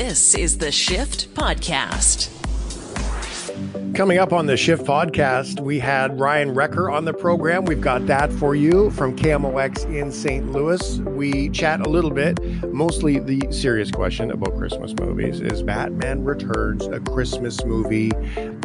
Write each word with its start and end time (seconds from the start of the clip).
This 0.00 0.36
is 0.36 0.58
the 0.58 0.70
Shift 0.70 1.34
Podcast. 1.34 2.30
Coming 3.96 4.18
up 4.18 4.32
on 4.32 4.46
the 4.46 4.56
Shift 4.56 4.84
podcast, 4.84 5.58
we 5.58 5.80
had 5.80 6.20
Ryan 6.20 6.54
Wrecker 6.54 6.88
on 6.88 7.04
the 7.04 7.12
program. 7.12 7.64
We've 7.64 7.80
got 7.80 8.06
that 8.06 8.32
for 8.32 8.54
you 8.54 8.90
from 8.90 9.16
KMOX 9.16 9.86
in 9.92 10.12
St. 10.12 10.52
Louis. 10.52 11.00
We 11.00 11.48
chat 11.48 11.84
a 11.84 11.90
little 11.90 12.12
bit, 12.12 12.40
mostly 12.72 13.18
the 13.18 13.50
serious 13.50 13.90
question 13.90 14.30
about 14.30 14.56
Christmas 14.56 14.94
movies. 15.00 15.40
Is 15.40 15.64
Batman 15.64 16.22
Returns 16.22 16.86
a 16.86 17.00
Christmas 17.00 17.64
movie? 17.64 18.12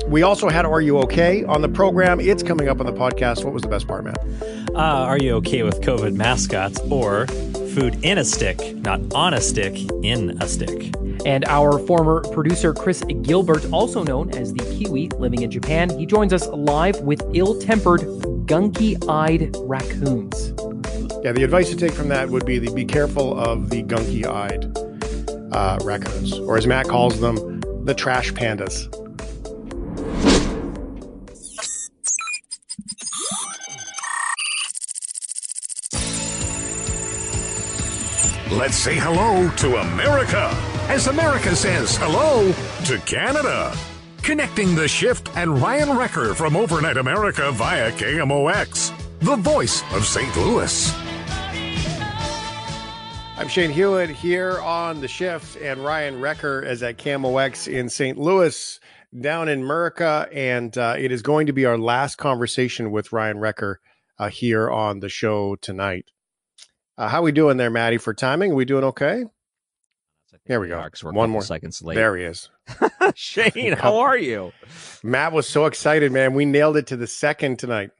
We 0.08 0.22
also 0.22 0.50
had 0.50 0.68
Are 0.68 0.82
You 0.82 1.00
Okay 1.00 1.44
on 1.46 1.64
the 1.64 1.70
program. 1.70 2.20
It's 2.20 2.44
coming 2.44 2.70
up 2.70 2.80
on 2.80 2.86
the 2.86 2.94
podcast. 2.94 3.44
What 3.44 3.56
was 3.56 3.64
the 3.64 3.70
best 3.70 3.88
part, 3.88 4.04
Matt? 4.04 4.20
Uh, 4.76 4.78
are 4.78 5.18
you 5.18 5.32
okay 5.38 5.64
with 5.64 5.82
COVID 5.82 6.14
mascots 6.14 6.80
or 6.92 7.26
food 7.74 7.98
in 8.06 8.20
a 8.20 8.24
stick, 8.24 8.76
not 8.76 9.02
on 9.16 9.34
a 9.34 9.42
stick, 9.42 9.76
in 10.04 10.40
a 10.40 10.48
stick? 10.48 10.94
And 11.26 11.46
our 11.46 11.80
former 11.80 12.22
producer, 12.32 12.74
Chris 12.74 13.02
Gilbert, 13.22 13.66
also 13.72 14.04
known 14.04 14.32
as 14.36 14.54
the 14.54 14.64
Kiwi 14.76 15.08
living 15.18 15.42
in 15.42 15.50
Japan, 15.50 15.90
he 15.98 16.06
joins 16.06 16.34
us 16.34 16.48
live 16.48 17.00
with 17.02 17.24
ill 17.34 17.60
tempered, 17.60 18.02
gunky 18.46 19.02
eyed 19.08 19.56
raccoons. 19.60 20.54
Yeah, 21.24 21.32
the 21.32 21.44
advice 21.44 21.70
to 21.70 21.78
take 21.78 21.94
from 21.94 22.10
that 22.10 22.30
would 22.30 22.46
be 22.46 22.60
the, 22.60 22.74
be 22.74 22.84
careful 22.84 23.40
of 23.40 23.70
the 23.70 23.84
gunky 23.84 24.26
eyed 24.26 24.66
uh, 25.56 25.80
raccoons, 25.86 26.38
or 26.40 26.58
as 26.58 26.68
Matt 26.68 26.90
calls 26.90 27.22
them, 27.22 27.62
the 27.86 27.94
trash 27.94 28.34
pandas. 28.34 28.90
Let's 38.52 38.76
say 38.76 38.96
hello 38.96 39.50
to 39.56 39.78
America 39.78 40.73
as 40.90 41.08
America 41.08 41.56
says 41.56 41.96
hello 41.98 42.52
to 42.86 43.00
Canada. 43.06 43.76
Connecting 44.22 44.76
the 44.76 44.88
shift 44.88 45.30
and 45.36 45.62
Ryan 45.62 45.98
Wrecker 45.98 46.34
from 46.34 46.56
Overnight 46.56 46.98
America 46.98 47.52
via 47.52 47.92
KMOX, 47.92 48.92
the 49.20 49.36
voice 49.36 49.84
of 49.94 50.06
St. 50.06 50.36
Louis. 50.38 50.94
I'm 53.36 53.48
Shane 53.48 53.72
Hewitt 53.72 54.10
here 54.10 54.60
on 54.60 55.02
the 55.02 55.08
shift, 55.08 55.58
and 55.58 55.84
Ryan 55.84 56.22
Wrecker 56.22 56.62
is 56.62 56.84
at 56.84 56.98
KMOX 56.98 57.68
in 57.68 57.90
St. 57.90 58.18
Louis, 58.18 58.80
down 59.20 59.50
in 59.50 59.64
Murica, 59.64 60.30
and 60.34 60.78
uh, 60.78 60.96
it 60.98 61.12
is 61.12 61.22
going 61.22 61.48
to 61.48 61.54
be 61.54 61.66
our 61.66 61.78
last 61.78 62.18
conversation 62.18 62.92
with 62.92 63.12
Ryan 63.12 63.40
Wrecker 63.40 63.82
uh, 64.20 64.30
here 64.30 64.70
on 64.70 65.00
the 65.00 65.10
show 65.10 65.56
tonight. 65.56 66.06
Uh, 66.98 67.10
how 67.10 67.22
we 67.24 67.32
doing 67.32 67.58
there, 67.58 67.72
Maddie? 67.72 67.98
For 67.98 68.14
timing, 68.14 68.52
are 68.52 68.56
we 68.56 68.66
doing 68.66 68.84
okay? 68.86 69.26
Here 70.46 70.60
we 70.60 70.68
go. 70.68 70.86
We're 71.04 71.14
One 71.14 71.30
more 71.30 71.42
seconds 71.42 71.82
late. 71.82 71.96
There 71.96 72.18
he 72.18 72.24
is. 72.24 72.50
Shane, 73.16 73.74
how 73.74 74.00
are 74.00 74.18
you? 74.18 74.52
Matt 75.02 75.32
was 75.32 75.48
so 75.48 75.66
excited, 75.66 76.12
man. 76.12 76.34
We 76.34 76.46
nailed 76.46 76.78
it 76.78 76.88
to 76.88 76.98
the 76.98 77.08
second 77.08 77.60
tonight. 77.60 77.92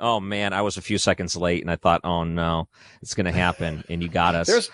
Oh 0.00 0.18
man, 0.18 0.52
I 0.52 0.62
was 0.62 0.76
a 0.76 0.82
few 0.82 0.98
seconds 0.98 1.36
late, 1.36 1.62
and 1.62 1.70
I 1.70 1.76
thought, 1.76 2.00
oh 2.02 2.24
no, 2.24 2.68
it's 3.02 3.14
going 3.14 3.26
to 3.26 3.32
happen, 3.32 3.84
and 3.88 4.02
you 4.02 4.08
got 4.08 4.34
us. 4.34 4.48
There's 4.48 4.70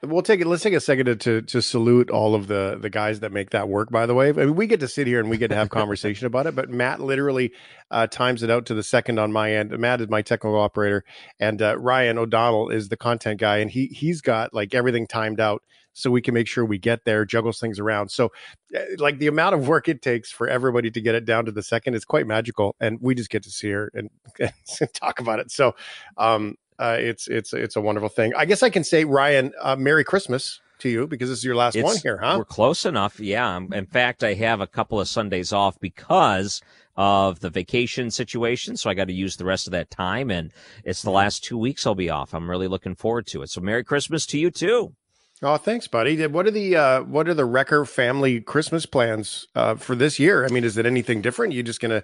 We'll 0.00 0.22
take 0.22 0.40
it. 0.40 0.46
Let's 0.46 0.62
take 0.62 0.74
a 0.74 0.80
second 0.80 1.06
to, 1.06 1.16
to, 1.16 1.42
to 1.42 1.60
salute 1.60 2.08
all 2.08 2.36
of 2.36 2.46
the 2.46 2.78
the 2.80 2.88
guys 2.88 3.18
that 3.20 3.32
make 3.32 3.50
that 3.50 3.68
work. 3.68 3.90
By 3.90 4.06
the 4.06 4.14
way, 4.14 4.28
I 4.28 4.32
mean, 4.32 4.54
we 4.54 4.68
get 4.68 4.78
to 4.80 4.88
sit 4.88 5.08
here 5.08 5.18
and 5.18 5.28
we 5.28 5.38
get 5.38 5.48
to 5.48 5.56
have 5.56 5.70
conversation 5.70 6.28
about 6.28 6.46
it. 6.46 6.54
But 6.54 6.70
Matt 6.70 7.00
literally 7.00 7.52
uh, 7.90 8.06
times 8.06 8.44
it 8.44 8.50
out 8.50 8.66
to 8.66 8.74
the 8.74 8.84
second 8.84 9.18
on 9.18 9.32
my 9.32 9.54
end. 9.54 9.76
Matt 9.76 10.00
is 10.00 10.08
my 10.08 10.22
technical 10.22 10.60
operator, 10.60 11.02
and 11.40 11.60
uh, 11.60 11.76
Ryan 11.78 12.16
O'Donnell 12.16 12.68
is 12.68 12.90
the 12.90 12.96
content 12.96 13.40
guy, 13.40 13.58
and 13.58 13.72
he 13.72 13.86
he's 13.86 14.20
got 14.20 14.54
like 14.54 14.72
everything 14.72 15.08
timed 15.08 15.40
out 15.40 15.62
so 15.94 16.12
we 16.12 16.22
can 16.22 16.32
make 16.32 16.46
sure 16.46 16.64
we 16.64 16.78
get 16.78 17.04
there, 17.04 17.24
juggles 17.24 17.58
things 17.58 17.80
around. 17.80 18.10
So, 18.10 18.30
uh, 18.76 18.80
like 18.98 19.18
the 19.18 19.26
amount 19.26 19.56
of 19.56 19.66
work 19.66 19.88
it 19.88 20.00
takes 20.00 20.30
for 20.30 20.48
everybody 20.48 20.92
to 20.92 21.00
get 21.00 21.16
it 21.16 21.24
down 21.24 21.44
to 21.46 21.50
the 21.50 21.62
second 21.62 21.94
is 21.94 22.04
quite 22.04 22.26
magical, 22.26 22.76
and 22.78 22.98
we 23.00 23.16
just 23.16 23.30
get 23.30 23.42
to 23.42 23.50
see 23.50 23.70
her 23.70 23.90
and, 23.92 24.10
and 24.38 24.94
talk 24.94 25.18
about 25.18 25.40
it. 25.40 25.50
So, 25.50 25.74
um, 26.16 26.54
uh, 26.78 26.96
it's 26.98 27.28
it's 27.28 27.52
it's 27.52 27.76
a 27.76 27.80
wonderful 27.80 28.08
thing. 28.08 28.32
I 28.36 28.44
guess 28.44 28.62
I 28.62 28.70
can 28.70 28.84
say, 28.84 29.04
Ryan, 29.04 29.52
uh, 29.60 29.76
Merry 29.76 30.04
Christmas 30.04 30.60
to 30.80 30.88
you 30.88 31.06
because 31.06 31.28
this 31.28 31.38
is 31.38 31.44
your 31.44 31.56
last 31.56 31.76
it's, 31.76 31.84
one 31.84 31.96
here, 31.96 32.18
huh? 32.18 32.36
We're 32.38 32.44
close 32.44 32.86
enough. 32.86 33.20
Yeah. 33.20 33.56
In 33.56 33.86
fact, 33.86 34.22
I 34.22 34.34
have 34.34 34.60
a 34.60 34.66
couple 34.66 35.00
of 35.00 35.08
Sundays 35.08 35.52
off 35.52 35.78
because 35.80 36.62
of 36.96 37.40
the 37.40 37.50
vacation 37.50 38.10
situation. 38.10 38.76
So 38.76 38.90
I 38.90 38.94
got 38.94 39.06
to 39.06 39.12
use 39.12 39.36
the 39.36 39.44
rest 39.44 39.66
of 39.66 39.70
that 39.72 39.90
time. 39.90 40.30
And 40.30 40.52
it's 40.84 41.02
the 41.02 41.10
last 41.10 41.44
two 41.44 41.56
weeks 41.56 41.86
I'll 41.86 41.94
be 41.94 42.10
off. 42.10 42.34
I'm 42.34 42.50
really 42.50 42.68
looking 42.68 42.96
forward 42.96 43.26
to 43.28 43.42
it. 43.42 43.50
So 43.50 43.60
Merry 43.60 43.84
Christmas 43.84 44.26
to 44.26 44.38
you 44.38 44.50
too. 44.50 44.94
Oh, 45.40 45.56
thanks, 45.56 45.86
buddy. 45.86 46.26
What 46.26 46.48
are 46.48 46.50
the 46.50 46.74
uh, 46.74 47.02
what 47.02 47.28
are 47.28 47.34
the 47.34 47.44
Wrecker 47.44 47.84
family 47.84 48.40
Christmas 48.40 48.86
plans 48.86 49.46
uh, 49.54 49.76
for 49.76 49.94
this 49.94 50.18
year? 50.18 50.44
I 50.44 50.48
mean, 50.48 50.64
is 50.64 50.76
it 50.76 50.84
anything 50.84 51.22
different? 51.22 51.52
You 51.52 51.62
just 51.62 51.80
gonna, 51.80 52.02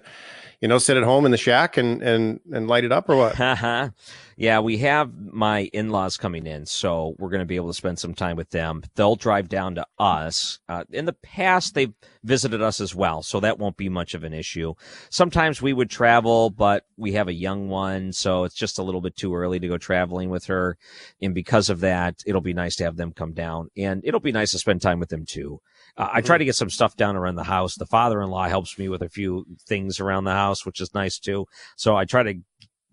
you 0.61 0.67
know, 0.67 0.77
sit 0.77 0.97
at 0.97 1.03
home 1.03 1.25
in 1.25 1.31
the 1.31 1.37
shack 1.37 1.77
and 1.77 2.01
and 2.01 2.39
and 2.51 2.67
light 2.67 2.83
it 2.83 2.91
up, 2.91 3.09
or 3.09 3.15
what? 3.15 3.35
yeah, 4.37 4.59
we 4.59 4.77
have 4.79 5.11
my 5.31 5.69
in 5.73 5.89
laws 5.89 6.17
coming 6.17 6.45
in, 6.45 6.65
so 6.65 7.15
we're 7.17 7.29
going 7.29 7.39
to 7.39 7.45
be 7.45 7.55
able 7.55 7.67
to 7.67 7.73
spend 7.73 7.99
some 7.99 8.13
time 8.13 8.35
with 8.35 8.49
them. 8.49 8.83
They'll 8.95 9.15
drive 9.15 9.49
down 9.49 9.75
to 9.75 9.85
us. 9.97 10.59
Uh, 10.67 10.83
in 10.91 11.05
the 11.05 11.13
past, 11.13 11.73
they've 11.73 11.93
visited 12.23 12.61
us 12.61 12.81
as 12.81 12.93
well, 12.93 13.21
so 13.23 13.39
that 13.39 13.59
won't 13.59 13.77
be 13.77 13.89
much 13.89 14.13
of 14.13 14.23
an 14.23 14.33
issue. 14.33 14.73
Sometimes 15.09 15.61
we 15.61 15.73
would 15.73 15.89
travel, 15.89 16.49
but 16.49 16.85
we 16.97 17.13
have 17.13 17.27
a 17.27 17.33
young 17.33 17.69
one, 17.69 18.11
so 18.11 18.43
it's 18.43 18.55
just 18.55 18.79
a 18.79 18.83
little 18.83 19.01
bit 19.01 19.15
too 19.15 19.35
early 19.35 19.59
to 19.59 19.67
go 19.67 19.77
traveling 19.77 20.29
with 20.29 20.45
her. 20.45 20.77
And 21.21 21.33
because 21.33 21.69
of 21.69 21.79
that, 21.81 22.23
it'll 22.25 22.41
be 22.41 22.53
nice 22.53 22.75
to 22.77 22.83
have 22.83 22.97
them 22.97 23.13
come 23.13 23.33
down, 23.33 23.69
and 23.77 24.01
it'll 24.03 24.19
be 24.19 24.31
nice 24.31 24.51
to 24.51 24.59
spend 24.59 24.81
time 24.81 24.99
with 24.99 25.09
them 25.09 25.25
too. 25.25 25.61
Uh, 25.97 26.09
I 26.13 26.21
try 26.21 26.37
to 26.37 26.45
get 26.45 26.55
some 26.55 26.69
stuff 26.69 26.95
down 26.95 27.15
around 27.15 27.35
the 27.35 27.43
house. 27.43 27.75
The 27.75 27.85
father-in-law 27.85 28.47
helps 28.47 28.77
me 28.77 28.89
with 28.89 29.01
a 29.01 29.09
few 29.09 29.45
things 29.67 29.99
around 29.99 30.25
the 30.25 30.31
house, 30.31 30.65
which 30.65 30.81
is 30.81 30.93
nice 30.93 31.19
too. 31.19 31.45
So 31.77 31.95
I 31.95 32.05
try 32.05 32.23
to 32.23 32.35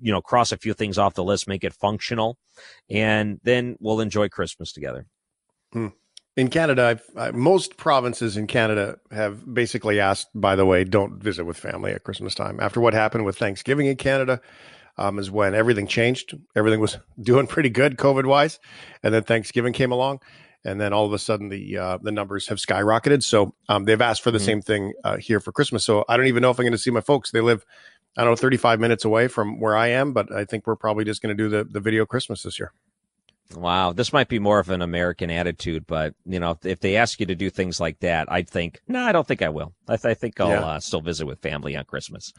you 0.02 0.10
know, 0.10 0.20
cross 0.20 0.50
a 0.50 0.56
few 0.56 0.74
things 0.74 0.98
off 0.98 1.14
the 1.14 1.22
list, 1.22 1.46
make 1.46 1.62
it 1.62 1.72
functional, 1.72 2.36
and 2.90 3.40
then 3.44 3.76
we'll 3.78 4.00
enjoy 4.00 4.28
Christmas 4.28 4.72
together. 4.72 5.06
Hmm. 5.72 5.88
In 6.36 6.48
Canada, 6.48 6.98
I, 7.16 7.30
most 7.30 7.76
provinces 7.76 8.36
in 8.36 8.46
Canada 8.46 8.96
have 9.12 9.54
basically 9.54 10.00
asked, 10.00 10.28
by 10.34 10.56
the 10.56 10.66
way, 10.66 10.82
don't 10.82 11.22
visit 11.22 11.44
with 11.44 11.56
family 11.56 11.92
at 11.92 12.02
Christmas 12.02 12.34
time. 12.34 12.58
After 12.58 12.80
what 12.80 12.94
happened 12.94 13.24
with 13.24 13.38
Thanksgiving 13.38 13.86
in 13.86 13.96
Canada, 13.96 14.40
um, 14.98 15.18
is 15.18 15.30
when 15.30 15.54
everything 15.54 15.86
changed. 15.86 16.36
Everything 16.56 16.80
was 16.80 16.98
doing 17.22 17.46
pretty 17.46 17.70
good 17.70 17.96
COVID 17.96 18.26
wise, 18.26 18.58
and 19.02 19.14
then 19.14 19.22
Thanksgiving 19.22 19.72
came 19.72 19.92
along, 19.92 20.20
and 20.64 20.80
then 20.80 20.92
all 20.92 21.06
of 21.06 21.12
a 21.12 21.18
sudden 21.18 21.48
the 21.48 21.78
uh, 21.78 21.98
the 22.02 22.12
numbers 22.12 22.48
have 22.48 22.58
skyrocketed. 22.58 23.22
So 23.22 23.54
um, 23.68 23.84
they've 23.84 24.00
asked 24.00 24.22
for 24.22 24.30
the 24.30 24.38
mm-hmm. 24.38 24.46
same 24.46 24.62
thing 24.62 24.92
uh, 25.04 25.16
here 25.16 25.40
for 25.40 25.52
Christmas. 25.52 25.84
So 25.84 26.04
I 26.08 26.16
don't 26.16 26.26
even 26.26 26.42
know 26.42 26.50
if 26.50 26.58
I'm 26.58 26.64
going 26.64 26.72
to 26.72 26.78
see 26.78 26.90
my 26.90 27.00
folks. 27.00 27.30
They 27.30 27.40
live 27.40 27.64
I 28.16 28.24
don't 28.24 28.32
know, 28.32 28.36
35 28.36 28.78
minutes 28.78 29.04
away 29.04 29.28
from 29.28 29.58
where 29.58 29.76
I 29.76 29.88
am, 29.88 30.12
but 30.12 30.30
I 30.32 30.44
think 30.44 30.66
we're 30.66 30.76
probably 30.76 31.04
just 31.04 31.22
going 31.22 31.34
to 31.36 31.42
do 31.42 31.48
the, 31.48 31.64
the 31.64 31.80
video 31.80 32.04
Christmas 32.04 32.42
this 32.42 32.58
year. 32.58 32.72
Wow, 33.54 33.92
this 33.92 34.12
might 34.12 34.28
be 34.28 34.38
more 34.38 34.58
of 34.58 34.70
an 34.70 34.82
American 34.82 35.30
attitude, 35.30 35.86
but 35.86 36.14
you 36.24 36.40
know, 36.40 36.58
if 36.62 36.80
they 36.80 36.96
ask 36.96 37.20
you 37.20 37.26
to 37.26 37.34
do 37.34 37.50
things 37.50 37.80
like 37.80 38.00
that, 38.00 38.30
I'd 38.32 38.48
think, 38.48 38.80
no, 38.88 39.02
I 39.02 39.12
don't 39.12 39.26
think 39.26 39.42
I 39.42 39.50
will. 39.50 39.74
I, 39.88 39.96
th- 39.96 40.10
I 40.10 40.14
think 40.14 40.40
I'll 40.40 40.48
yeah. 40.48 40.60
uh, 40.60 40.80
still 40.80 41.00
visit 41.00 41.26
with 41.26 41.40
family 41.40 41.76
on 41.76 41.84
Christmas. 41.84 42.32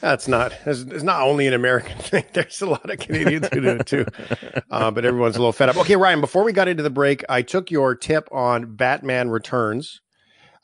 That's 0.00 0.28
not. 0.28 0.52
It's, 0.64 0.80
it's, 0.82 1.02
not 1.02 1.22
only 1.22 1.46
an 1.46 1.54
American 1.54 1.98
thing. 1.98 2.24
There's 2.32 2.62
a 2.62 2.66
lot 2.66 2.88
of 2.88 2.98
Canadians 2.98 3.48
who 3.52 3.60
do 3.60 3.68
it 3.68 3.86
too, 3.86 4.06
uh, 4.70 4.90
but 4.90 5.04
everyone's 5.04 5.36
a 5.36 5.40
little 5.40 5.52
fed 5.52 5.68
up. 5.68 5.76
Okay, 5.78 5.96
Ryan. 5.96 6.20
Before 6.20 6.44
we 6.44 6.52
got 6.52 6.68
into 6.68 6.82
the 6.82 6.90
break, 6.90 7.24
I 7.28 7.42
took 7.42 7.70
your 7.70 7.94
tip 7.94 8.28
on 8.30 8.76
Batman 8.76 9.30
Returns. 9.30 10.00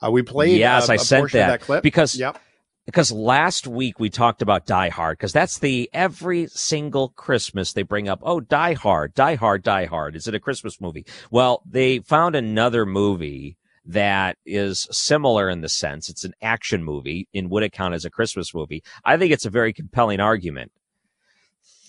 Uh, 0.01 0.11
we 0.11 0.21
played. 0.21 0.59
Yes, 0.59 0.89
a, 0.89 0.93
I 0.93 0.95
a 0.95 0.99
sent 0.99 1.31
that, 1.33 1.47
that, 1.47 1.61
clip 1.61 1.83
because 1.83 2.15
yep 2.15 2.39
because 2.85 3.11
last 3.11 3.67
week 3.67 3.99
we 3.99 4.09
talked 4.09 4.41
about 4.41 4.65
Die 4.65 4.89
Hard 4.89 5.17
because 5.17 5.33
that's 5.33 5.59
the 5.59 5.89
every 5.93 6.47
single 6.47 7.09
Christmas 7.09 7.73
they 7.73 7.83
bring 7.83 8.07
up. 8.07 8.19
Oh, 8.21 8.39
Die 8.39 8.73
Hard, 8.73 9.13
Die 9.15 9.35
Hard, 9.35 9.63
Die 9.63 9.85
Hard. 9.85 10.15
Is 10.15 10.27
it 10.27 10.35
a 10.35 10.39
Christmas 10.39 10.79
movie? 10.79 11.05
Well, 11.31 11.63
they 11.65 11.99
found 11.99 12.35
another 12.35 12.85
movie 12.85 13.57
that 13.85 14.37
is 14.45 14.87
similar 14.91 15.49
in 15.49 15.61
the 15.61 15.69
sense 15.69 16.09
it's 16.09 16.23
an 16.23 16.33
action 16.41 16.83
movie 16.83 17.27
and 17.33 17.49
would 17.49 17.63
it 17.63 17.71
count 17.71 17.93
as 17.93 18.05
a 18.05 18.09
Christmas 18.09 18.53
movie? 18.53 18.83
I 19.03 19.17
think 19.17 19.31
it's 19.31 19.45
a 19.45 19.49
very 19.49 19.73
compelling 19.73 20.19
argument. 20.19 20.71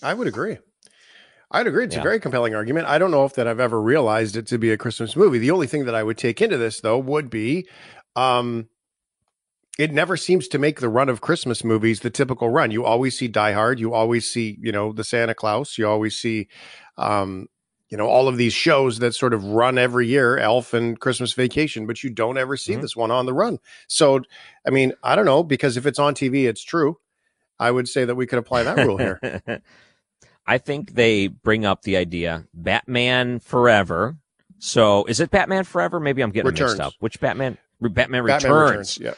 I 0.01 0.13
would 0.13 0.27
agree. 0.27 0.57
I'd 1.49 1.67
agree. 1.67 1.85
It's 1.85 1.95
yeah. 1.95 2.01
a 2.01 2.03
very 2.03 2.19
compelling 2.19 2.55
argument. 2.55 2.87
I 2.87 2.97
don't 2.97 3.11
know 3.11 3.25
if 3.25 3.33
that 3.35 3.47
I've 3.47 3.59
ever 3.59 3.81
realized 3.81 4.35
it 4.35 4.47
to 4.47 4.57
be 4.57 4.71
a 4.71 4.77
Christmas 4.77 5.15
movie. 5.15 5.39
The 5.39 5.51
only 5.51 5.67
thing 5.67 5.85
that 5.85 5.95
I 5.95 6.03
would 6.03 6.17
take 6.17 6.41
into 6.41 6.57
this 6.57 6.81
though 6.81 6.99
would 6.99 7.29
be, 7.29 7.67
um, 8.15 8.67
it 9.79 9.91
never 9.91 10.17
seems 10.17 10.47
to 10.49 10.59
make 10.59 10.79
the 10.79 10.89
run 10.89 11.07
of 11.07 11.21
Christmas 11.21 11.63
movies 11.63 11.99
the 11.99 12.09
typical 12.09 12.49
run. 12.49 12.71
You 12.71 12.83
always 12.83 13.17
see 13.17 13.27
Die 13.27 13.51
Hard. 13.53 13.79
You 13.79 13.93
always 13.93 14.29
see, 14.29 14.57
you 14.59 14.71
know, 14.71 14.91
the 14.91 15.03
Santa 15.03 15.35
Claus. 15.35 15.77
You 15.77 15.87
always 15.87 16.15
see, 16.15 16.47
um, 16.97 17.47
you 17.89 17.97
know, 17.97 18.07
all 18.07 18.27
of 18.27 18.37
these 18.37 18.53
shows 18.53 18.99
that 18.99 19.15
sort 19.15 19.33
of 19.33 19.43
run 19.45 19.77
every 19.77 20.07
year, 20.07 20.37
Elf 20.37 20.73
and 20.73 20.99
Christmas 20.99 21.33
Vacation, 21.33 21.87
but 21.87 22.03
you 22.03 22.09
don't 22.09 22.37
ever 22.37 22.57
see 22.57 22.73
mm-hmm. 22.73 22.81
this 22.81 22.95
one 22.95 23.11
on 23.11 23.25
the 23.25 23.33
run. 23.33 23.59
So, 23.87 24.21
I 24.65 24.71
mean, 24.71 24.93
I 25.03 25.15
don't 25.15 25.25
know 25.25 25.43
because 25.43 25.77
if 25.77 25.85
it's 25.85 25.99
on 25.99 26.13
TV, 26.13 26.47
it's 26.47 26.63
true. 26.63 26.97
I 27.59 27.71
would 27.71 27.87
say 27.87 28.05
that 28.05 28.15
we 28.15 28.27
could 28.27 28.39
apply 28.39 28.63
that 28.63 28.77
rule 28.85 28.97
here. 28.97 29.41
I 30.47 30.57
think 30.57 30.93
they 30.93 31.27
bring 31.27 31.65
up 31.65 31.81
the 31.81 31.97
idea 31.97 32.45
Batman 32.53 33.39
Forever 33.39 34.17
So 34.59 35.05
is 35.05 35.19
it 35.19 35.29
Batman 35.29 35.65
Forever? 35.65 35.99
Maybe 35.99 36.21
I'm 36.21 36.31
getting 36.31 36.51
Returns. 36.51 36.73
mixed 36.73 36.81
up. 36.81 36.93
Which 36.99 37.19
Batman? 37.19 37.57
Batman, 37.81 37.93
Batman 37.93 38.23
Returns. 38.23 38.51
Returns. 38.51 38.97
Yeah. 38.99 39.13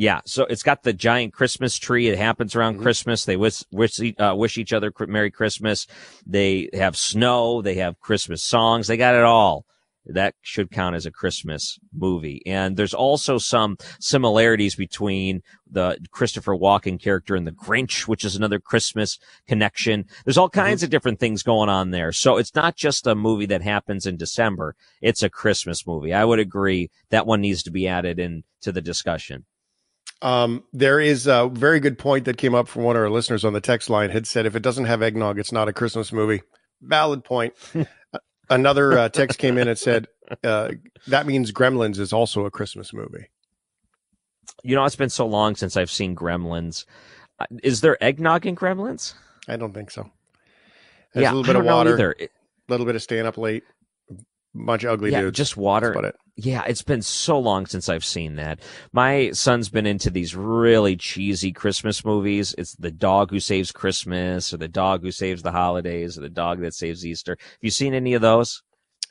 Yeah, 0.00 0.22
so 0.24 0.44
it's 0.44 0.62
got 0.62 0.82
the 0.82 0.94
giant 0.94 1.34
Christmas 1.34 1.76
tree. 1.76 2.08
It 2.08 2.16
happens 2.16 2.56
around 2.56 2.78
Mhm. 2.78 2.82
Christmas. 2.82 3.26
They 3.26 3.36
wish 3.36 3.64
wish, 3.70 4.00
uh, 4.00 4.34
wish 4.34 4.56
each 4.56 4.72
other 4.72 4.90
Merry 5.06 5.30
Christmas. 5.30 5.86
They 6.26 6.70
have 6.72 6.96
snow. 6.96 7.60
They 7.60 7.74
have 7.74 8.00
Christmas 8.00 8.42
songs. 8.42 8.86
They 8.86 8.96
got 8.96 9.14
it 9.14 9.24
all. 9.24 9.66
That 10.06 10.36
should 10.40 10.70
count 10.70 10.96
as 10.96 11.04
a 11.04 11.10
Christmas 11.10 11.78
movie. 11.92 12.40
And 12.46 12.78
there's 12.78 12.94
also 12.94 13.36
some 13.36 13.76
similarities 14.00 14.74
between 14.74 15.42
the 15.70 15.98
Christopher 16.10 16.56
Walken 16.56 16.98
character 16.98 17.36
and 17.36 17.46
the 17.46 17.52
Grinch, 17.52 18.08
which 18.08 18.24
is 18.24 18.34
another 18.34 18.58
Christmas 18.58 19.18
connection. 19.46 20.06
There's 20.24 20.38
all 20.38 20.48
kinds 20.48 20.82
of 20.82 20.88
different 20.88 21.20
things 21.20 21.42
going 21.42 21.68
on 21.68 21.90
there. 21.90 22.10
So 22.12 22.38
it's 22.38 22.54
not 22.54 22.74
just 22.74 23.06
a 23.06 23.14
movie 23.14 23.46
that 23.46 23.60
happens 23.60 24.06
in 24.06 24.16
December. 24.16 24.76
It's 25.02 25.22
a 25.22 25.28
Christmas 25.28 25.86
movie. 25.86 26.14
I 26.14 26.24
would 26.24 26.38
agree 26.38 26.88
that 27.10 27.26
one 27.26 27.42
needs 27.42 27.62
to 27.64 27.70
be 27.70 27.86
added 27.86 28.18
into 28.18 28.72
the 28.72 28.80
discussion. 28.80 29.44
Um, 30.22 30.64
there 30.72 31.00
is 31.00 31.26
a 31.26 31.48
very 31.52 31.80
good 31.80 31.98
point 31.98 32.26
that 32.26 32.36
came 32.36 32.54
up 32.54 32.68
from 32.68 32.82
one 32.82 32.96
of 32.96 33.02
our 33.02 33.10
listeners 33.10 33.44
on 33.44 33.52
the 33.52 33.60
text 33.60 33.88
line. 33.88 34.10
Had 34.10 34.26
said 34.26 34.46
if 34.46 34.54
it 34.54 34.62
doesn't 34.62 34.84
have 34.84 35.02
eggnog, 35.02 35.38
it's 35.38 35.52
not 35.52 35.68
a 35.68 35.72
Christmas 35.72 36.12
movie. 36.12 36.42
Valid 36.82 37.24
point. 37.24 37.54
Another 38.50 38.98
uh, 38.98 39.08
text 39.08 39.38
came 39.38 39.56
in 39.58 39.68
and 39.68 39.78
said 39.78 40.08
uh, 40.44 40.72
that 41.06 41.26
means 41.26 41.52
Gremlins 41.52 41.98
is 41.98 42.12
also 42.12 42.44
a 42.44 42.50
Christmas 42.50 42.92
movie. 42.92 43.30
You 44.62 44.76
know, 44.76 44.84
it's 44.84 44.96
been 44.96 45.10
so 45.10 45.26
long 45.26 45.56
since 45.56 45.76
I've 45.76 45.90
seen 45.90 46.14
Gremlins. 46.14 46.84
Uh, 47.38 47.46
Is 47.62 47.80
there 47.80 48.02
eggnog 48.02 48.46
in 48.46 48.56
Gremlins? 48.56 49.14
I 49.48 49.56
don't 49.56 49.72
think 49.72 49.90
so. 49.90 50.10
There's 51.14 51.24
yeah, 51.24 51.32
a 51.32 51.34
little 51.34 51.44
bit 51.44 51.56
I 51.56 51.60
of 51.60 51.64
don't 51.64 51.66
know 51.66 51.76
water, 51.76 51.94
either. 51.94 52.16
a 52.20 52.28
little 52.68 52.86
bit 52.86 52.94
of 52.96 53.02
staying 53.02 53.26
up 53.26 53.38
late, 53.38 53.64
a 53.64 53.79
bunch 54.54 54.84
of 54.84 54.90
ugly 54.90 55.12
yeah, 55.12 55.22
dudes. 55.22 55.36
just 55.36 55.52
That's 55.52 55.56
water. 55.56 55.92
about 55.92 56.04
it. 56.04 56.16
Yeah, 56.36 56.64
it's 56.66 56.82
been 56.82 57.02
so 57.02 57.38
long 57.38 57.66
since 57.66 57.88
I've 57.88 58.04
seen 58.04 58.36
that. 58.36 58.60
My 58.92 59.30
son's 59.32 59.68
been 59.68 59.86
into 59.86 60.08
these 60.08 60.34
really 60.34 60.96
cheesy 60.96 61.52
Christmas 61.52 62.04
movies. 62.04 62.54
It's 62.56 62.74
the 62.76 62.90
dog 62.90 63.30
who 63.30 63.40
saves 63.40 63.72
Christmas, 63.72 64.54
or 64.54 64.56
the 64.56 64.68
dog 64.68 65.02
who 65.02 65.12
saves 65.12 65.42
the 65.42 65.52
holidays, 65.52 66.16
or 66.16 66.22
the 66.22 66.30
dog 66.30 66.60
that 66.60 66.74
saves 66.74 67.04
Easter. 67.04 67.36
Have 67.38 67.58
you 67.60 67.70
seen 67.70 67.92
any 67.92 68.14
of 68.14 68.22
those? 68.22 68.62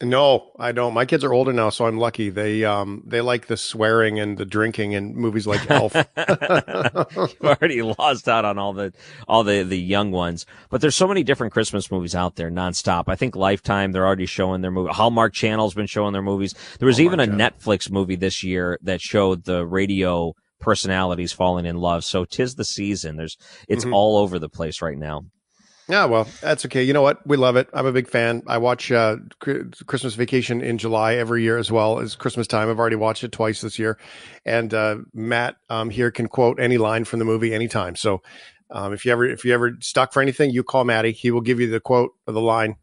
No, 0.01 0.53
I 0.57 0.71
don't. 0.71 0.93
My 0.93 1.03
kids 1.05 1.25
are 1.25 1.33
older 1.33 1.51
now, 1.51 1.69
so 1.71 1.85
I'm 1.85 1.97
lucky. 1.97 2.29
They 2.29 2.63
um 2.63 3.03
they 3.05 3.19
like 3.19 3.47
the 3.47 3.57
swearing 3.57 4.17
and 4.17 4.37
the 4.37 4.45
drinking 4.45 4.95
and 4.95 5.13
movies 5.13 5.45
like 5.45 5.69
Elf. 5.69 5.93
You've 6.17 7.41
already 7.43 7.81
lost 7.81 8.29
out 8.29 8.45
on 8.45 8.57
all 8.57 8.71
the 8.71 8.93
all 9.27 9.43
the 9.43 9.63
the 9.63 9.77
young 9.77 10.11
ones. 10.11 10.45
But 10.69 10.79
there's 10.79 10.95
so 10.95 11.05
many 11.07 11.23
different 11.23 11.51
Christmas 11.51 11.91
movies 11.91 12.15
out 12.15 12.37
there 12.37 12.49
nonstop. 12.49 13.05
I 13.07 13.17
think 13.17 13.35
Lifetime 13.35 13.91
they're 13.91 14.07
already 14.07 14.25
showing 14.25 14.61
their 14.61 14.71
movie. 14.71 14.93
Hallmark 14.93 15.33
Channel's 15.33 15.73
been 15.73 15.87
showing 15.87 16.13
their 16.13 16.21
movies. 16.21 16.55
There 16.79 16.87
was 16.87 17.01
even 17.01 17.19
a 17.19 17.25
Hallmark 17.25 17.55
Netflix 17.59 17.91
movie 17.91 18.15
this 18.15 18.41
year 18.41 18.79
that 18.83 19.01
showed 19.01 19.43
the 19.43 19.65
radio 19.65 20.33
personalities 20.61 21.33
falling 21.33 21.65
in 21.65 21.75
love. 21.75 22.05
So 22.05 22.23
tis 22.23 22.55
the 22.55 22.63
season. 22.65 23.17
There's 23.17 23.37
it's 23.67 23.83
Mhm. 23.83 23.93
all 23.93 24.17
over 24.17 24.39
the 24.39 24.49
place 24.49 24.81
right 24.81 24.97
now. 24.97 25.25
Yeah, 25.89 26.05
well, 26.05 26.27
that's 26.39 26.65
okay. 26.67 26.83
You 26.83 26.93
know 26.93 27.01
what? 27.01 27.25
We 27.25 27.35
love 27.35 27.55
it. 27.55 27.67
I'm 27.73 27.87
a 27.87 27.91
big 27.91 28.07
fan. 28.07 28.43
I 28.45 28.59
watch 28.59 28.91
uh, 28.91 29.17
Christmas 29.39 30.13
Vacation 30.13 30.61
in 30.61 30.77
July 30.77 31.15
every 31.15 31.41
year 31.43 31.57
as 31.57 31.71
well 31.71 31.99
as 31.99 32.15
Christmas 32.15 32.45
time. 32.47 32.69
I've 32.69 32.77
already 32.79 32.95
watched 32.95 33.23
it 33.23 33.31
twice 33.31 33.61
this 33.61 33.79
year, 33.79 33.97
and 34.45 34.71
uh, 34.73 34.97
Matt 35.13 35.55
um, 35.69 35.89
here 35.89 36.11
can 36.11 36.27
quote 36.27 36.59
any 36.59 36.77
line 36.77 37.05
from 37.05 37.17
the 37.19 37.25
movie 37.25 37.53
anytime. 37.53 37.95
So 37.95 38.21
um, 38.69 38.93
if 38.93 39.03
you 39.03 39.11
ever 39.11 39.25
if 39.25 39.43
you 39.43 39.53
ever 39.53 39.77
stuck 39.81 40.13
for 40.13 40.21
anything, 40.21 40.51
you 40.51 40.63
call 40.63 40.83
Matty. 40.83 41.11
He 41.11 41.31
will 41.31 41.41
give 41.41 41.59
you 41.59 41.69
the 41.69 41.79
quote 41.79 42.11
or 42.27 42.33
the 42.33 42.41
line 42.41 42.75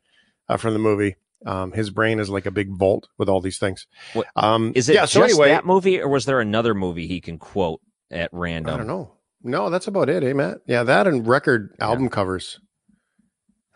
uh, 0.48 0.56
from 0.56 0.72
the 0.72 0.80
movie. 0.80 1.14
Um, 1.44 1.70
his 1.70 1.90
brain 1.90 2.18
is 2.18 2.28
like 2.28 2.46
a 2.46 2.50
big 2.50 2.76
vault 2.76 3.06
with 3.18 3.28
all 3.28 3.40
these 3.40 3.58
things. 3.58 3.86
What- 4.14 4.26
Um, 4.34 4.72
Is 4.74 4.88
it 4.88 4.94
yeah? 4.94 5.04
So 5.04 5.20
just 5.20 5.34
anyway, 5.34 5.48
that 5.50 5.64
movie, 5.66 6.00
or 6.00 6.08
was 6.08 6.24
there 6.24 6.40
another 6.40 6.74
movie 6.74 7.06
he 7.06 7.20
can 7.20 7.38
quote 7.38 7.80
at 8.10 8.30
random? 8.32 8.74
I 8.74 8.76
don't 8.78 8.86
know. 8.88 9.12
No, 9.44 9.70
that's 9.70 9.86
about 9.86 10.08
it, 10.08 10.24
eh, 10.24 10.32
Matt? 10.32 10.58
Yeah, 10.66 10.82
that 10.82 11.06
and 11.06 11.24
record 11.28 11.72
album 11.78 12.08
covers. 12.08 12.58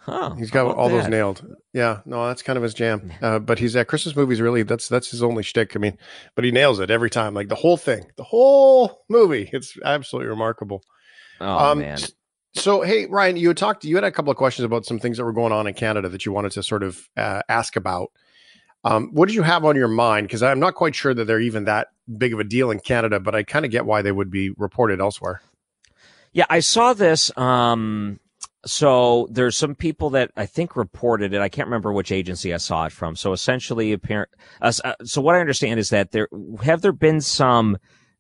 Huh? 0.03 0.35
He's 0.35 0.51
got 0.51 0.75
all 0.77 0.89
those 0.89 1.05
that? 1.05 1.11
nailed. 1.11 1.47
Yeah, 1.75 2.01
no, 2.07 2.27
that's 2.27 2.43
kind 2.43 2.57
of 2.57 2.63
his 2.63 2.73
jam. 2.73 3.13
Uh, 3.21 3.39
but 3.39 3.59
he's 3.59 3.77
at 3.77 3.87
Christmas 3.87 4.17
movies. 4.17 4.41
Really, 4.41 4.63
that's 4.63 4.89
that's 4.89 5.11
his 5.11 5.23
only 5.23 5.43
shtick. 5.43 5.77
I 5.77 5.79
mean, 5.79 5.99
but 6.35 6.45
he 6.45 6.51
nails 6.51 6.81
it 6.81 6.91
every 6.91 7.11
time. 7.11 7.35
Like 7.35 7.49
the 7.49 7.55
whole 7.55 7.77
thing, 7.77 8.11
the 8.17 8.25
whole 8.25 9.03
movie. 9.11 9.51
It's 9.53 9.77
absolutely 9.85 10.29
remarkable. 10.31 10.83
Oh 11.41 11.73
Um, 11.73 11.81
man. 11.81 11.99
So, 12.55 12.81
hey, 12.81 13.07
Ryan, 13.07 13.37
you 13.37 13.49
had 13.49 13.57
talked. 13.59 13.85
You 13.85 13.95
had 13.95 14.05
a 14.05 14.11
couple 14.11 14.31
of 14.31 14.37
questions 14.37 14.65
about 14.65 14.85
some 14.87 14.99
things 14.99 15.19
that 15.19 15.25
were 15.25 15.33
going 15.33 15.53
on 15.53 15.67
in 15.67 15.75
Canada 15.75 16.09
that 16.09 16.27
you 16.27 16.33
wanted 16.33 16.53
to 16.53 16.63
sort 16.63 16.83
of 16.83 17.09
uh, 17.17 17.43
ask 17.49 17.77
about. 17.77 18.11
Um, 18.83 19.11
what 19.13 19.27
did 19.29 19.35
you 19.35 19.43
have 19.43 19.65
on 19.65 19.77
your 19.77 19.87
mind? 19.89 20.27
Because 20.27 20.43
I'm 20.43 20.59
not 20.59 20.75
quite 20.75 20.95
sure 20.95 21.13
that 21.13 21.27
they're 21.27 21.39
even 21.41 21.65
that 21.65 21.89
big 22.17 22.33
of 22.33 22.41
a 22.41 22.45
deal 22.45 22.71
in 22.71 22.81
Canada, 22.81 23.21
but 23.21 23.35
I 23.35 23.43
kind 23.43 23.65
of 23.67 23.71
get 23.71 23.85
why 23.85 24.01
they 24.03 24.11
would 24.11 24.31
be 24.31 24.51
reported 24.57 25.01
elsewhere. 25.01 25.43
Yeah, 26.33 26.47
I 26.49 26.61
saw 26.61 26.95
this. 26.95 27.37
Um, 27.37 28.19
so 28.67 29.27
there's 29.31 29.57
some 29.57 29.75
people 29.75 30.11
that 30.11 30.31
I 30.37 30.47
think 30.47 30.77
reported 30.77 31.33
it. 31.33 31.41
I 31.41 31.49
can't 31.49 31.69
remember 31.69 31.93
which 31.93 32.13
agency 32.13 32.53
I 32.53 32.59
saw 32.59 32.87
it 32.87 32.93
from. 32.93 33.17
So 33.17 33.33
essentially, 33.33 33.93
apparent. 33.93 34.31
Uh, 34.61 34.73
uh, 34.85 34.95
so 35.05 35.21
what 35.21 35.35
I 35.35 35.41
understand 35.41 35.81
is 35.81 35.91
that 35.91 36.13
there 36.13 36.29
have 36.63 36.83
there 36.83 36.93
been 36.93 37.21
some 37.21 37.79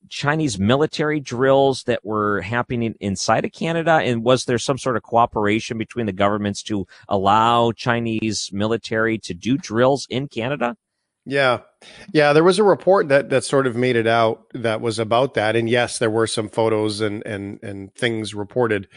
Chinese 0.08 0.58
military 0.58 1.20
drills 1.20 1.84
that 1.84 2.04
were 2.04 2.40
happening 2.40 2.94
inside 3.00 3.44
of 3.44 3.52
Canada, 3.52 4.00
and 4.02 4.24
was 4.24 4.46
there 4.46 4.58
some 4.58 4.78
sort 4.78 4.96
of 4.96 5.02
cooperation 5.02 5.76
between 5.76 6.06
the 6.06 6.12
governments 6.12 6.62
to 6.64 6.86
allow 7.08 7.72
Chinese 7.72 8.50
military 8.52 9.18
to 9.18 9.34
do 9.34 9.58
drills 9.58 10.06
in 10.10 10.26
Canada? 10.26 10.76
Yeah. 11.26 11.60
Yeah, 12.12 12.32
there 12.32 12.44
was 12.44 12.58
a 12.58 12.64
report 12.64 13.08
that 13.08 13.30
that 13.30 13.44
sort 13.44 13.66
of 13.66 13.76
made 13.76 13.96
it 13.96 14.06
out 14.06 14.46
that 14.54 14.80
was 14.80 14.98
about 14.98 15.34
that 15.34 15.54
and 15.54 15.68
yes, 15.68 15.98
there 15.98 16.10
were 16.10 16.26
some 16.26 16.48
photos 16.48 17.00
and 17.00 17.24
and 17.26 17.62
and 17.62 17.94
things 17.94 18.34
reported 18.34 18.88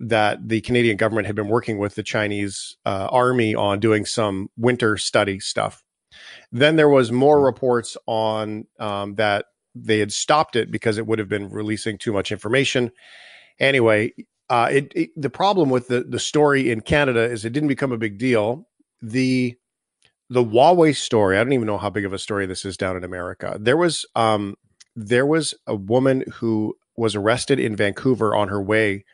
that 0.00 0.48
the 0.48 0.60
Canadian 0.60 0.96
government 0.96 1.26
had 1.26 1.36
been 1.36 1.48
working 1.48 1.78
with 1.78 1.94
the 1.94 2.02
Chinese 2.02 2.76
uh, 2.84 3.08
army 3.10 3.54
on 3.54 3.80
doing 3.80 4.04
some 4.04 4.50
winter 4.56 4.96
study 4.96 5.40
stuff. 5.40 5.82
Then 6.52 6.76
there 6.76 6.88
was 6.88 7.12
more 7.12 7.40
reports 7.40 7.96
on 8.06 8.66
um, 8.78 9.14
that 9.16 9.46
they 9.74 9.98
had 9.98 10.12
stopped 10.12 10.56
it 10.56 10.70
because 10.70 10.98
it 10.98 11.06
would 11.06 11.18
have 11.18 11.28
been 11.28 11.50
releasing 11.50 11.98
too 11.98 12.12
much 12.12 12.32
information. 12.32 12.90
Anyway, 13.58 14.12
uh, 14.48 14.68
it, 14.70 14.92
it 14.94 15.10
the 15.16 15.30
problem 15.30 15.70
with 15.70 15.88
the 15.88 16.02
the 16.02 16.18
story 16.18 16.70
in 16.70 16.80
Canada 16.80 17.22
is 17.22 17.44
it 17.44 17.52
didn't 17.52 17.68
become 17.68 17.92
a 17.92 17.98
big 17.98 18.18
deal. 18.18 18.66
The 19.02 19.56
the 20.28 20.44
Huawei 20.44 20.94
story, 20.94 21.38
I 21.38 21.44
don't 21.44 21.52
even 21.52 21.66
know 21.66 21.78
how 21.78 21.90
big 21.90 22.04
of 22.04 22.12
a 22.12 22.18
story 22.18 22.46
this 22.46 22.64
is 22.64 22.76
down 22.76 22.96
in 22.96 23.04
America. 23.04 23.56
There 23.60 23.76
was 23.76 24.06
um 24.14 24.56
there 24.94 25.26
was 25.26 25.54
a 25.66 25.74
woman 25.74 26.24
who 26.34 26.74
was 26.96 27.14
arrested 27.14 27.60
in 27.60 27.76
Vancouver 27.76 28.34
on 28.34 28.48
her 28.48 28.62
way 28.62 29.04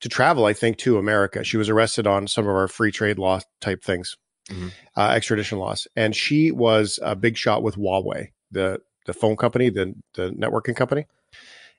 to 0.00 0.08
travel, 0.08 0.44
I 0.44 0.52
think, 0.52 0.78
to 0.78 0.98
America. 0.98 1.42
She 1.44 1.56
was 1.56 1.68
arrested 1.68 2.06
on 2.06 2.26
some 2.28 2.46
of 2.46 2.54
our 2.54 2.68
free 2.68 2.92
trade 2.92 3.18
law 3.18 3.40
type 3.60 3.82
things, 3.82 4.16
Mhm. 4.50 4.72
uh, 4.96 5.10
extradition 5.10 5.58
laws, 5.58 5.86
and 5.96 6.14
she 6.14 6.50
was 6.50 6.98
a 7.02 7.16
big 7.16 7.36
shot 7.36 7.62
with 7.62 7.76
Huawei, 7.76 8.28
the 8.50 8.80
the 9.06 9.14
phone 9.14 9.36
company, 9.36 9.70
the 9.70 9.94
the 10.14 10.30
networking 10.30 10.76
company, 10.76 11.06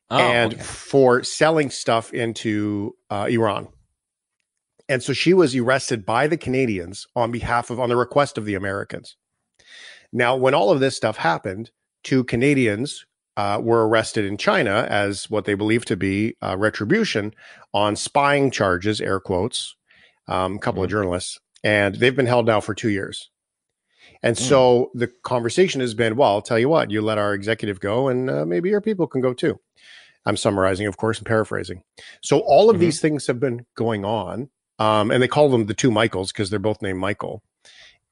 Oh, 0.09 0.17
and 0.17 0.53
okay. 0.55 0.63
for 0.63 1.23
selling 1.23 1.69
stuff 1.69 2.13
into 2.13 2.95
uh, 3.09 3.27
Iran. 3.29 3.67
And 4.87 5.03
so 5.03 5.13
she 5.13 5.35
was 5.35 5.55
arrested 5.55 6.03
by 6.05 6.25
the 6.25 6.37
Canadians 6.37 7.05
on 7.15 7.31
behalf 7.31 7.69
of, 7.69 7.79
on 7.79 7.89
the 7.89 7.95
request 7.95 8.39
of 8.39 8.45
the 8.45 8.55
Americans. 8.55 9.15
Now, 10.11 10.35
when 10.35 10.55
all 10.55 10.71
of 10.71 10.79
this 10.79 10.95
stuff 10.95 11.17
happened, 11.17 11.69
two 12.03 12.23
Canadians 12.23 13.05
uh, 13.39 13.57
were 13.57 13.87
arrested 13.87 14.25
in 14.25 14.35
China 14.35 14.85
as 14.89 15.29
what 15.29 15.45
they 15.45 15.53
believe 15.53 15.85
to 15.85 15.95
be 15.95 16.35
uh, 16.41 16.57
retribution 16.57 17.33
on 17.73 17.95
spying 17.95 18.51
charges, 18.51 18.99
air 18.99 19.21
quotes, 19.21 19.75
um, 20.27 20.55
a 20.55 20.59
couple 20.59 20.83
of 20.83 20.89
journalists, 20.89 21.39
and 21.63 21.95
they've 21.95 22.17
been 22.17 22.25
held 22.25 22.45
now 22.45 22.59
for 22.59 22.73
two 22.73 22.89
years. 22.89 23.29
And 24.21 24.37
so 24.37 24.91
the 24.93 25.07
conversation 25.23 25.79
has 25.79 25.93
been, 25.93 26.17
well, 26.17 26.31
I'll 26.33 26.41
tell 26.41 26.59
you 26.59 26.67
what, 26.67 26.91
you 26.91 27.01
let 27.01 27.17
our 27.17 27.33
executive 27.33 27.79
go, 27.79 28.09
and 28.09 28.29
uh, 28.29 28.45
maybe 28.45 28.71
your 28.71 28.81
people 28.81 29.07
can 29.07 29.21
go 29.21 29.33
too. 29.33 29.57
I'm 30.25 30.35
summarizing, 30.35 30.87
of 30.87 30.97
course, 30.97 31.19
and 31.19 31.25
paraphrasing. 31.25 31.83
So 32.21 32.39
all 32.39 32.69
of 32.69 32.75
Mhm. 32.75 32.79
these 32.81 32.99
things 32.99 33.27
have 33.27 33.39
been 33.39 33.65
going 33.75 34.03
on, 34.03 34.49
um, 34.79 35.11
and 35.11 35.23
they 35.23 35.29
call 35.29 35.47
them 35.47 35.67
the 35.67 35.73
two 35.73 35.91
Michaels 35.91 36.33
because 36.33 36.49
they're 36.49 36.59
both 36.59 36.81
named 36.81 36.99
Michael. 36.99 37.41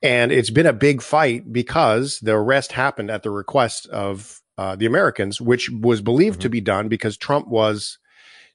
And 0.02 0.32
it's 0.32 0.52
been 0.52 0.66
a 0.66 0.74
big 0.88 1.02
fight 1.02 1.52
because 1.52 2.22
the 2.22 2.34
arrest 2.34 2.72
happened 2.72 3.12
at 3.12 3.24
the 3.24 3.32
request 3.32 3.88
of 3.88 4.42
uh, 4.58 4.76
the 4.76 4.86
Americans, 4.86 5.40
which 5.40 5.70
was 5.70 6.02
believed 6.02 6.42
to 6.42 6.50
be 6.50 6.62
done 6.62 6.88
because 6.88 7.16
Trump 7.18 7.48
was 7.48 8.00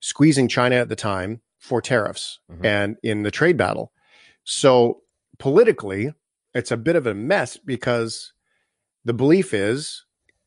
squeezing 0.00 0.48
China 0.48 0.76
at 0.76 0.88
the 0.88 0.96
time 0.96 1.40
for 1.58 1.80
tariffs 1.80 2.40
Mhm. 2.50 2.64
and 2.64 2.96
in 3.04 3.22
the 3.22 3.30
trade 3.30 3.56
battle. 3.56 3.92
So 4.44 5.02
politically, 5.38 6.12
it's 6.54 6.70
a 6.72 6.76
bit 6.76 6.96
of 6.96 7.06
a 7.06 7.14
mess 7.14 7.56
because 7.56 8.32
the 9.04 9.14
belief 9.14 9.54
is 9.54 10.04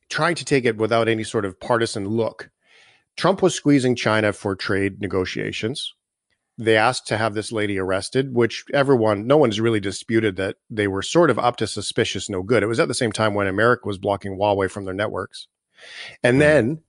trying 0.09 0.35
to 0.35 0.45
take 0.45 0.65
it 0.65 0.77
without 0.77 1.07
any 1.07 1.23
sort 1.23 1.45
of 1.45 1.59
partisan 1.59 2.05
look. 2.07 2.49
Trump 3.17 3.41
was 3.41 3.55
squeezing 3.55 3.95
China 3.95 4.33
for 4.33 4.55
trade 4.55 4.99
negotiations. 5.01 5.94
They 6.57 6.77
asked 6.77 7.07
to 7.07 7.17
have 7.17 7.33
this 7.33 7.51
lady 7.51 7.77
arrested, 7.77 8.33
which 8.33 8.63
everyone, 8.73 9.27
no 9.27 9.37
one's 9.37 9.59
really 9.59 9.79
disputed 9.79 10.37
that 10.37 10.55
they 10.69 10.87
were 10.87 11.01
sort 11.01 11.29
of 11.29 11.37
up 11.37 11.57
to 11.57 11.67
suspicious 11.67 12.29
no 12.29 12.41
good. 12.43 12.63
It 12.63 12.67
was 12.67 12.79
at 12.79 12.87
the 12.87 12.93
same 12.93 13.11
time 13.11 13.33
when 13.33 13.47
America 13.47 13.87
was 13.87 13.97
blocking 13.97 14.37
Huawei 14.37 14.71
from 14.71 14.85
their 14.85 14.93
networks. 14.93 15.47
And 16.23 16.35
hmm. 16.35 16.39
then 16.39 16.81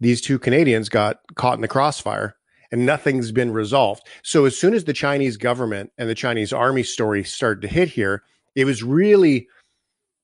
these 0.00 0.20
two 0.20 0.38
Canadians 0.38 0.88
got 0.88 1.20
caught 1.34 1.56
in 1.56 1.60
the 1.60 1.68
crossfire 1.68 2.36
and 2.70 2.86
nothing's 2.86 3.32
been 3.32 3.52
resolved. 3.52 4.06
So 4.22 4.46
as 4.46 4.58
soon 4.58 4.72
as 4.72 4.84
the 4.84 4.94
Chinese 4.94 5.36
government 5.36 5.92
and 5.98 6.08
the 6.08 6.14
Chinese 6.14 6.52
army 6.52 6.82
story 6.82 7.22
started 7.22 7.60
to 7.62 7.68
hit 7.68 7.90
here, 7.90 8.22
it 8.54 8.64
was 8.64 8.82
really 8.82 9.46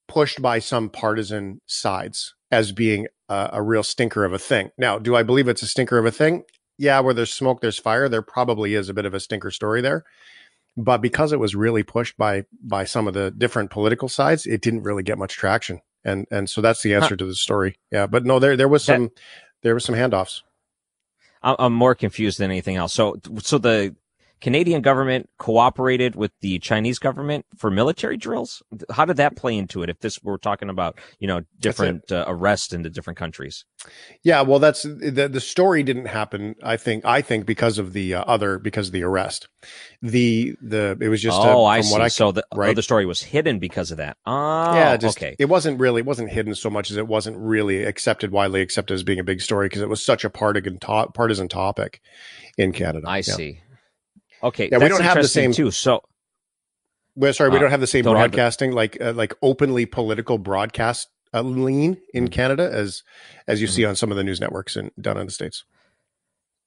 pushed 0.09 0.41
by 0.41 0.59
some 0.59 0.89
partisan 0.89 1.61
sides 1.67 2.35
as 2.51 2.73
being 2.73 3.07
a, 3.29 3.51
a 3.55 3.63
real 3.63 3.83
stinker 3.83 4.25
of 4.25 4.33
a 4.33 4.39
thing. 4.39 4.71
Now, 4.79 4.99
do 4.99 5.15
I 5.15 5.23
believe 5.23 5.47
it's 5.47 5.63
a 5.63 5.67
stinker 5.67 5.99
of 5.99 6.07
a 6.07 6.11
thing? 6.11 6.45
Yeah, 6.79 7.01
where 7.01 7.15
there's 7.15 7.35
smoke, 7.35 7.61
there's 7.61 7.79
fire. 7.79 8.09
There 8.09 8.23
probably 8.23 8.75
is 8.75 8.89
a 8.89 8.95
bit 8.95 9.05
of 9.05 9.15
a 9.15 9.21
stinker 9.21 9.51
story 9.51 9.81
there. 9.81 10.05
But 10.77 10.99
because 10.99 11.33
it 11.33 11.41
was 11.41 11.57
really 11.57 11.83
pushed 11.83 12.17
by 12.17 12.45
by 12.63 12.85
some 12.85 13.09
of 13.09 13.15
the 13.15 13.33
different 13.33 13.71
political 13.71 14.09
sides, 14.09 14.47
it 14.47 14.63
didn't 14.63 14.85
really 14.85 15.03
get 15.03 15.19
much 15.19 15.35
traction. 15.35 15.81
And 16.05 16.27
and 16.31 16.49
so 16.49 16.61
that's 16.61 16.83
the 16.83 16.95
answer 16.95 17.11
huh. 17.11 17.17
to 17.17 17.27
the 17.27 17.35
story. 17.35 17.77
Yeah, 17.91 18.07
but 18.07 18.25
no, 18.25 18.39
there 18.39 18.57
there 18.57 18.69
was 18.69 18.85
some 18.85 19.05
that, 19.05 19.21
there 19.63 19.75
was 19.75 19.85
some 19.85 19.97
handoffs. 19.97 20.43
I'm 21.43 21.73
more 21.73 21.95
confused 21.95 22.39
than 22.39 22.51
anything 22.51 22.77
else. 22.77 22.93
So 22.93 23.17
so 23.39 23.59
the 23.59 23.95
Canadian 24.41 24.83
government 24.83 25.29
cooperated 25.39 26.15
with 26.15 26.33
the 26.41 26.59
Chinese 26.59 26.99
government 26.99 27.47
for 27.57 27.71
military 27.71 28.17
drills. 28.17 28.63
How 28.91 29.05
did 29.05 29.17
that 29.17 29.37
play 29.37 29.57
into 29.57 29.83
it? 29.83 29.91
If 29.91 30.01
this 30.01 30.23
we're 30.23 30.37
talking 30.37 30.69
about, 30.69 30.99
you 31.19 31.27
know, 31.27 31.43
different 31.59 32.11
uh, 32.13 32.25
arrests 32.29 32.73
in 32.73 32.83
the 32.83 32.91
different 32.91 33.19
countries. 33.19 33.65
Yeah, 34.23 34.43
well, 34.43 34.59
that's 34.59 34.83
the 34.83 35.29
the 35.31 35.41
story 35.41 35.83
didn't 35.83 36.07
happen. 36.07 36.55
I 36.63 36.77
think 36.77 37.05
I 37.05 37.23
think 37.23 37.47
because 37.47 37.79
of 37.79 37.93
the 37.93 38.15
uh, 38.15 38.23
other 38.23 38.59
because 38.59 38.89
of 38.89 38.93
the 38.93 39.03
arrest. 39.03 39.49
The 40.03 40.55
the 40.61 40.97
it 41.01 41.09
was 41.09 41.21
just 41.21 41.39
oh 41.41 41.65
I 41.65 41.81
see. 41.81 41.97
I, 41.97 42.09
so 42.09 42.33
the 42.33 42.45
right? 42.55 42.77
the 42.77 42.83
story 42.83 43.07
was 43.07 43.23
hidden 43.23 43.59
because 43.59 43.91
of 43.91 43.97
that. 43.97 44.17
Oh, 44.25 44.75
yeah, 44.75 44.97
just, 44.97 45.19
okay. 45.19 45.35
It 45.39 45.47
wasn't 45.47 45.81
really 45.81 46.01
it 46.01 46.07
wasn't 46.07 46.31
hidden 46.31 46.55
so 46.55 46.71
much 46.71 46.91
as 46.91 46.97
it 46.97 47.09
wasn't 47.09 47.39
really 47.39 47.83
accepted 47.85 48.31
widely 48.31 48.61
accepted 48.61 48.95
as 48.95 49.03
being 49.03 49.19
a 49.19 49.25
big 49.25 49.41
story 49.41 49.67
because 49.67 49.83
it 49.83 49.89
was 49.89 50.05
such 50.05 50.25
a 50.25 50.31
partisan 50.31 50.79
to- 50.79 51.09
partisan 51.13 51.49
topic 51.49 52.01
in 52.57 52.73
Canada. 52.73 53.09
I 53.09 53.19
yeah. 53.19 53.23
see. 53.23 53.61
Okay, 54.43 54.69
yeah, 54.71 54.79
we 54.79 54.89
don't 54.89 55.03
have 55.03 55.17
the 55.17 55.29
same 55.29 55.53
too. 55.53 55.71
So, 55.71 56.03
well, 57.15 57.33
sorry, 57.33 57.51
we 57.51 57.57
uh, 57.57 57.61
don't 57.61 57.71
have 57.71 57.81
the 57.81 57.87
same 57.87 58.05
broadcasting 58.05 58.71
the, 58.71 58.77
like 58.77 59.01
uh, 59.01 59.13
like 59.13 59.35
openly 59.43 59.87
political 59.87 60.39
broadcast 60.39 61.09
uh, 61.35 61.43
lean 61.43 61.99
in 62.15 62.25
mm-hmm. 62.25 62.33
Canada 62.33 62.71
as 62.73 63.03
as 63.47 63.61
you 63.61 63.67
mm-hmm. 63.67 63.75
see 63.75 63.85
on 63.85 63.97
some 63.97 64.11
of 64.11 64.17
the 64.17 64.25
news 64.25 64.41
networks 64.41 64.77
in, 64.77 64.91
down 65.01 65.17
in 65.17 65.27
the 65.27 65.33
states. 65.33 65.65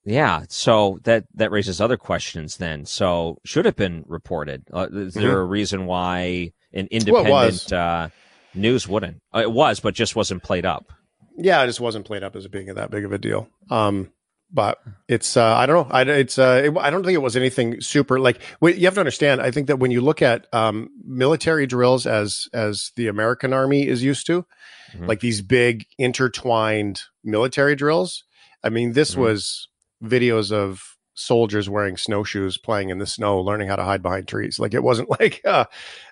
Yeah, 0.04 0.46
so 0.50 1.00
that 1.04 1.25
that 1.36 1.51
raises 1.51 1.80
other 1.80 1.98
questions. 1.98 2.58
Then, 2.58 2.86
so 2.86 3.40
should 3.46 3.66
have 3.66 3.75
been 3.75 4.04
reported. 4.08 4.63
Uh, 4.74 4.88
is 4.92 5.13
mm-hmm. 5.13 5.22
there 5.22 5.40
a 5.40 5.46
reason 5.46 5.86
why 5.86 6.54
an 6.74 6.88
independent 6.92 7.72
well, 7.72 7.80
uh, 7.80 8.10
news 8.54 8.88
wouldn't? 8.88 9.22
It 9.34 9.51
was, 9.51 9.80
but 9.80 9.94
just 9.94 10.16
wasn't 10.16 10.44
played 10.44 10.66
up. 10.66 10.92
Yeah, 11.38 11.63
it 11.63 11.68
just 11.68 11.80
wasn't 11.80 12.06
played 12.06 12.24
up 12.24 12.36
as 12.36 12.48
being 12.48 12.74
that 12.74 12.92
big 12.92 13.06
of 13.06 13.13
a 13.13 13.18
deal. 13.18 13.48
Um, 13.70 14.12
but 14.53 14.81
it's 15.08 15.38
uh, 15.38 15.55
I 15.55 15.65
don't 15.65 15.88
know. 15.88 15.93
I 15.96 16.01
it's 16.03 16.38
uh, 16.38 16.62
it, 16.65 16.77
I 16.77 16.89
don't 16.89 17.03
think 17.03 17.15
it 17.15 17.22
was 17.22 17.36
anything 17.36 17.81
super 17.81 18.20
like 18.20 18.41
you 18.62 18.86
have 18.86 18.93
to 18.96 19.00
understand. 19.00 19.41
I 19.41 19.51
think 19.51 19.67
that 19.67 19.79
when 19.79 19.91
you 19.91 20.01
look 20.01 20.22
at 20.22 20.48
um, 20.53 20.89
military 21.05 21.67
drills 21.67 22.05
as 22.05 22.48
as 22.53 22.91
the 22.96 23.08
American 23.08 23.53
Army 23.53 23.88
is 23.88 24.03
used 24.03 24.25
to, 24.27 24.46
mm-hmm. 24.93 25.05
like 25.05 25.20
these 25.20 25.41
big 25.41 25.86
intertwined 25.98 27.01
military 27.24 27.75
drills. 27.75 28.24
I 28.63 28.70
mean, 28.70 28.93
this 28.93 29.12
mm-hmm. 29.12 29.22
was 29.22 29.67
videos 30.03 30.51
of 30.51 30.98
soldiers 31.13 31.70
wearing 31.70 31.98
snowshoes 31.98 32.58
playing 32.58 32.89
in 32.89 32.98
the 32.98 33.05
snow, 33.05 33.39
learning 33.41 33.67
how 33.67 33.75
to 33.75 33.84
hide 33.84 34.01
behind 34.01 34.27
trees. 34.27 34.60
Like 34.60 34.74
it 34.74 34.84
wasn't 34.84 35.10
like 35.20 35.41
uh, 35.46 35.65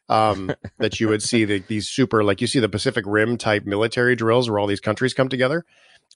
um, 0.07 0.51
that 0.77 0.99
you 0.99 1.09
would 1.09 1.23
see 1.23 1.45
the, 1.45 1.59
these 1.59 1.87
super 1.87 2.23
like 2.23 2.41
you 2.41 2.47
see 2.47 2.59
the 2.59 2.69
Pacific 2.69 3.05
Rim 3.07 3.37
type 3.37 3.65
military 3.65 4.15
drills 4.15 4.49
where 4.49 4.59
all 4.59 4.67
these 4.67 4.79
countries 4.79 5.13
come 5.13 5.29
together 5.29 5.65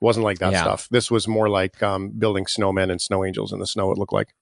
wasn't 0.01 0.23
like 0.23 0.39
that 0.39 0.53
yeah. 0.53 0.61
stuff. 0.61 0.87
This 0.89 1.09
was 1.09 1.27
more 1.27 1.49
like 1.49 1.81
um, 1.81 2.09
building 2.09 2.45
snowmen 2.45 2.91
and 2.91 3.01
snow 3.01 3.23
angels 3.23 3.53
in 3.53 3.59
the 3.59 3.67
snow. 3.67 3.91
It 3.91 3.97
looked 3.97 4.13
like. 4.13 4.33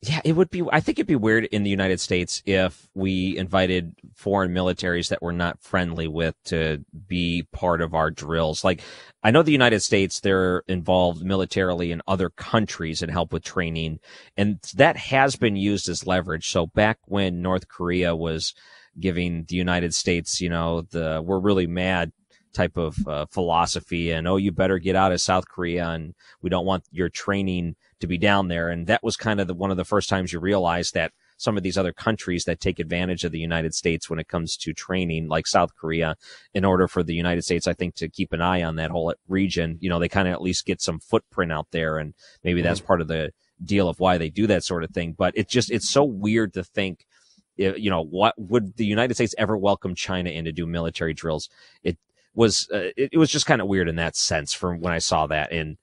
Yeah, 0.00 0.20
it 0.24 0.36
would 0.36 0.50
be. 0.50 0.62
I 0.70 0.78
think 0.78 0.98
it'd 0.98 1.08
be 1.08 1.16
weird 1.16 1.46
in 1.46 1.64
the 1.64 1.70
United 1.70 1.98
States 1.98 2.40
if 2.46 2.88
we 2.94 3.36
invited 3.36 3.96
foreign 4.14 4.52
militaries 4.54 5.08
that 5.08 5.20
we're 5.20 5.32
not 5.32 5.60
friendly 5.60 6.06
with 6.06 6.36
to 6.44 6.84
be 7.08 7.48
part 7.50 7.82
of 7.82 7.94
our 7.94 8.08
drills. 8.08 8.62
Like, 8.62 8.80
I 9.24 9.32
know 9.32 9.42
the 9.42 9.50
United 9.50 9.80
States, 9.80 10.20
they're 10.20 10.62
involved 10.68 11.24
militarily 11.24 11.90
in 11.90 12.00
other 12.06 12.30
countries 12.30 13.02
and 13.02 13.10
help 13.10 13.32
with 13.32 13.42
training, 13.42 13.98
and 14.36 14.60
that 14.76 14.96
has 14.96 15.34
been 15.34 15.56
used 15.56 15.88
as 15.88 16.06
leverage. 16.06 16.48
So 16.48 16.66
back 16.66 16.98
when 17.06 17.42
North 17.42 17.66
Korea 17.66 18.14
was 18.14 18.54
giving 19.00 19.46
the 19.48 19.56
United 19.56 19.94
States, 19.94 20.40
you 20.40 20.48
know, 20.48 20.82
the 20.82 21.20
we're 21.24 21.40
really 21.40 21.66
mad 21.66 22.12
type 22.52 22.76
of 22.76 22.96
uh, 23.06 23.26
philosophy 23.26 24.10
and 24.10 24.26
oh 24.26 24.36
you 24.36 24.50
better 24.52 24.78
get 24.78 24.96
out 24.96 25.12
of 25.12 25.20
South 25.20 25.48
Korea 25.48 25.88
and 25.88 26.14
we 26.42 26.50
don't 26.50 26.66
want 26.66 26.84
your 26.90 27.08
training 27.08 27.76
to 28.00 28.06
be 28.06 28.18
down 28.18 28.48
there. 28.48 28.68
And 28.68 28.86
that 28.86 29.02
was 29.02 29.16
kind 29.16 29.40
of 29.40 29.46
the, 29.46 29.54
one 29.54 29.70
of 29.70 29.76
the 29.76 29.84
first 29.84 30.08
times 30.08 30.32
you 30.32 30.40
realized 30.40 30.94
that 30.94 31.12
some 31.36 31.56
of 31.56 31.62
these 31.62 31.78
other 31.78 31.92
countries 31.92 32.44
that 32.44 32.60
take 32.60 32.78
advantage 32.78 33.24
of 33.24 33.32
the 33.32 33.38
United 33.38 33.74
States 33.74 34.10
when 34.10 34.18
it 34.18 34.28
comes 34.28 34.56
to 34.56 34.72
training 34.72 35.28
like 35.28 35.46
South 35.46 35.74
Korea 35.76 36.16
in 36.52 36.64
order 36.64 36.88
for 36.88 37.02
the 37.02 37.14
United 37.14 37.42
States 37.42 37.66
I 37.66 37.74
think 37.74 37.94
to 37.96 38.08
keep 38.08 38.32
an 38.32 38.40
eye 38.40 38.62
on 38.62 38.76
that 38.76 38.90
whole 38.90 39.14
region 39.28 39.78
you 39.80 39.88
know 39.88 39.98
they 39.98 40.08
kind 40.08 40.28
of 40.28 40.34
at 40.34 40.42
least 40.42 40.66
get 40.66 40.80
some 40.80 40.98
footprint 40.98 41.52
out 41.52 41.68
there 41.70 41.98
and 41.98 42.14
maybe 42.42 42.62
that's 42.62 42.80
mm-hmm. 42.80 42.86
part 42.86 43.00
of 43.00 43.08
the 43.08 43.32
deal 43.62 43.88
of 43.88 44.00
why 44.00 44.18
they 44.18 44.30
do 44.30 44.46
that 44.46 44.64
sort 44.64 44.84
of 44.84 44.90
thing. 44.90 45.14
But 45.16 45.36
it 45.36 45.48
just 45.48 45.70
it's 45.70 45.88
so 45.88 46.04
weird 46.04 46.54
to 46.54 46.64
think 46.64 47.06
you 47.56 47.90
know 47.90 48.04
what 48.04 48.34
would 48.38 48.76
the 48.76 48.86
United 48.86 49.14
States 49.14 49.34
ever 49.36 49.56
welcome 49.56 49.94
China 49.94 50.30
in 50.30 50.44
to 50.44 50.52
do 50.52 50.66
military 50.66 51.14
drills? 51.14 51.48
It 51.82 51.98
was 52.38 52.68
uh, 52.72 52.90
it, 52.96 53.10
it, 53.12 53.18
was 53.18 53.30
just 53.30 53.46
kind 53.46 53.60
of 53.60 53.66
weird 53.66 53.88
in 53.88 53.96
that 53.96 54.14
sense 54.14 54.54
from 54.54 54.80
when 54.80 54.92
I 54.92 54.98
saw 54.98 55.26
that. 55.26 55.52
And 55.52 55.76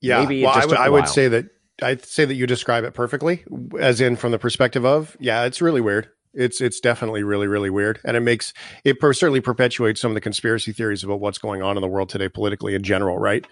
yeah, 0.00 0.20
maybe 0.20 0.44
well, 0.44 0.52
I, 0.54 0.60
w- 0.60 0.78
I 0.78 0.90
would 0.90 1.08
say 1.08 1.26
that 1.28 1.46
I'd 1.82 2.04
say 2.04 2.26
that 2.26 2.34
you 2.34 2.46
describe 2.46 2.84
it 2.84 2.92
perfectly, 2.92 3.44
as 3.80 4.00
in 4.00 4.16
from 4.16 4.30
the 4.30 4.38
perspective 4.38 4.84
of 4.84 5.16
yeah, 5.18 5.44
it's 5.44 5.62
really 5.62 5.80
weird. 5.80 6.10
It's 6.34 6.60
it's 6.60 6.80
definitely 6.80 7.22
really 7.22 7.46
really 7.46 7.70
weird, 7.70 7.98
and 8.04 8.14
it 8.14 8.20
makes 8.20 8.52
it 8.84 9.00
per- 9.00 9.14
certainly 9.14 9.40
perpetuates 9.40 10.02
some 10.02 10.10
of 10.10 10.14
the 10.14 10.20
conspiracy 10.20 10.72
theories 10.72 11.02
about 11.02 11.20
what's 11.20 11.38
going 11.38 11.62
on 11.62 11.78
in 11.78 11.80
the 11.80 11.88
world 11.88 12.10
today 12.10 12.28
politically 12.28 12.74
in 12.74 12.82
general, 12.82 13.18
right? 13.18 13.46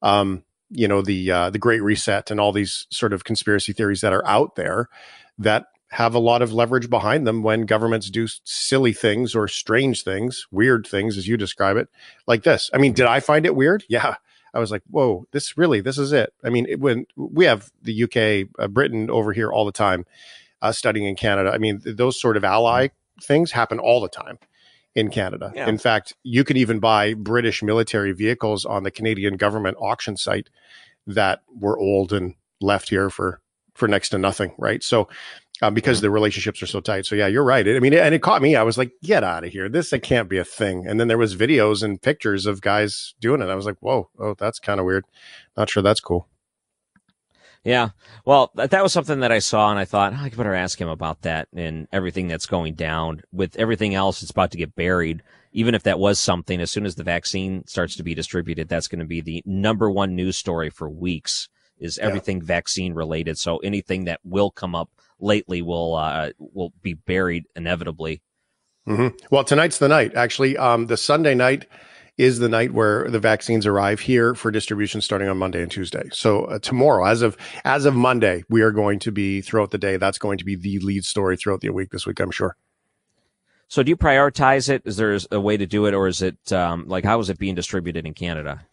Um, 0.00 0.44
you 0.70 0.88
know 0.88 1.02
the 1.02 1.30
uh, 1.30 1.50
the 1.50 1.58
Great 1.58 1.82
Reset 1.82 2.30
and 2.30 2.40
all 2.40 2.52
these 2.52 2.86
sort 2.90 3.12
of 3.12 3.24
conspiracy 3.24 3.74
theories 3.74 4.00
that 4.00 4.14
are 4.14 4.26
out 4.26 4.56
there 4.56 4.88
that 5.38 5.66
have 5.90 6.14
a 6.14 6.18
lot 6.18 6.42
of 6.42 6.52
leverage 6.52 6.90
behind 6.90 7.26
them 7.26 7.42
when 7.42 7.62
governments 7.62 8.10
do 8.10 8.28
silly 8.44 8.92
things 8.92 9.34
or 9.34 9.48
strange 9.48 10.04
things, 10.04 10.46
weird 10.50 10.86
things, 10.86 11.16
as 11.16 11.26
you 11.26 11.36
describe 11.36 11.76
it, 11.76 11.88
like 12.26 12.42
this. 12.42 12.70
I 12.74 12.78
mean, 12.78 12.92
did 12.92 13.06
I 13.06 13.20
find 13.20 13.46
it 13.46 13.56
weird? 13.56 13.84
Yeah. 13.88 14.16
I 14.54 14.60
was 14.60 14.70
like, 14.70 14.82
whoa, 14.88 15.26
this 15.32 15.58
really, 15.58 15.82
this 15.82 15.98
is 15.98 16.10
it. 16.10 16.32
I 16.42 16.48
mean, 16.48 16.66
it, 16.68 16.80
when 16.80 17.04
we 17.16 17.44
have 17.44 17.70
the 17.82 18.04
UK, 18.04 18.48
uh, 18.58 18.66
Britain 18.66 19.10
over 19.10 19.34
here 19.34 19.52
all 19.52 19.66
the 19.66 19.72
time, 19.72 20.06
uh, 20.62 20.72
studying 20.72 21.04
in 21.04 21.16
Canada, 21.16 21.50
I 21.52 21.58
mean, 21.58 21.80
th- 21.80 21.96
those 21.96 22.18
sort 22.18 22.36
of 22.36 22.44
ally 22.44 22.88
things 23.22 23.52
happen 23.52 23.78
all 23.78 24.00
the 24.00 24.08
time 24.08 24.38
in 24.94 25.10
Canada. 25.10 25.52
Yeah. 25.54 25.68
In 25.68 25.78
fact, 25.78 26.14
you 26.22 26.44
can 26.44 26.56
even 26.56 26.80
buy 26.80 27.14
British 27.14 27.62
military 27.62 28.12
vehicles 28.12 28.64
on 28.64 28.84
the 28.84 28.90
Canadian 28.90 29.36
government 29.36 29.76
auction 29.80 30.16
site 30.16 30.48
that 31.06 31.40
were 31.54 31.78
old 31.78 32.12
and 32.12 32.34
left 32.60 32.88
here 32.88 33.10
for 33.10 33.40
for 33.74 33.86
next 33.86 34.08
to 34.08 34.18
nothing, 34.18 34.52
right? 34.58 34.82
So 34.82 35.08
um, 35.62 35.74
because 35.74 36.00
the 36.00 36.10
relationships 36.10 36.62
are 36.62 36.66
so 36.66 36.80
tight. 36.80 37.06
So 37.06 37.14
yeah, 37.14 37.26
you're 37.26 37.44
right. 37.44 37.66
I 37.66 37.80
mean, 37.80 37.94
and 37.94 38.14
it 38.14 38.22
caught 38.22 38.42
me. 38.42 38.56
I 38.56 38.62
was 38.62 38.78
like, 38.78 38.92
get 39.02 39.24
out 39.24 39.44
of 39.44 39.52
here. 39.52 39.68
This 39.68 39.92
it 39.92 40.02
can't 40.02 40.28
be 40.28 40.38
a 40.38 40.44
thing. 40.44 40.86
And 40.86 41.00
then 41.00 41.08
there 41.08 41.18
was 41.18 41.36
videos 41.36 41.82
and 41.82 42.00
pictures 42.00 42.46
of 42.46 42.60
guys 42.60 43.14
doing 43.20 43.42
it. 43.42 43.48
I 43.48 43.54
was 43.54 43.66
like, 43.66 43.76
whoa, 43.80 44.08
oh, 44.18 44.34
that's 44.34 44.58
kind 44.58 44.80
of 44.80 44.86
weird. 44.86 45.04
Not 45.56 45.70
sure 45.70 45.82
that's 45.82 46.00
cool. 46.00 46.28
Yeah. 47.64 47.90
Well, 48.24 48.52
that 48.54 48.82
was 48.82 48.92
something 48.92 49.20
that 49.20 49.32
I 49.32 49.40
saw 49.40 49.70
and 49.70 49.78
I 49.78 49.84
thought, 49.84 50.12
oh, 50.14 50.22
I 50.22 50.28
better 50.30 50.54
ask 50.54 50.80
him 50.80 50.88
about 50.88 51.22
that 51.22 51.48
and 51.54 51.88
everything 51.92 52.28
that's 52.28 52.46
going 52.46 52.74
down 52.74 53.22
with 53.32 53.56
everything 53.56 53.94
else. 53.94 54.22
It's 54.22 54.30
about 54.30 54.52
to 54.52 54.58
get 54.58 54.76
buried. 54.76 55.22
Even 55.52 55.74
if 55.74 55.82
that 55.82 55.98
was 55.98 56.20
something, 56.20 56.60
as 56.60 56.70
soon 56.70 56.86
as 56.86 56.94
the 56.94 57.02
vaccine 57.02 57.66
starts 57.66 57.96
to 57.96 58.02
be 58.02 58.14
distributed, 58.14 58.68
that's 58.68 58.86
going 58.86 59.00
to 59.00 59.04
be 59.04 59.20
the 59.20 59.42
number 59.44 59.90
one 59.90 60.14
news 60.14 60.36
story 60.36 60.70
for 60.70 60.88
weeks 60.88 61.48
is 61.80 61.98
everything 61.98 62.38
yeah. 62.38 62.44
vaccine 62.44 62.94
related. 62.94 63.38
So 63.38 63.58
anything 63.58 64.04
that 64.04 64.20
will 64.24 64.50
come 64.50 64.74
up 64.74 64.90
lately 65.20 65.62
will 65.62 65.94
uh, 65.94 66.30
will 66.38 66.72
be 66.82 66.94
buried 66.94 67.44
inevitably. 67.56 68.22
Mm-hmm. 68.86 69.16
Well, 69.30 69.44
tonight's 69.44 69.78
the 69.78 69.88
night. 69.88 70.14
Actually, 70.14 70.56
um, 70.56 70.86
the 70.86 70.96
Sunday 70.96 71.34
night 71.34 71.66
is 72.16 72.40
the 72.40 72.48
night 72.48 72.72
where 72.72 73.08
the 73.08 73.20
vaccines 73.20 73.64
arrive 73.64 74.00
here 74.00 74.34
for 74.34 74.50
distribution 74.50 75.00
starting 75.00 75.28
on 75.28 75.38
Monday 75.38 75.62
and 75.62 75.70
Tuesday. 75.70 76.08
So 76.12 76.46
uh, 76.46 76.58
tomorrow, 76.58 77.06
as 77.06 77.22
of 77.22 77.36
as 77.64 77.84
of 77.84 77.94
Monday, 77.94 78.44
we 78.48 78.62
are 78.62 78.72
going 78.72 78.98
to 79.00 79.12
be 79.12 79.40
throughout 79.40 79.70
the 79.70 79.78
day. 79.78 79.96
That's 79.96 80.18
going 80.18 80.38
to 80.38 80.44
be 80.44 80.56
the 80.56 80.78
lead 80.80 81.04
story 81.04 81.36
throughout 81.36 81.60
the 81.60 81.70
week 81.70 81.90
this 81.90 82.06
week. 82.06 82.20
I'm 82.20 82.30
sure. 82.32 82.56
So, 83.68 83.82
do 83.82 83.90
you 83.90 83.96
prioritize 83.96 84.70
it? 84.70 84.82
Is 84.86 84.96
there 84.96 85.16
a 85.30 85.38
way 85.38 85.58
to 85.58 85.66
do 85.66 85.84
it, 85.84 85.94
or 85.94 86.08
is 86.08 86.22
it 86.22 86.52
um, 86.52 86.88
like 86.88 87.04
how 87.04 87.20
is 87.20 87.28
it 87.28 87.38
being 87.38 87.54
distributed 87.54 88.06
in 88.06 88.14
Canada? 88.14 88.66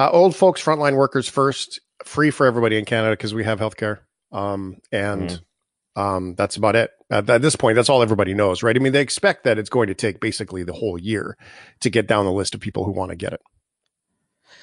Uh, 0.00 0.08
old 0.12 0.34
folks, 0.34 0.64
frontline 0.64 0.96
workers 0.96 1.28
first, 1.28 1.78
free 2.06 2.30
for 2.30 2.46
everybody 2.46 2.78
in 2.78 2.86
Canada 2.86 3.12
because 3.12 3.34
we 3.34 3.44
have 3.44 3.60
healthcare 3.60 3.98
um, 4.32 4.78
and 4.90 5.28
mm. 5.28 6.00
um, 6.00 6.34
that's 6.36 6.56
about 6.56 6.74
it. 6.74 6.90
At, 7.10 7.28
at, 7.28 7.42
this 7.42 7.54
point, 7.54 7.76
that's 7.76 7.90
all 7.90 8.02
everybody 8.02 8.32
knows, 8.32 8.62
right? 8.62 8.74
I 8.74 8.78
mean, 8.78 8.94
they 8.94 9.02
expect 9.02 9.44
that 9.44 9.58
it's 9.58 9.68
going 9.68 9.88
to 9.88 9.94
take 9.94 10.18
basically 10.18 10.62
the 10.62 10.72
whole 10.72 10.96
year 10.98 11.36
to 11.80 11.90
get 11.90 12.06
down 12.06 12.24
the 12.24 12.32
list 12.32 12.54
of 12.54 12.62
people 12.62 12.84
who 12.84 12.92
want 12.92 13.10
to 13.10 13.16
get 13.16 13.34
it. 13.34 13.42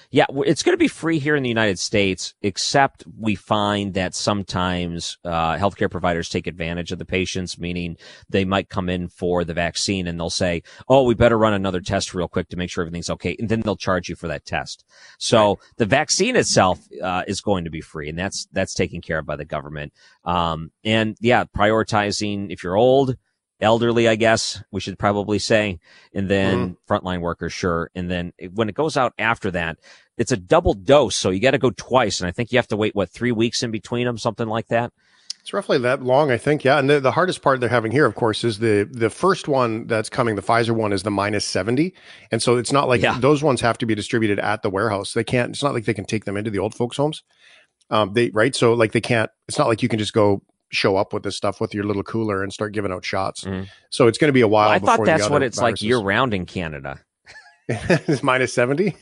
Yeah, 0.10 0.26
it's 0.46 0.64
going 0.64 0.74
to 0.74 0.80
be 0.80 0.88
free 0.88 1.20
here 1.20 1.36
in 1.36 1.44
the 1.44 1.50
United 1.50 1.80
States, 1.80 2.34
except 2.42 3.04
we 3.20 3.36
find 3.36 3.94
that 3.96 4.16
sometimes 4.16 5.18
uh, 5.26 5.58
healthcare 5.58 5.92
providers 5.92 6.30
take 6.30 6.48
advantage 6.48 6.94
of 6.94 7.00
the 7.00 7.06
patients, 7.06 7.60
meaning 7.60 7.98
they 8.30 8.46
might 8.46 8.70
come 8.70 8.88
in 8.88 9.10
for 9.10 9.44
the 9.44 9.54
vaccine 9.54 10.08
and 10.08 10.18
they'll 10.18 10.30
say, 10.30 10.64
"Oh, 10.88 11.04
we 11.04 11.14
better 11.14 11.38
run 11.38 11.54
another 11.54 11.82
test 11.82 12.14
real 12.14 12.30
quick 12.30 12.48
to 12.50 12.58
make 12.58 12.70
sure 12.70 12.84
everything's 12.84 13.10
okay," 13.10 13.36
and 13.38 13.50
then 13.50 13.62
they'll 13.62 13.76
charge 13.76 14.08
you 14.08 14.16
for 14.16 14.30
that 14.30 14.46
test. 14.46 14.86
So 15.18 15.50
right. 15.50 15.58
the 15.78 15.86
vaccine 15.86 16.38
itself 16.38 16.80
uh, 17.04 17.24
is 17.28 17.42
going 17.42 17.66
to 17.66 17.70
be 17.70 17.82
free, 17.82 18.08
and 18.08 18.18
that's 18.18 18.48
that's 18.54 18.74
taken 18.74 19.02
care 19.02 19.20
of 19.20 19.26
by 19.26 19.36
the 19.36 19.46
government. 19.46 19.92
Um, 20.24 20.72
and 20.86 21.18
yeah, 21.20 21.44
prioritizing 21.44 22.50
if 22.50 22.64
you're 22.64 22.78
old 22.78 23.18
elderly, 23.60 24.08
I 24.08 24.16
guess 24.16 24.62
we 24.72 24.80
should 24.80 25.00
probably 25.00 25.40
say, 25.40 25.80
and 26.14 26.30
then 26.30 26.58
mm-hmm. 26.58 26.94
frontline 26.94 27.22
workers, 27.22 27.54
sure. 27.54 27.90
And 27.96 28.10
then 28.10 28.34
when 28.54 28.70
it 28.70 28.76
goes 28.76 28.98
out 28.98 29.14
after 29.18 29.52
that, 29.52 29.78
it's 30.18 30.32
a 30.32 30.38
double 30.38 30.74
dose. 30.74 31.16
So 31.16 31.30
you 31.30 31.40
got 31.40 31.52
to 31.52 31.58
go 31.58 31.72
twice. 31.72 32.20
And 32.20 32.28
I 32.28 32.32
think 32.32 32.52
you 32.52 32.58
have 32.58 32.68
to 32.70 32.78
wait, 32.78 32.96
what, 32.96 33.10
three 33.10 33.32
weeks 33.32 33.64
in 33.64 33.72
between 33.72 34.06
them, 34.06 34.18
something 34.18 34.48
like 34.48 34.68
that? 34.68 34.92
It's 35.42 35.54
roughly 35.54 35.78
that 35.78 36.04
long, 36.04 36.30
I 36.30 36.38
think. 36.38 36.66
Yeah. 36.66 36.78
And 36.78 36.90
the, 36.90 37.00
the 37.00 37.12
hardest 37.12 37.42
part 37.42 37.62
they're 37.62 37.70
having 37.70 37.92
here, 37.92 38.06
of 38.06 38.16
course, 38.16 38.44
is 38.44 38.60
the, 38.60 38.88
the 38.92 39.10
first 39.10 39.48
one 39.48 39.88
that's 39.88 40.10
coming, 40.10 40.36
the 40.36 40.42
Pfizer 40.42 40.72
one 40.72 40.92
is 40.92 41.04
the 41.04 41.12
minus 41.12 41.46
70. 41.46 41.94
And 42.32 42.42
so 42.42 42.58
it's 42.58 42.74
not 42.74 42.90
like 42.90 43.02
yeah. 43.02 43.18
those 43.20 43.42
ones 43.42 43.62
have 43.62 43.78
to 43.78 43.86
be 43.86 43.96
distributed 43.96 44.40
at 44.40 44.62
the 44.62 44.70
warehouse. 44.70 45.14
They 45.14 45.24
can't, 45.24 45.52
it's 45.52 45.64
not 45.64 45.74
like 45.74 45.86
they 45.86 45.94
can 45.94 46.06
take 46.06 46.26
them 46.26 46.36
into 46.36 46.52
the 46.52 46.60
old 46.60 46.76
folks' 46.76 46.98
homes. 46.98 47.24
Um, 47.90 48.12
they, 48.12 48.30
right. 48.32 48.54
So 48.54 48.74
like 48.74 48.92
they 48.92 49.00
can't, 49.00 49.32
it's 49.48 49.58
not 49.58 49.70
like 49.70 49.82
you 49.82 49.88
can 49.88 50.00
just 50.00 50.12
go 50.12 50.42
show 50.70 50.98
up 50.98 51.14
with 51.14 51.24
this 51.24 51.38
stuff 51.38 51.62
with 51.62 51.74
your 51.74 51.84
little 51.84 52.04
cooler 52.04 52.44
and 52.44 52.52
start 52.52 52.74
giving 52.74 52.92
out 52.92 53.06
shots. 53.06 53.44
Mm. 53.44 53.68
So 53.90 54.08
it's 54.08 54.18
going 54.18 54.30
to 54.30 54.34
be 54.34 54.42
a 54.42 54.48
while. 54.48 54.70
Well, 54.70 54.76
I 54.76 54.80
thought 54.80 55.06
that's 55.06 55.30
what 55.30 55.44
it's 55.44 55.60
viruses. 55.60 55.82
like 55.82 55.88
year 55.88 56.00
round 56.00 56.34
in 56.34 56.46
Canada. 56.46 57.00
it's 57.70 58.24
minus 58.24 58.54
70 58.54 58.96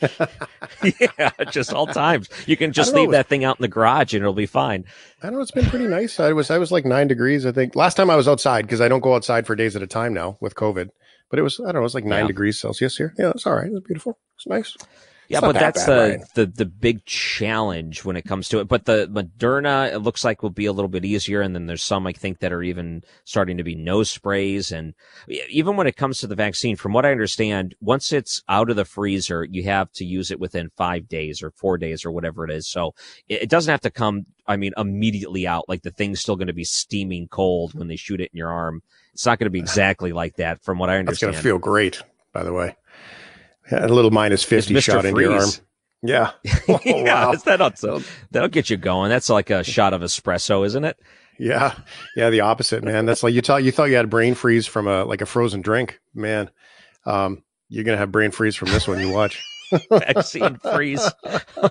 yeah 1.00 1.30
just 1.52 1.72
all 1.72 1.86
times 1.86 2.30
you 2.48 2.58
can 2.58 2.72
just 2.72 2.96
leave 2.96 3.10
know, 3.10 3.12
that 3.12 3.28
thing 3.28 3.44
out 3.44 3.60
in 3.60 3.62
the 3.62 3.68
garage 3.68 4.16
and 4.16 4.24
it'll 4.24 4.34
be 4.34 4.48
fine 4.48 4.84
i 5.22 5.28
don't 5.28 5.36
know 5.36 5.42
it's 5.42 5.52
been 5.52 5.68
pretty 5.68 5.86
nice 5.86 6.20
i 6.20 6.34
was 6.34 6.50
i 6.50 6.58
was 6.58 6.72
like 6.72 6.84
nine 6.84 7.08
degrees 7.08 7.46
i 7.46 7.52
think 7.52 7.76
last 7.76 7.94
time 7.94 8.10
i 8.10 8.16
was 8.16 8.28
outside 8.28 8.64
because 8.64 8.82
i 8.82 8.88
don't 8.88 9.02
go 9.02 9.14
outside 9.14 9.46
for 9.46 9.56
days 9.56 9.76
at 9.76 9.84
a 9.84 9.88
time 9.88 10.16
now 10.16 10.36
with 10.42 10.56
covid 10.56 10.90
but 11.30 11.38
it 11.38 11.44
was 11.44 11.60
i 11.60 11.66
don't 11.66 11.76
know 11.76 11.80
it 11.82 11.84
was 11.84 11.94
like 11.94 12.06
nine 12.06 12.24
yeah. 12.24 12.28
degrees 12.28 12.60
celsius 12.60 12.98
here 12.98 13.14
yeah 13.20 13.30
it's 13.30 13.46
all 13.46 13.54
right 13.54 13.68
it 13.68 13.74
was 13.74 13.84
beautiful 13.84 14.18
it's 14.36 14.48
nice 14.48 14.76
yeah, 15.28 15.40
but 15.42 15.54
that 15.54 15.60
that's 15.60 15.86
the, 15.86 16.18
right? 16.20 16.34
the 16.36 16.46
the 16.46 16.66
big 16.66 17.06
challenge 17.06 18.06
when 18.06 18.16
it 18.16 18.26
comes 18.26 18.50
to 18.50 18.60
it. 18.60 18.68
But 18.68 18.86
the 18.86 19.08
Moderna, 19.08 19.92
it 19.92 20.00
looks 20.00 20.24
like 20.24 20.44
will 20.44 20.50
be 20.50 20.66
a 20.66 20.74
little 20.74 20.90
bit 20.90 21.06
easier, 21.06 21.42
and 21.42 21.56
then 21.56 21.66
there's 21.66 21.84
some 21.84 22.06
I 22.06 22.14
think 22.14 22.40
that 22.40 22.54
are 22.54 22.64
even 22.64 23.04
starting 23.24 23.58
to 23.58 23.64
be 23.64 23.76
nose 23.76 24.10
sprays, 24.10 24.72
and 24.72 24.94
even 25.50 25.76
when 25.76 25.88
it 25.88 25.96
comes 25.96 26.20
to 26.20 26.28
the 26.28 26.36
vaccine, 26.36 26.76
from 26.76 26.94
what 26.94 27.06
I 27.06 27.12
understand, 27.12 27.76
once 27.80 28.12
it's 28.12 28.44
out 28.48 28.70
of 28.70 28.76
the 28.76 28.86
freezer, 28.86 29.44
you 29.44 29.64
have 29.64 29.92
to 29.94 30.06
use 30.06 30.32
it 30.32 30.40
within 30.40 30.70
five 30.76 31.08
days 31.08 31.42
or 31.42 31.52
four 31.52 31.78
days 31.78 32.06
or 32.06 32.12
whatever 32.12 32.46
it 32.46 32.52
is. 32.52 32.68
So 32.68 32.94
it, 33.28 33.44
it 33.44 33.50
doesn't 33.50 33.72
have 33.72 33.82
to 33.82 33.92
come, 33.92 34.26
I 34.48 34.58
mean, 34.58 34.74
immediately 34.78 35.48
out. 35.48 35.68
Like 35.68 35.82
the 35.82 35.92
thing's 35.92 36.20
still 36.20 36.36
going 36.36 36.48
to 36.48 36.54
be 36.54 36.64
steaming 36.64 37.28
cold 37.28 37.74
when 37.74 37.88
they 37.88 37.96
shoot 37.96 38.22
it 38.22 38.32
in 38.34 38.38
your 38.38 38.52
arm. 38.52 38.82
It's 39.14 39.26
not 39.26 39.40
going 39.40 39.48
to 39.48 39.52
be 39.52 39.60
exactly 39.66 40.12
like 40.12 40.36
that, 40.38 40.64
from 40.64 40.78
what 40.78 40.90
I 40.90 40.98
understand. 40.98 41.34
That's 41.34 41.44
going 41.44 41.44
to 41.44 41.50
feel 41.50 41.60
great, 41.60 42.02
by 42.32 42.44
the 42.44 42.54
way 42.54 42.76
a 43.72 43.88
little 43.88 44.12
minus 44.12 44.44
50 44.44 44.80
shot 44.80 45.02
Freeze. 45.02 45.10
into 45.10 45.22
your 45.22 45.40
arm. 45.40 45.50
Yeah. 46.04 46.32
Oh, 46.68 46.80
yeah. 46.84 47.28
Wow. 47.28 47.36
That 47.46 47.62
also, 47.62 48.02
that'll 48.32 48.50
get 48.50 48.70
you 48.70 48.78
going. 48.78 49.10
That's 49.10 49.30
like 49.30 49.50
a 49.50 49.64
shot 49.64 49.94
of 49.94 50.02
espresso, 50.02 50.66
isn't 50.66 50.84
it? 50.84 51.00
Yeah. 51.40 51.76
Yeah. 52.16 52.30
The 52.30 52.42
opposite, 52.42 52.84
man. 52.84 53.06
That's 53.06 53.24
like 53.24 53.34
you 53.34 53.42
thought, 53.42 53.64
you 53.64 53.72
thought 53.72 53.90
you 53.90 53.96
had 53.96 54.10
brain 54.10 54.36
freeze 54.36 54.68
from 54.68 54.88
a, 54.88 55.04
like 55.06 55.22
a 55.22 55.26
frozen 55.26 55.62
drink, 55.62 56.00
man. 56.14 56.50
Um, 57.06 57.44
you're 57.70 57.84
going 57.84 57.96
to 57.96 58.00
have 58.00 58.12
brain 58.12 58.32
freeze 58.32 58.56
from 58.56 58.70
this 58.70 58.88
one 58.88 59.00
you 59.00 59.12
watch. 59.12 59.44
vaccine 59.90 60.58
freeze. 60.58 61.04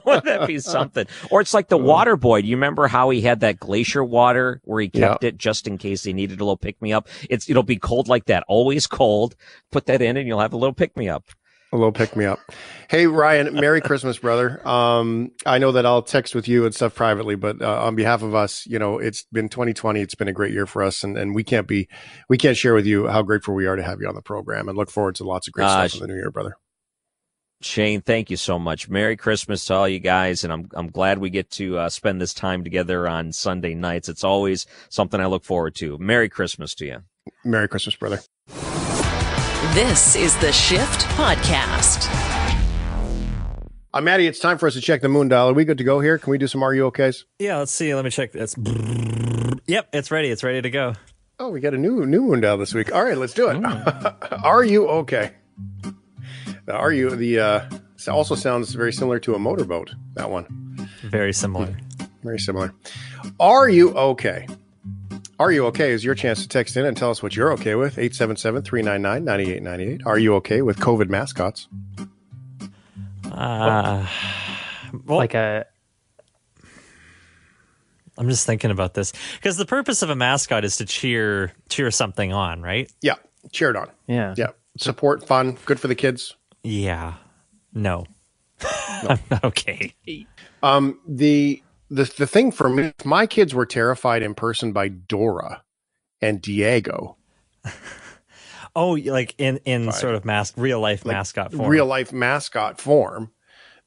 Would 0.05 0.25
that 0.25 0.45
be 0.47 0.59
something? 0.59 1.07
Or 1.31 1.41
it's 1.41 1.55
like 1.55 1.69
the 1.69 1.79
water 1.79 2.17
boy. 2.17 2.43
Do 2.43 2.49
you 2.49 2.57
remember 2.57 2.87
how 2.87 3.11
he 3.11 3.21
had 3.21 3.41
that 3.41 3.59
glacier 3.59 4.05
water 4.05 4.61
where 4.65 4.81
he 4.81 4.89
kept 4.89 5.23
yeah. 5.23 5.29
it 5.29 5.39
just 5.39 5.67
in 5.67 5.79
case 5.79 6.03
he 6.03 6.13
needed 6.13 6.41
a 6.41 6.45
little 6.45 6.57
pick 6.57 6.81
me 6.83 6.93
up? 6.93 7.09
It's 7.31 7.49
it'll 7.49 7.63
be 7.63 7.77
cold 7.77 8.09
like 8.09 8.27
that, 8.27 8.45
always 8.49 8.87
cold. 8.87 9.37
Put 9.71 9.87
that 9.87 10.03
in 10.03 10.17
and 10.17 10.27
you'll 10.27 10.41
have 10.41 10.53
a 10.53 10.59
little 10.59 10.75
pick 10.75 10.97
me 10.97 11.09
up. 11.09 11.31
A 11.75 11.77
little 11.77 11.91
pick 11.91 12.15
me 12.15 12.25
up. 12.25 12.39
Hey 12.89 13.09
Ryan, 13.09 13.53
Merry 13.53 13.81
Christmas, 13.81 14.17
brother. 14.17 14.67
Um, 14.67 15.33
I 15.45 15.59
know 15.59 15.73
that 15.73 15.85
I'll 15.85 16.03
text 16.03 16.33
with 16.33 16.47
you 16.47 16.65
and 16.65 16.73
stuff 16.73 16.95
privately, 16.95 17.35
but 17.35 17.61
uh, 17.61 17.83
on 17.83 17.97
behalf 17.97 18.23
of 18.23 18.33
us, 18.33 18.65
you 18.65 18.79
know, 18.79 18.99
it's 19.01 19.27
been 19.33 19.49
2020. 19.49 20.01
It's 20.01 20.15
been 20.15 20.29
a 20.29 20.33
great 20.33 20.53
year 20.53 20.67
for 20.67 20.85
us, 20.85 21.03
and, 21.03 21.19
and 21.19 21.35
we 21.35 21.43
can't 21.43 21.67
be, 21.67 21.89
we 22.29 22.39
can't 22.39 22.57
share 22.57 22.75
with 22.75 22.87
you 22.87 23.09
how 23.09 23.23
grateful 23.23 23.57
we 23.57 23.67
are 23.67 23.75
to 23.75 23.83
have 23.83 24.01
you 24.01 24.07
on 24.07 24.15
the 24.15 24.23
program, 24.23 24.69
and 24.69 24.79
look 24.79 24.89
forward 24.89 25.17
to 25.17 25.25
lots 25.25 25.49
of 25.49 25.53
great 25.53 25.65
uh, 25.65 25.89
stuff 25.89 26.01
in 26.01 26.07
the 26.07 26.15
new 26.15 26.21
year, 26.21 26.31
brother. 26.31 26.57
Shane, 27.61 28.03
thank 28.03 28.31
you 28.31 28.37
so 28.37 28.57
much. 28.57 28.89
Merry 28.89 29.17
Christmas 29.17 29.65
to 29.65 29.75
all 29.75 29.89
you 29.89 29.99
guys, 29.99 30.45
and 30.45 30.53
I'm 30.53 30.69
I'm 30.75 30.91
glad 30.91 31.19
we 31.19 31.29
get 31.29 31.51
to 31.53 31.79
uh, 31.79 31.89
spend 31.89 32.21
this 32.21 32.35
time 32.35 32.63
together 32.63 33.09
on 33.09 33.33
Sunday 33.33 33.75
nights. 33.75 34.09
It's 34.09 34.23
always 34.23 34.65
something 34.91 35.21
I 35.21 35.27
look 35.27 35.43
forward 35.43 35.75
to. 35.77 35.99
Merry 35.99 36.29
Christmas 36.29 36.73
to 36.77 36.87
you. 36.87 36.99
Merry 37.45 37.67
Christmas, 37.67 37.97
brother. 37.97 38.21
This 39.73 40.15
is 40.15 40.37
the 40.37 40.53
Shift 40.53 41.07
Podcast. 41.17 42.09
Uh, 43.93 44.01
Maddie, 44.01 44.27
it's 44.27 44.39
time 44.39 44.59
for 44.59 44.69
us 44.69 44.75
to 44.75 44.81
check 44.81 45.01
the 45.01 45.09
moon 45.09 45.29
dial. 45.29 45.49
Are 45.49 45.53
we 45.53 45.65
good 45.65 45.79
to 45.79 45.85
go 45.85 46.01
here? 46.01 46.19
Can 46.19 46.31
we 46.31 46.39
do 46.39 46.47
some 46.47 46.63
Are 46.63 46.73
You 46.73 46.91
OKs? 46.91 47.25
Yeah, 47.39 47.57
let's 47.59 47.73
see. 47.73 47.93
Let 47.95 48.05
me 48.05 48.11
check 48.11 48.31
this. 48.31 48.55
Yep, 49.67 49.89
it's 49.93 50.11
ready. 50.11 50.29
It's 50.29 50.45
ready 50.45 50.63
to 50.63 50.71
go. 50.71 50.93
Oh, 51.41 51.49
we 51.49 51.61
got 51.61 51.75
a 51.75 51.79
new 51.79 52.05
new 52.07 52.21
moon 52.21 52.41
dial 52.43 52.59
this 52.59 52.75
week. 52.75 52.95
All 52.95 53.03
right, 53.03 53.17
let's 53.17 53.33
do 53.33 53.49
it. 53.49 53.57
are 54.45 54.63
you 54.63 54.87
okay? 54.87 55.33
The 56.67 56.73
are 56.73 56.93
you 56.93 57.11
the 57.11 57.41
uh 57.41 57.69
also 58.09 58.35
sounds 58.35 58.75
very 58.75 58.93
similar 58.93 59.19
to 59.21 59.35
a 59.35 59.39
motorboat, 59.39 59.93
that 60.15 60.31
one. 60.31 60.89
Very 61.03 61.33
similar. 61.33 61.77
Very 62.23 62.39
similar. 62.39 62.73
Are 63.41 63.69
you 63.69 63.93
okay? 63.95 64.47
Are 65.45 65.53
you 65.53 65.67
okay? 65.67 65.91
Is 65.91 66.03
your 66.03 66.15
chance 66.15 66.41
to 66.41 66.49
text 66.49 66.75
in 66.75 66.87
and 66.87 66.97
tell 66.97 67.11
us 67.11 67.23
what 67.23 67.37
you're 67.37 67.53
okay 67.53 67.75
with? 67.75 67.99
877 67.99 68.63
399 68.63 69.25
9898. 69.27 70.07
Are 70.07 70.19
you 70.19 70.37
okay 70.37 70.63
with 70.63 70.79
COVID 70.79 71.11
mascots? 71.11 71.69
Uh, 73.31 74.07
well, 75.05 75.19
like 75.19 75.35
a. 75.35 75.67
I'm 78.17 78.31
just 78.31 78.47
thinking 78.47 78.71
about 78.71 78.95
this 78.95 79.13
because 79.35 79.59
the 79.59 79.67
purpose 79.67 80.01
of 80.01 80.09
a 80.09 80.17
mascot 80.17 80.65
is 80.65 80.79
to 80.79 80.87
cheer 80.87 81.53
cheer 81.69 81.91
something 81.91 82.33
on, 82.33 82.63
right? 82.63 82.91
Yeah, 83.03 83.17
cheer 83.53 83.69
it 83.69 83.77
on. 83.77 83.91
Yeah, 84.07 84.35
yeah. 84.39 84.53
Support, 84.79 85.27
fun, 85.27 85.59
good 85.67 85.79
for 85.79 85.89
the 85.89 85.95
kids. 85.95 86.37
Yeah. 86.63 87.17
No, 87.75 88.07
no. 88.63 88.67
I'm 89.11 89.21
not 89.31 89.45
okay. 89.45 89.95
Um, 90.63 91.01
the 91.07 91.63
the 91.91 92.05
the 92.17 92.27
thing 92.27 92.51
for 92.51 92.69
me, 92.69 92.93
if 92.99 93.05
my 93.05 93.27
kids 93.27 93.55
were 93.55 93.67
terrified 93.67 94.23
in 94.23 94.35
person 94.35 94.73
by 94.73 94.89
Dora 94.89 95.63
and 96.21 96.41
Diego. 96.41 97.17
oh, 98.77 98.93
like 98.93 99.35
in 99.39 99.59
in 99.65 99.87
right. 99.87 99.95
sort 99.95 100.15
of 100.15 100.25
mask, 100.25 100.55
real 100.57 100.81
life 100.81 101.05
like 101.05 101.15
mascot 101.15 101.53
form. 101.53 101.69
Real 101.69 101.87
life 101.87 102.13
mascot 102.13 102.81
form. 102.81 103.31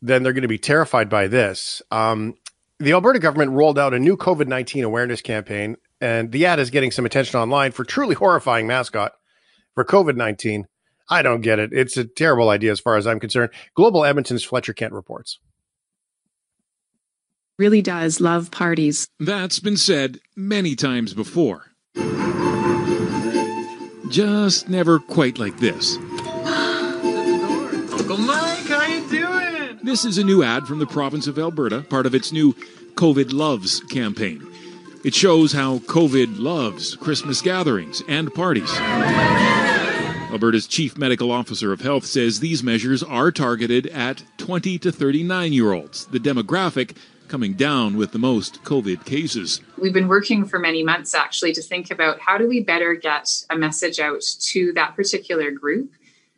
Then 0.01 0.21
they're 0.21 0.33
going 0.33 0.43
to 0.43 0.47
be 0.47 0.59
terrified 0.59 1.09
by 1.09 1.27
this. 1.27 1.81
Um, 1.89 2.35
the 2.79 2.91
Alberta 2.91 3.17
government 3.17 3.51
rolled 3.51 3.79
out 3.79 3.93
a 3.93 3.99
new 3.99 4.15
COVID 4.15 4.47
nineteen 4.47 4.83
awareness 4.83 5.21
campaign, 5.21 5.77
and 5.99 6.31
the 6.31 6.45
ad 6.45 6.59
is 6.59 6.69
getting 6.69 6.91
some 6.91 7.05
attention 7.05 7.39
online 7.39 7.71
for 7.71 7.83
truly 7.83 8.15
horrifying 8.15 8.67
mascot 8.67 9.13
for 9.73 9.83
COVID 9.83 10.15
nineteen. 10.15 10.67
I 11.09 11.21
don't 11.21 11.41
get 11.41 11.57
it. 11.57 11.71
It's 11.71 11.95
a 11.95 12.03
terrible 12.03 12.49
idea 12.49 12.71
as 12.71 12.81
far 12.81 12.97
as 12.97 13.07
I'm 13.07 13.19
concerned. 13.19 13.51
Global 13.75 14.03
Edmonton's 14.03 14.43
Fletcher 14.43 14.73
Kent 14.73 14.93
reports 14.93 15.39
really 17.57 17.81
does 17.81 18.21
love 18.21 18.51
parties. 18.51 19.07
That's 19.19 19.59
been 19.59 19.77
said 19.77 20.19
many 20.35 20.75
times 20.75 21.13
before. 21.13 21.71
Just 24.09 24.69
never 24.69 24.99
quite 24.99 25.37
like 25.37 25.57
this. 25.59 25.97
Uncle 27.93 28.17
Mike, 28.17 28.65
how 28.67 28.85
you 28.85 29.09
doing? 29.09 29.79
This 29.83 30.05
is 30.05 30.17
a 30.17 30.23
new 30.23 30.43
ad 30.43 30.65
from 30.65 30.79
the 30.79 30.85
province 30.85 31.27
of 31.27 31.37
Alberta, 31.37 31.81
part 31.81 32.05
of 32.05 32.15
its 32.15 32.31
new 32.31 32.53
COVID 32.95 33.33
Loves 33.33 33.81
campaign. 33.81 34.45
It 35.03 35.13
shows 35.13 35.53
how 35.53 35.79
COVID 35.79 36.39
loves 36.39 36.95
Christmas 36.95 37.41
gatherings 37.41 38.01
and 38.07 38.33
parties. 38.33 38.71
Alberta's 40.31 40.67
chief 40.67 40.97
medical 40.97 41.31
officer 41.31 41.71
of 41.71 41.81
health 41.81 42.05
says 42.05 42.39
these 42.39 42.61
measures 42.63 43.01
are 43.03 43.31
targeted 43.31 43.87
at 43.87 44.23
20 44.37 44.77
to 44.79 44.91
39 44.91 45.53
year 45.53 45.73
olds, 45.73 46.05
the 46.07 46.19
demographic 46.19 46.95
coming 47.27 47.53
down 47.53 47.97
with 47.97 48.11
the 48.11 48.19
most 48.19 48.63
COVID 48.63 49.05
cases. 49.05 49.61
We've 49.77 49.93
been 49.93 50.07
working 50.07 50.45
for 50.45 50.59
many 50.59 50.83
months 50.83 51.13
actually 51.13 51.53
to 51.53 51.61
think 51.61 51.91
about 51.91 52.19
how 52.19 52.37
do 52.37 52.47
we 52.47 52.61
better 52.61 52.95
get 52.95 53.29
a 53.49 53.57
message 53.57 53.99
out 53.99 54.21
to 54.51 54.73
that 54.73 54.95
particular 54.95 55.51
group 55.51 55.91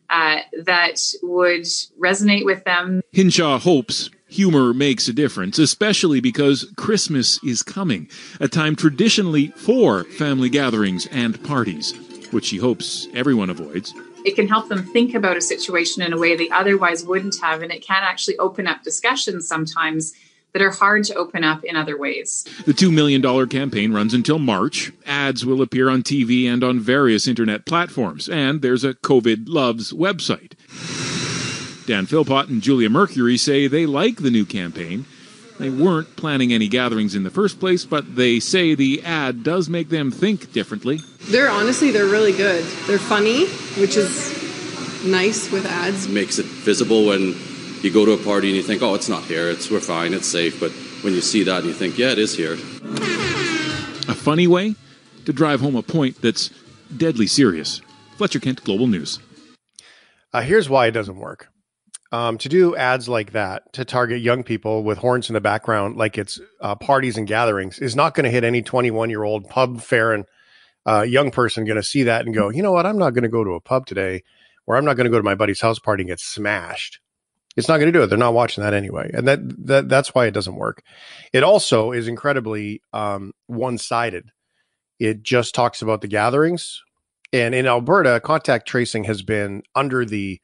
uh, 0.10 0.40
that 0.64 1.00
would 1.22 1.66
resonate 2.00 2.46
with 2.46 2.64
them. 2.64 3.02
Hinshaw 3.12 3.60
hopes 3.60 4.10
Humor 4.30 4.76
makes 4.76 5.08
a 5.08 5.14
difference, 5.14 5.58
especially 5.58 6.20
because 6.20 6.72
Christmas 6.78 7.44
is 7.44 7.64
coming, 7.64 8.08
a 8.40 8.48
time 8.48 8.76
traditionally 8.76 9.48
for 9.56 10.04
family 10.04 10.50
gatherings 10.50 11.08
and 11.08 11.44
parties, 11.44 11.94
which 12.30 12.46
she 12.46 12.58
hopes 12.58 13.08
everyone 13.16 13.50
avoids. 13.50 13.92
It 14.26 14.36
can 14.36 14.48
help 14.48 14.70
them 14.70 14.86
think 14.86 15.16
about 15.16 15.38
a 15.38 15.42
situation 15.42 16.04
in 16.04 16.14
a 16.14 16.18
way 16.18 16.36
they 16.36 16.50
otherwise 16.50 17.04
wouldn't 17.04 17.38
have, 17.42 17.64
and 17.64 17.72
it 17.72 17.82
can 17.82 18.04
actually 18.04 18.38
open 18.38 18.68
up 18.68 18.84
discussions 18.84 19.48
sometimes 19.48 20.14
that 20.54 20.62
are 20.62 20.72
hard 20.72 21.04
to 21.06 21.16
open 21.16 21.44
up 21.44 21.64
in 21.64 21.76
other 21.76 21.98
ways. 21.98 22.46
The 22.66 22.74
$2 22.74 22.92
million 22.94 23.48
campaign 23.50 23.94
runs 23.94 24.14
until 24.14 24.40
March. 24.40 24.92
Ads 25.06 25.46
will 25.46 25.62
appear 25.62 25.90
on 25.90 26.04
TV 26.04 26.46
and 26.46 26.64
on 26.64 26.80
various 26.80 27.28
internet 27.28 27.66
platforms, 27.66 28.28
and 28.28 28.62
there's 28.62 28.84
a 28.84 28.94
COVID 28.96 29.44
Loves 29.48 29.94
website. 29.94 30.54
Dan 31.86 32.06
Philpott 32.06 32.50
and 32.50 32.62
Julia 32.62 32.90
Mercury 32.90 33.38
say 33.38 33.68
they 33.68 33.86
like 33.86 34.18
the 34.18 34.30
new 34.30 34.46
campaign. 34.46 35.06
They 35.60 35.70
weren't 35.70 36.16
planning 36.16 36.54
any 36.54 36.70
gatherings 36.70 37.16
in 37.16 37.24
the 37.24 37.30
first 37.30 37.60
place, 37.60 37.84
but 37.84 38.16
they 38.16 38.40
say 38.40 38.76
the 38.76 39.04
ad 39.04 39.44
does 39.44 39.68
make 39.68 39.90
them 39.90 40.10
think 40.10 40.54
differently. 40.54 41.02
They're 41.30 41.50
honestly, 41.50 41.92
they're 41.92 42.06
really 42.06 42.32
good. 42.32 42.64
They're 42.88 42.98
funny, 42.98 43.48
which 43.78 43.98
is 43.98 44.32
nice 45.04 45.52
with 45.52 45.66
ads. 45.66 46.08
Makes 46.08 46.40
it 46.40 46.46
visible 46.46 47.08
when 47.08 47.34
you 47.84 47.92
go 47.92 48.06
to 48.06 48.14
a 48.14 48.18
party 48.18 48.48
and 48.48 48.58
you 48.58 48.64
think, 48.64 48.82
oh, 48.82 48.96
it's 48.96 49.10
not 49.10 49.24
here, 49.24 49.50
it's 49.50 49.70
we're 49.70 49.80
fine, 49.80 50.14
it's 50.14 50.28
safe. 50.28 50.60
But 50.60 50.72
when 51.04 51.14
you 51.14 51.22
see 51.22 51.44
that 51.44 51.60
and 51.60 51.68
you 51.68 51.74
think, 51.74 51.98
yeah, 51.98 52.12
it 52.12 52.20
is 52.20 52.36
here. 52.36 52.54
A 52.54 54.16
funny 54.16 54.48
way 54.48 54.76
to 55.26 55.34
drive 55.34 55.62
home 55.62 55.76
a 55.76 55.84
point 55.84 56.22
that's 56.22 56.50
deadly 56.96 57.28
serious. 57.28 57.82
Fletcher 58.18 58.40
Kent, 58.40 58.64
Global 58.64 58.88
News. 58.88 59.20
Uh, 60.34 60.42
here's 60.42 60.70
why 60.70 60.88
it 60.88 60.92
doesn't 60.92 61.18
work 61.18 61.50
um, 62.12 62.38
to 62.40 62.50
do 62.50 62.76
ads 62.76 63.08
like 63.08 63.32
that 63.34 63.72
to 63.74 63.86
target 63.86 64.22
young 64.22 64.44
people 64.44 64.84
with 64.84 64.98
horns 64.98 65.30
in 65.30 65.34
the 65.34 65.42
background, 65.42 65.98
like 65.98 66.18
it's 66.18 66.40
uh, 66.62 66.76
parties 66.76 67.18
and 67.18 67.28
gatherings, 67.28 67.80
is 67.80 67.96
not 67.96 68.16
going 68.16 68.24
to 68.24 68.32
hit 68.32 68.44
any 68.44 68.62
21 68.62 69.10
year 69.10 69.24
old 69.24 69.48
pub 69.50 69.82
fair 69.82 70.26
uh, 70.88 71.02
young 71.02 71.30
person 71.30 71.66
going 71.66 71.76
to 71.76 71.84
see 71.84 72.04
that 72.04 72.26
and 72.26 72.34
go, 72.34 72.50
you 72.50 72.64
know 72.64 72.72
what? 72.72 72.86
I'm 72.86 72.98
not 72.98 73.12
going 73.12 73.24
to 73.24 73.30
go 73.30 73.44
to 73.44 73.52
a 73.52 73.62
pub 73.62 73.86
today, 73.86 74.24
or 74.66 74.76
I'm 74.76 74.86
not 74.86 74.96
going 74.96 75.06
to 75.06 75.12
go 75.12 75.18
to 75.18 75.24
my 75.24 75.36
buddy's 75.36 75.62
house 75.62 75.78
party 75.78 76.02
and 76.02 76.10
get 76.10 76.20
smashed. 76.20 77.00
It's 77.60 77.68
not 77.68 77.78
going 77.78 77.92
to 77.92 77.98
do 77.98 78.04
it. 78.04 78.08
They're 78.08 78.18
not 78.18 78.34
watching 78.34 78.64
that 78.64 78.74
anyway, 78.74 79.12
and 79.14 79.28
that, 79.28 79.68
that 79.68 79.90
that's 79.90 80.16
why 80.16 80.26
it 80.26 80.34
doesn't 80.34 80.56
work. 80.56 80.82
It 81.32 81.44
also 81.44 81.92
is 81.92 82.08
incredibly 82.08 82.82
um, 82.94 83.34
one 83.48 83.78
sided. 83.78 84.32
It 84.98 85.22
just 85.22 85.54
talks 85.54 85.82
about 85.82 86.02
the 86.02 86.08
gatherings, 86.08 86.82
and 87.32 87.54
in 87.54 87.68
Alberta, 87.68 88.20
contact 88.20 88.68
tracing 88.68 89.04
has 89.04 89.22
been 89.22 89.62
under 89.76 90.06
the 90.06 90.42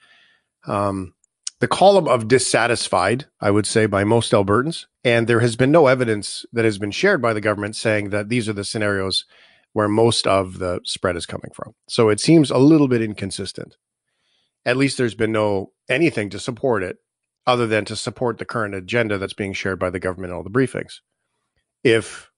um, 0.67 1.13
the 1.59 1.67
column 1.67 2.07
of 2.07 2.27
dissatisfied, 2.27 3.25
I 3.39 3.51
would 3.51 3.65
say, 3.65 3.85
by 3.85 4.03
most 4.03 4.33
Albertans. 4.33 4.85
And 5.03 5.27
there 5.27 5.39
has 5.39 5.55
been 5.55 5.71
no 5.71 5.87
evidence 5.87 6.45
that 6.51 6.65
has 6.65 6.77
been 6.77 6.91
shared 6.91 7.21
by 7.21 7.33
the 7.33 7.41
government 7.41 7.75
saying 7.75 8.09
that 8.09 8.29
these 8.29 8.49
are 8.49 8.53
the 8.53 8.65
scenarios 8.65 9.25
where 9.73 9.87
most 9.87 10.27
of 10.27 10.59
the 10.59 10.79
spread 10.83 11.15
is 11.15 11.25
coming 11.25 11.51
from. 11.53 11.73
So 11.87 12.09
it 12.09 12.19
seems 12.19 12.51
a 12.51 12.57
little 12.57 12.87
bit 12.87 13.01
inconsistent. 13.01 13.77
At 14.65 14.77
least 14.77 14.97
there's 14.97 15.15
been 15.15 15.31
no 15.31 15.71
anything 15.89 16.29
to 16.31 16.39
support 16.39 16.81
it 16.83 16.97
other 17.47 17.67
than 17.67 17.85
to 17.85 17.95
support 17.95 18.37
the 18.37 18.45
current 18.45 18.75
agenda 18.75 19.17
that's 19.17 19.33
being 19.33 19.53
shared 19.53 19.79
by 19.79 19.89
the 19.89 19.99
government 19.99 20.31
in 20.31 20.37
all 20.37 20.43
the 20.43 20.49
briefings. 20.49 20.99
If 21.83 22.31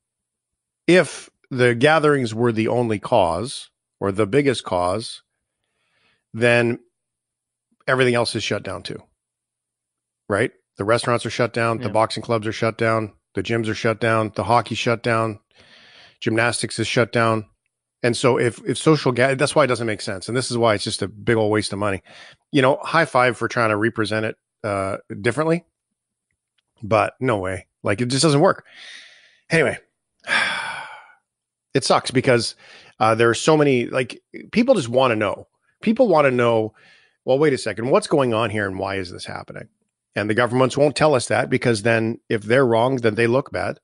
if 0.86 1.30
the 1.50 1.76
gatherings 1.76 2.34
were 2.34 2.52
the 2.52 2.67
only 2.67 3.00
cause 3.00 3.70
or 4.00 4.12
the 4.12 4.28
biggest 4.28 4.63
cause, 4.63 5.24
then 6.34 6.80
everything 7.88 8.15
else 8.15 8.36
is 8.36 8.43
shut 8.43 8.63
down 8.63 8.84
too. 8.84 9.02
Right? 10.30 10.52
The 10.78 10.86
restaurants 10.86 11.26
are 11.26 11.32
shut 11.32 11.54
down, 11.54 11.78
yeah. 11.78 11.88
the 11.88 11.93
boxing 11.93 12.22
clubs 12.22 12.46
are 12.46 12.52
shut 12.52 12.78
down, 12.78 13.13
the 13.34 13.43
gyms 13.43 13.67
are 13.67 13.74
shut 13.74 14.00
down, 14.00 14.32
the 14.36 14.43
hockey 14.43 14.76
shut 14.76 15.02
down, 15.02 15.39
gymnastics 16.20 16.80
is 16.80 16.88
shut 16.88 17.12
down. 17.12 17.46
And 18.04 18.15
so 18.15 18.38
if 18.38 18.62
if 18.65 18.78
social 18.78 19.12
ga- 19.12 19.36
that's 19.36 19.56
why 19.56 19.63
it 19.63 19.67
doesn't 19.67 19.88
make 19.88 20.02
sense. 20.02 20.28
And 20.28 20.38
this 20.38 20.52
is 20.52 20.58
why 20.58 20.76
it's 20.76 20.84
just 20.84 21.02
a 21.02 21.08
big 21.08 21.38
old 21.38 21.52
waste 21.52 21.74
of 21.74 21.80
money. 21.80 22.04
You 22.52 22.62
know, 22.62 22.78
high 22.84 23.06
five 23.06 23.38
for 23.38 23.48
trying 23.48 23.70
to 23.70 23.78
represent 23.78 24.26
it 24.26 24.36
uh 24.63 24.98
differently. 25.22 25.65
But 26.84 27.15
no 27.20 27.38
way. 27.38 27.67
Like 27.84 28.02
it 28.02 28.08
just 28.08 28.24
doesn't 28.24 28.41
work. 28.41 28.65
Anyway, 29.50 29.78
it 31.74 31.84
sucks 31.84 32.12
because 32.12 32.56
uh, 33.00 33.15
there 33.15 33.30
are 33.30 33.36
so 33.36 33.58
many 33.58 33.86
like 33.86 34.22
people 34.52 34.76
just 34.76 34.89
want 34.89 35.12
to 35.12 35.15
know. 35.15 35.48
People 35.82 36.08
want 36.08 36.26
to 36.26 36.32
know 36.32 36.74
well, 37.28 37.38
wait 37.38 37.52
a 37.52 37.58
second, 37.58 37.89
what's 37.89 38.08
going 38.08 38.34
on 38.34 38.52
here 38.52 38.65
and 38.65 38.80
why 38.80 38.96
is 38.96 39.12
this 39.12 39.26
happening? 39.26 39.67
And 40.15 40.30
the 40.30 40.34
governments 40.34 40.78
won't 40.78 40.96
tell 40.96 41.13
us 41.13 41.28
that 41.28 41.50
because 41.50 41.82
then 41.82 42.22
if 42.30 42.41
they're 42.41 42.65
wrong, 42.65 42.96
then 42.96 43.15
they 43.15 43.28
look 43.28 43.52
bad. 43.52 43.82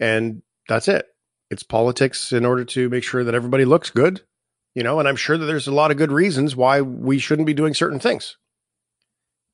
And 0.00 0.40
that's 0.66 0.88
it. 0.88 1.04
It's 1.50 1.62
politics 1.62 2.32
in 2.32 2.46
order 2.46 2.64
to 2.64 2.88
make 2.88 3.04
sure 3.04 3.22
that 3.22 3.34
everybody 3.34 3.66
looks 3.66 3.90
good, 3.90 4.22
you 4.74 4.82
know, 4.82 4.98
and 4.98 5.06
I'm 5.06 5.16
sure 5.16 5.36
that 5.36 5.44
there's 5.44 5.66
a 5.66 5.74
lot 5.74 5.90
of 5.90 5.98
good 5.98 6.10
reasons 6.10 6.56
why 6.56 6.80
we 6.80 7.18
shouldn't 7.18 7.44
be 7.44 7.52
doing 7.52 7.74
certain 7.74 8.00
things. 8.00 8.38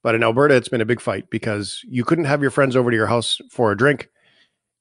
But 0.03 0.15
in 0.15 0.23
Alberta, 0.23 0.55
it's 0.55 0.69
been 0.69 0.81
a 0.81 0.87
big 0.87 1.01
fight 1.01 1.29
because 1.31 1.83
you 1.89 2.05
couldn't 2.05 2.27
have 2.27 2.41
your 2.41 2.51
friends 2.51 2.77
over 2.77 2.91
to 2.91 2.97
your 2.97 3.07
house 3.07 3.41
for 3.51 3.73
a 3.73 3.77
drink. 3.77 4.09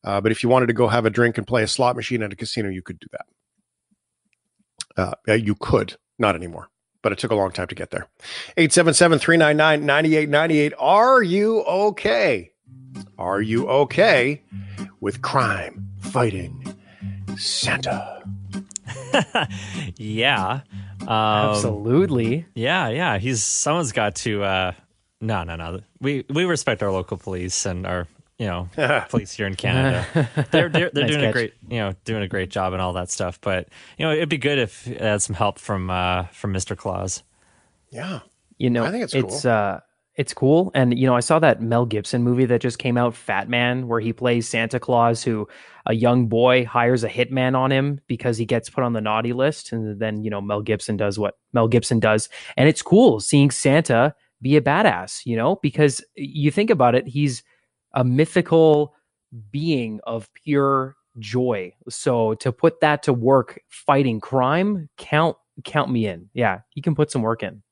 Uh, 0.03 0.21
but 0.21 0.31
if 0.31 0.43
you 0.43 0.49
wanted 0.49 0.67
to 0.67 0.73
go 0.73 0.87
have 0.87 1.05
a 1.05 1.09
drink 1.09 1.37
and 1.37 1.47
play 1.47 1.63
a 1.63 1.67
slot 1.67 1.95
machine 1.95 2.21
at 2.21 2.31
a 2.31 2.35
casino, 2.35 2.69
you 2.69 2.81
could 2.81 2.99
do 2.99 3.07
that. 3.11 5.17
Uh, 5.27 5.33
you 5.33 5.55
could, 5.55 5.95
not 6.17 6.35
anymore 6.35 6.69
but 7.07 7.13
it 7.13 7.19
took 7.19 7.31
a 7.31 7.35
long 7.35 7.51
time 7.51 7.67
to 7.67 7.75
get 7.75 7.91
there. 7.91 8.09
877 8.57 9.19
399 9.19 9.85
9898. 9.85 10.73
Are 10.77 11.23
you 11.23 11.61
okay? 11.61 12.51
Are 13.17 13.41
you 13.41 13.69
okay 13.69 14.41
with 14.99 15.21
crime 15.21 15.87
fighting 16.01 16.75
Santa? 17.37 18.25
yeah. 19.95 20.59
Um, 21.01 21.07
Absolutely. 21.07 22.45
Yeah, 22.55 22.89
yeah. 22.89 23.19
He's 23.19 23.41
someone's 23.41 23.93
got 23.93 24.15
to 24.15 24.43
uh 24.43 24.71
no, 25.21 25.43
no, 25.43 25.55
no. 25.55 25.79
We 25.99 26.25
we 26.29 26.45
respect 26.45 26.83
our 26.83 26.91
local 26.91 27.17
police 27.17 27.65
and 27.65 27.85
our 27.87 28.07
you 28.37 28.45
know 28.45 28.69
police 29.09 29.33
here 29.33 29.47
in 29.47 29.55
Canada. 29.55 30.05
they're 30.51 30.69
they're, 30.69 30.89
they're 30.91 30.91
nice 31.03 31.11
doing 31.11 31.21
catch. 31.21 31.29
a 31.29 31.33
great 31.33 31.53
you 31.69 31.77
know 31.77 31.95
doing 32.05 32.23
a 32.23 32.27
great 32.27 32.49
job 32.49 32.73
and 32.73 32.81
all 32.81 32.93
that 32.93 33.09
stuff. 33.09 33.39
But 33.41 33.69
you 33.97 34.05
know 34.05 34.11
it'd 34.11 34.29
be 34.29 34.37
good 34.37 34.59
if 34.59 34.87
it 34.87 35.01
had 35.01 35.21
some 35.21 35.35
help 35.35 35.59
from 35.59 35.89
uh, 35.89 36.23
from 36.25 36.53
Mr. 36.53 36.77
Claus. 36.77 37.23
Yeah, 37.89 38.19
you 38.57 38.69
know 38.69 38.85
I 38.85 38.91
think 38.91 39.03
it's 39.03 39.13
it's 39.13 39.41
cool. 39.43 39.51
uh 39.51 39.79
it's 40.15 40.33
cool. 40.33 40.71
And 40.73 40.97
you 40.97 41.07
know 41.07 41.15
I 41.15 41.19
saw 41.19 41.39
that 41.39 41.61
Mel 41.61 41.85
Gibson 41.85 42.23
movie 42.23 42.45
that 42.45 42.61
just 42.61 42.79
came 42.79 42.97
out, 42.97 43.15
Fat 43.15 43.49
Man, 43.49 43.87
where 43.87 43.99
he 43.99 44.13
plays 44.13 44.47
Santa 44.49 44.79
Claus, 44.79 45.23
who 45.23 45.47
a 45.85 45.93
young 45.93 46.27
boy 46.27 46.65
hires 46.65 47.03
a 47.03 47.09
hitman 47.09 47.55
on 47.55 47.71
him 47.71 48.01
because 48.07 48.37
he 48.37 48.45
gets 48.45 48.69
put 48.69 48.83
on 48.83 48.93
the 48.93 49.01
naughty 49.01 49.33
list, 49.33 49.71
and 49.71 49.99
then 49.99 50.23
you 50.23 50.29
know 50.29 50.41
Mel 50.41 50.61
Gibson 50.61 50.97
does 50.97 51.17
what 51.17 51.37
Mel 51.53 51.67
Gibson 51.67 51.99
does, 51.99 52.29
and 52.57 52.67
it's 52.67 52.81
cool 52.81 53.19
seeing 53.19 53.51
Santa 53.51 54.13
be 54.41 54.55
a 54.55 54.61
badass. 54.61 55.25
You 55.25 55.35
know 55.35 55.57
because 55.61 56.03
you 56.15 56.51
think 56.51 56.69
about 56.69 56.95
it, 56.95 57.07
he's 57.07 57.43
a 57.93 58.03
mythical 58.03 58.93
being 59.51 59.99
of 60.05 60.29
pure 60.33 60.95
joy. 61.19 61.73
So 61.89 62.35
to 62.35 62.51
put 62.51 62.81
that 62.81 63.03
to 63.03 63.13
work 63.13 63.59
fighting 63.69 64.19
crime, 64.19 64.89
count 64.97 65.37
count 65.63 65.91
me 65.91 66.07
in. 66.07 66.29
Yeah, 66.33 66.59
he 66.69 66.81
can 66.81 66.95
put 66.95 67.11
some 67.11 67.21
work 67.21 67.43
in. 67.43 67.63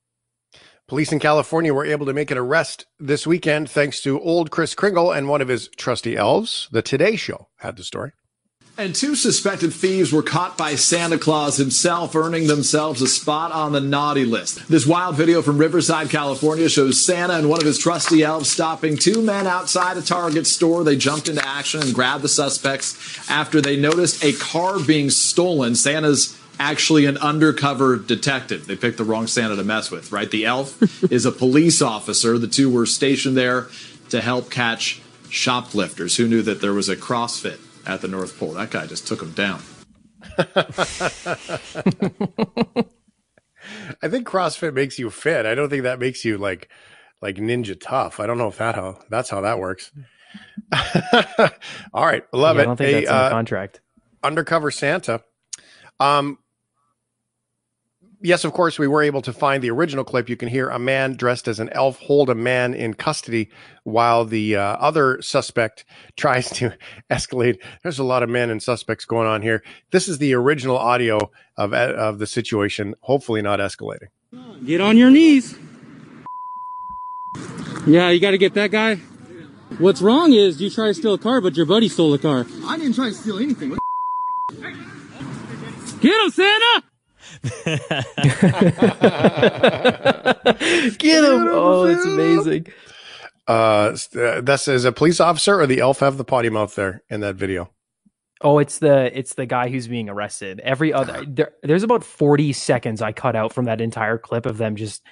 Police 0.88 1.10
in 1.10 1.18
California 1.18 1.74
were 1.74 1.84
able 1.84 2.06
to 2.06 2.12
make 2.12 2.30
an 2.30 2.38
arrest 2.38 2.86
this 3.00 3.26
weekend 3.26 3.68
thanks 3.68 4.00
to 4.02 4.20
old 4.20 4.52
Kris 4.52 4.74
Kringle 4.74 5.10
and 5.10 5.28
one 5.28 5.40
of 5.40 5.48
his 5.48 5.68
trusty 5.76 6.16
elves. 6.16 6.68
The 6.70 6.80
Today 6.80 7.16
Show 7.16 7.48
had 7.56 7.76
the 7.76 7.82
story. 7.82 8.12
And 8.78 8.94
two 8.94 9.14
suspected 9.14 9.72
thieves 9.72 10.12
were 10.12 10.22
caught 10.22 10.58
by 10.58 10.74
Santa 10.74 11.16
Claus 11.16 11.56
himself, 11.56 12.14
earning 12.14 12.46
themselves 12.46 13.00
a 13.00 13.06
spot 13.06 13.50
on 13.50 13.72
the 13.72 13.80
naughty 13.80 14.26
list. 14.26 14.68
This 14.68 14.86
wild 14.86 15.16
video 15.16 15.40
from 15.40 15.56
Riverside, 15.56 16.10
California 16.10 16.68
shows 16.68 17.02
Santa 17.02 17.38
and 17.38 17.48
one 17.48 17.58
of 17.58 17.64
his 17.66 17.78
trusty 17.78 18.22
elves 18.22 18.50
stopping 18.50 18.98
two 18.98 19.22
men 19.22 19.46
outside 19.46 19.96
a 19.96 20.02
Target 20.02 20.46
store. 20.46 20.84
They 20.84 20.96
jumped 20.96 21.26
into 21.26 21.42
action 21.42 21.80
and 21.80 21.94
grabbed 21.94 22.22
the 22.22 22.28
suspects 22.28 23.30
after 23.30 23.62
they 23.62 23.78
noticed 23.78 24.22
a 24.22 24.34
car 24.34 24.78
being 24.78 25.08
stolen. 25.08 25.74
Santa's 25.74 26.38
actually 26.60 27.06
an 27.06 27.16
undercover 27.16 27.96
detective. 27.96 28.66
They 28.66 28.76
picked 28.76 28.98
the 28.98 29.04
wrong 29.04 29.26
Santa 29.26 29.56
to 29.56 29.64
mess 29.64 29.90
with, 29.90 30.12
right? 30.12 30.30
The 30.30 30.44
elf 30.44 31.02
is 31.10 31.24
a 31.24 31.32
police 31.32 31.80
officer. 31.80 32.36
The 32.36 32.46
two 32.46 32.70
were 32.70 32.84
stationed 32.84 33.38
there 33.38 33.68
to 34.10 34.20
help 34.20 34.50
catch 34.50 35.00
shoplifters. 35.30 36.18
Who 36.18 36.28
knew 36.28 36.42
that 36.42 36.60
there 36.60 36.74
was 36.74 36.90
a 36.90 36.96
CrossFit 36.96 37.58
at 37.86 38.00
the 38.00 38.08
North 38.08 38.38
Pole. 38.38 38.52
That 38.52 38.70
guy 38.70 38.86
just 38.86 39.06
took 39.06 39.22
him 39.22 39.32
down. 39.32 39.62
I 44.02 44.08
think 44.08 44.26
CrossFit 44.26 44.74
makes 44.74 44.98
you 44.98 45.10
fit. 45.10 45.46
I 45.46 45.54
don't 45.54 45.68
think 45.68 45.84
that 45.84 45.98
makes 45.98 46.24
you 46.24 46.38
like 46.38 46.68
like 47.22 47.36
ninja 47.36 47.78
tough. 47.80 48.20
I 48.20 48.26
don't 48.26 48.38
know 48.38 48.48
if 48.48 48.58
that 48.58 48.74
how 48.74 49.00
that's 49.10 49.30
how 49.30 49.40
that 49.42 49.58
works. 49.58 49.90
All 51.92 52.04
right, 52.04 52.24
love 52.32 52.56
yeah, 52.56 52.62
it. 52.62 52.64
I 52.64 52.66
don't 52.66 52.76
think 52.76 52.92
that's 52.92 52.96
in 52.96 53.04
the 53.04 53.12
uh, 53.12 53.30
contract. 53.30 53.80
Undercover 54.22 54.70
Santa. 54.70 55.22
Um, 56.00 56.38
yes, 58.20 58.44
of 58.44 58.52
course, 58.52 58.78
we 58.78 58.86
were 58.86 59.02
able 59.02 59.22
to 59.22 59.32
find 59.32 59.62
the 59.62 59.70
original 59.70 60.04
clip. 60.04 60.28
You 60.28 60.36
can 60.36 60.48
hear 60.48 60.68
a 60.68 60.78
man 60.78 61.16
dressed 61.16 61.48
as 61.48 61.60
an 61.60 61.68
elf 61.70 61.98
hold 62.00 62.30
a 62.30 62.34
man 62.34 62.74
in 62.74 62.94
custody 62.94 63.48
while 63.84 64.24
the 64.24 64.56
uh, 64.56 64.62
other 64.62 65.20
suspect 65.22 65.84
tries 66.16 66.50
to 66.50 66.76
escalate. 67.10 67.58
There's 67.82 67.98
a 67.98 68.04
lot 68.04 68.22
of 68.22 68.28
men 68.28 68.50
and 68.50 68.62
suspects 68.62 69.04
going 69.04 69.28
on 69.28 69.42
here. 69.42 69.62
This 69.92 70.08
is 70.08 70.18
the 70.18 70.34
original 70.34 70.78
audio 70.78 71.30
of 71.56 71.72
of 71.72 72.18
the 72.18 72.26
situation. 72.26 72.94
Hopefully, 73.02 73.42
not 73.42 73.60
escalating. 73.60 74.08
Get 74.64 74.80
on 74.80 74.96
your 74.96 75.10
knees. 75.10 75.56
Yeah, 77.86 78.10
you 78.10 78.20
got 78.20 78.32
to 78.32 78.38
get 78.38 78.54
that 78.54 78.70
guy. 78.70 78.96
What's 79.78 80.00
wrong 80.00 80.32
is 80.32 80.60
you 80.60 80.70
try 80.70 80.88
to 80.88 80.94
steal 80.94 81.14
a 81.14 81.18
car, 81.18 81.40
but 81.40 81.56
your 81.56 81.66
buddy 81.66 81.88
stole 81.88 82.10
the 82.10 82.18
car. 82.18 82.46
I 82.66 82.78
didn't 82.78 82.94
try 82.94 83.08
to 83.08 83.14
steal 83.14 83.38
anything. 83.38 83.70
What 83.70 83.78
Get 86.00 86.24
him, 86.24 86.30
Santa! 86.30 86.85
Get 90.98 91.24
him! 91.24 91.48
Oh, 91.48 91.84
it's 91.84 92.04
amazing. 92.04 92.66
Uh, 93.46 93.96
this 94.42 94.66
is 94.68 94.84
a 94.84 94.92
police 94.92 95.20
officer 95.20 95.60
or 95.60 95.66
the 95.66 95.80
elf 95.80 96.00
have 96.00 96.16
the 96.16 96.24
potty 96.24 96.50
mouth 96.50 96.74
there 96.74 97.02
in 97.08 97.20
that 97.20 97.36
video. 97.36 97.70
Oh, 98.42 98.58
it's 98.58 98.80
the 98.80 99.16
it's 99.18 99.34
the 99.34 99.46
guy 99.46 99.68
who's 99.68 99.88
being 99.88 100.08
arrested. 100.08 100.60
Every 100.60 100.92
other 100.92 101.24
there, 101.26 101.52
there's 101.62 101.82
about 101.82 102.04
40 102.04 102.52
seconds 102.52 103.00
I 103.00 103.12
cut 103.12 103.34
out 103.34 103.52
from 103.52 103.64
that 103.64 103.80
entire 103.80 104.18
clip 104.18 104.44
of 104.44 104.58
them 104.58 104.76
just 104.76 105.02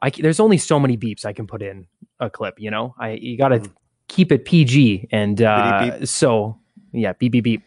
I 0.00 0.10
there's 0.10 0.38
only 0.38 0.58
so 0.58 0.78
many 0.78 0.96
beeps 0.96 1.24
I 1.24 1.32
can 1.32 1.46
put 1.46 1.62
in 1.62 1.86
a 2.20 2.30
clip, 2.30 2.54
you 2.58 2.70
know? 2.70 2.94
I 3.00 3.12
you 3.12 3.36
got 3.36 3.48
to 3.48 3.60
mm. 3.60 3.72
keep 4.08 4.30
it 4.30 4.44
PG 4.44 5.08
and 5.10 5.42
uh 5.42 5.80
beep, 5.82 5.98
beep. 6.00 6.08
so 6.08 6.58
yeah, 6.92 7.14
beep 7.14 7.32
beep 7.32 7.44
beep. 7.44 7.62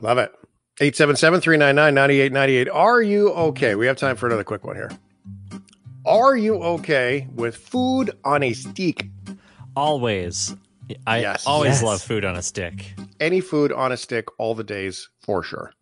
Love 0.00 0.18
it. 0.18 0.32
877-399-9898. 0.80 2.68
Are 2.74 3.02
you 3.02 3.30
okay? 3.30 3.74
We 3.74 3.86
have 3.86 3.96
time 3.98 4.16
for 4.16 4.26
another 4.26 4.44
quick 4.44 4.64
one 4.64 4.76
here. 4.76 4.90
Are 6.06 6.36
you 6.36 6.54
okay 6.62 7.28
with 7.34 7.54
food 7.54 8.10
on 8.24 8.42
a 8.42 8.54
stick? 8.54 9.06
Always. 9.76 10.56
I 11.06 11.20
yes. 11.20 11.46
always 11.46 11.74
yes. 11.74 11.82
love 11.82 12.00
food 12.00 12.24
on 12.24 12.34
a 12.34 12.42
stick. 12.42 12.94
Any 13.20 13.40
food 13.40 13.72
on 13.72 13.92
a 13.92 13.96
stick 13.96 14.26
all 14.38 14.54
the 14.54 14.64
days 14.64 15.08
for 15.20 15.42
sure. 15.42 15.72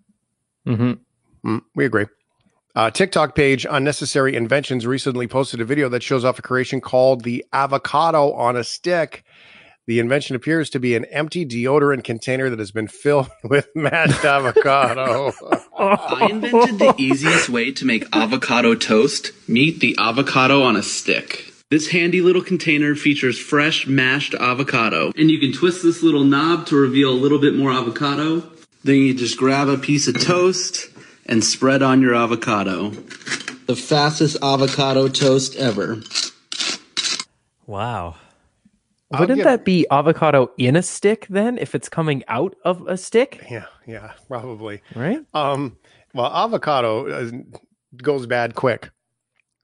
Mm-hmm. 0.66 0.92
Mm, 1.48 1.62
we 1.76 1.84
agree. 1.84 2.06
Uh, 2.74 2.90
TikTok 2.90 3.34
page 3.34 3.66
Unnecessary 3.70 4.36
Inventions 4.36 4.86
recently 4.86 5.26
posted 5.26 5.60
a 5.60 5.64
video 5.64 5.88
that 5.88 6.02
shows 6.02 6.24
off 6.24 6.38
a 6.38 6.42
creation 6.42 6.80
called 6.80 7.22
the 7.22 7.44
avocado 7.52 8.32
on 8.32 8.56
a 8.56 8.64
stick. 8.64 9.24
The 9.88 10.00
invention 10.00 10.36
appears 10.36 10.68
to 10.70 10.78
be 10.78 10.94
an 10.96 11.06
empty 11.06 11.46
deodorant 11.46 12.04
container 12.04 12.50
that 12.50 12.58
has 12.58 12.70
been 12.70 12.88
filled 12.88 13.30
with 13.42 13.70
mashed 13.74 14.22
avocado. 14.22 15.32
I 15.78 16.28
invented 16.30 16.78
the 16.78 16.94
easiest 16.98 17.48
way 17.48 17.72
to 17.72 17.86
make 17.86 18.04
avocado 18.14 18.74
toast. 18.74 19.32
Meet 19.48 19.80
the 19.80 19.96
avocado 19.98 20.62
on 20.62 20.76
a 20.76 20.82
stick. 20.82 21.54
This 21.70 21.88
handy 21.88 22.20
little 22.20 22.42
container 22.42 22.94
features 22.94 23.38
fresh 23.38 23.86
mashed 23.86 24.34
avocado, 24.34 25.10
and 25.16 25.30
you 25.30 25.38
can 25.38 25.54
twist 25.54 25.82
this 25.82 26.02
little 26.02 26.24
knob 26.24 26.66
to 26.66 26.76
reveal 26.76 27.10
a 27.10 27.16
little 27.16 27.38
bit 27.38 27.54
more 27.54 27.72
avocado. 27.72 28.42
Then 28.84 28.96
you 28.96 29.14
just 29.14 29.38
grab 29.38 29.68
a 29.68 29.78
piece 29.78 30.06
of 30.06 30.20
toast 30.20 30.90
and 31.24 31.42
spread 31.42 31.80
on 31.80 32.02
your 32.02 32.14
avocado. 32.14 32.90
The 32.90 33.76
fastest 33.76 34.36
avocado 34.42 35.08
toast 35.08 35.56
ever. 35.56 36.02
Wow. 37.66 38.16
Wouldn't 39.10 39.42
that 39.44 39.64
be 39.64 39.86
avocado 39.90 40.50
in 40.58 40.76
a 40.76 40.82
stick 40.82 41.26
then 41.30 41.56
if 41.56 41.74
it's 41.74 41.88
coming 41.88 42.22
out 42.28 42.54
of 42.64 42.86
a 42.86 42.96
stick? 42.96 43.44
Yeah, 43.50 43.66
yeah, 43.86 44.12
probably. 44.26 44.82
Right? 44.94 45.20
Um 45.34 45.76
well, 46.14 46.32
avocado 46.32 47.30
goes 47.96 48.26
bad 48.26 48.54
quick. 48.54 48.90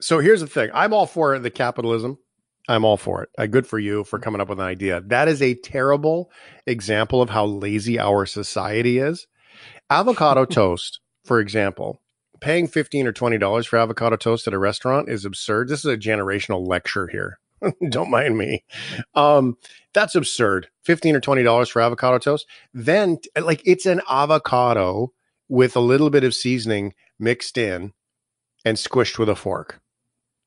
So 0.01 0.19
here's 0.19 0.41
the 0.41 0.47
thing. 0.47 0.71
I'm 0.75 0.93
all 0.93 1.07
for 1.07 1.39
the 1.39 1.51
capitalism. 1.51 2.19
I'm 2.69 2.85
all 2.85 2.97
for 2.97 3.23
it. 3.23 3.29
Uh, 3.37 3.47
good 3.47 3.67
for 3.67 3.79
you 3.79 4.05
for 4.05 4.19
coming 4.19 4.41
up 4.41 4.49
with 4.49 4.59
an 4.59 4.65
idea. 4.65 5.03
That 5.03 5.29
is 5.29 5.43
a 5.43 5.55
terrible 5.55 6.31
example 6.67 7.21
of 7.21 7.31
how 7.31 7.45
lazy 7.45 7.99
our 7.99 8.25
society 8.25 8.99
is. 8.99 9.27
Avocado 9.91 10.45
toast, 10.47 11.01
for 11.25 11.41
example, 11.41 12.01
paying 12.41 12.67
15 12.67 13.07
or 13.07 13.13
$20 13.13 13.67
for 13.67 13.79
avocado 13.79 14.17
toast 14.17 14.47
at 14.47 14.55
a 14.55 14.59
restaurant 14.59 15.09
is 15.09 15.25
absurd. 15.25 15.69
This 15.69 15.85
is 15.85 15.93
a 15.93 15.97
generational 15.97 16.67
lecture 16.67 17.07
here. 17.09 17.39
Don't 17.91 18.11
mind 18.11 18.37
me. 18.37 18.65
Um, 19.15 19.57
that's 19.93 20.15
absurd. 20.15 20.69
Fifteen 20.83 21.17
or 21.17 21.21
twenty 21.21 21.43
dollars 21.43 21.69
for 21.69 21.81
avocado 21.81 22.19
toast. 22.19 22.47
Then, 22.73 23.19
like, 23.41 23.63
it's 23.65 23.87
an 23.87 24.01
avocado 24.09 25.13
with 25.49 25.77
a 25.77 25.81
little 25.81 26.11
bit 26.11 26.25
of 26.25 26.35
seasoning 26.35 26.95
mixed 27.19 27.59
in 27.59 27.93
and 28.65 28.77
squished 28.77 29.19
with 29.19 29.29
a 29.29 29.37
fork. 29.37 29.81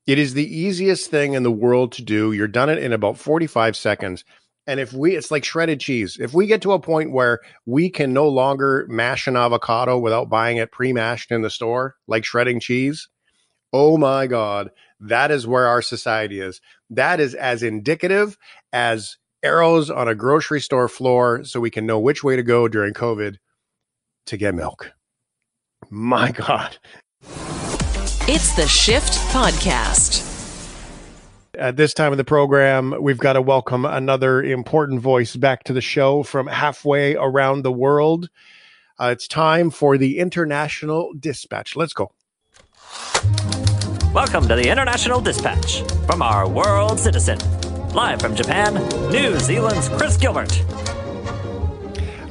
It 0.06 0.18
is 0.18 0.34
the 0.34 0.58
easiest 0.58 1.12
thing 1.12 1.34
in 1.34 1.44
the 1.44 1.52
world 1.52 1.92
to 1.94 2.02
do. 2.02 2.32
You're 2.32 2.48
done 2.48 2.70
it 2.70 2.80
in 2.80 2.94
about 2.94 3.18
45 3.18 3.76
seconds. 3.76 4.24
And 4.66 4.80
if 4.80 4.92
we, 4.92 5.16
it's 5.16 5.32
like 5.32 5.46
shredded 5.46 5.80
cheese. 5.80 6.18
If 6.20 6.34
we 6.34 6.46
get 6.46 6.62
to 6.64 6.74
a 6.74 6.80
point 6.80 7.12
where 7.12 7.40
we 7.66 7.90
can 7.90 8.14
no 8.14 8.28
longer 8.28 8.86
mash 8.90 9.28
an 9.28 9.38
avocado 9.38 9.98
without 9.98 10.30
buying 10.30 10.58
it 10.58 10.72
pre 10.72 10.92
mashed 10.94 11.32
in 11.32 11.42
the 11.42 11.50
store, 11.50 11.96
like 12.08 12.26
shredding 12.26 12.60
cheese, 12.60 13.08
oh 13.72 13.98
my 13.98 14.28
God, 14.28 14.72
that 15.00 15.32
is 15.32 15.48
where 15.48 15.68
our 15.68 15.82
society 15.82 16.40
is. 16.40 16.62
That 16.90 17.20
is 17.20 17.34
as 17.34 17.64
indicative 17.64 18.38
as 18.74 19.18
arrows 19.44 19.90
on 19.90 20.08
a 20.08 20.16
grocery 20.16 20.62
store 20.62 20.88
floor 20.88 21.44
so 21.44 21.60
we 21.60 21.70
can 21.70 21.86
know 21.86 22.00
which 22.00 22.24
way 22.24 22.36
to 22.36 22.44
go 22.44 22.68
during 22.68 22.94
COVID 22.94 23.38
to 24.28 24.38
get 24.38 24.56
milk. 24.56 24.92
My 25.90 26.32
God. 26.32 26.78
It's 28.30 28.56
the 28.56 28.68
Shift 28.68 29.14
Podcast. 29.30 30.24
At 31.58 31.78
this 31.78 31.94
time 31.94 32.12
of 32.12 32.18
the 32.18 32.24
program, 32.24 32.94
we've 33.02 33.18
got 33.18 33.34
to 33.34 33.42
welcome 33.42 33.86
another 33.86 34.44
important 34.44 35.02
voice 35.02 35.36
back 35.36 35.64
to 35.64 35.74
the 35.74 35.82
show 35.82 36.24
from 36.24 36.48
halfway 36.48 37.16
around 37.16 37.64
the 37.64 37.72
world. 37.72 38.30
Uh, 39.00 39.10
it's 39.14 39.28
time 39.28 39.70
for 39.70 39.98
the 39.98 40.20
International 40.20 41.14
Dispatch. 41.18 41.76
Let's 41.76 41.94
go. 41.94 42.12
Welcome 44.18 44.48
to 44.48 44.56
the 44.56 44.68
International 44.68 45.22
Dispatch 45.22 45.84
from 46.08 46.24
our 46.24 46.50
world 46.50 47.00
citizen. 47.00 47.38
Live 47.90 48.20
from 48.20 48.36
Japan, 48.36 48.74
New 49.12 49.38
Zealand's 49.38 49.90
Chris 49.90 50.18
Gilbert. 50.18 50.60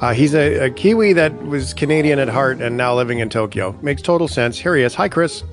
Uh, 0.01 0.13
he's 0.13 0.35
a, 0.35 0.65
a, 0.65 0.71
Kiwi 0.71 1.13
that 1.13 1.47
was 1.47 1.75
Canadian 1.75 2.19
at 2.19 2.29
heart 2.29 2.61
and 2.61 2.77
now 2.77 2.97
living 2.97 3.21
in 3.21 3.29
Tokyo. 3.29 3.79
Makes 3.83 4.03
total 4.03 4.27
sense. 4.27 4.59
Here 4.59 4.75
he 4.75 4.83
is. 4.83 4.97
Hi, 4.97 5.09
Chris. 5.09 5.45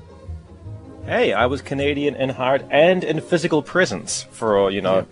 Hey, 1.06 1.32
I 1.32 1.46
was 1.46 1.62
Canadian 1.62 2.16
in 2.16 2.30
heart 2.30 2.64
and 2.68 3.04
in 3.04 3.20
physical 3.20 3.62
presence 3.62 4.24
for, 4.32 4.72
you 4.72 4.82
know, 4.82 5.06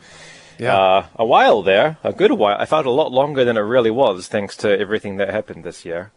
yeah. 0.59 0.77
Uh, 0.77 1.07
a 1.15 1.25
while 1.25 1.63
there. 1.63 1.99
A 2.03 2.13
good 2.13 2.33
while. 2.33 2.57
I 2.59 2.65
felt 2.65 2.85
a 2.85 2.91
lot 2.91 3.13
longer 3.13 3.45
than 3.45 3.57
it 3.57 3.61
really 3.61 3.93
was, 3.93 4.27
thanks 4.27 4.57
to 4.57 4.77
everything 4.77 5.19
that 5.19 5.31
happened 5.31 5.63
this 5.63 5.85
year. 5.85 6.11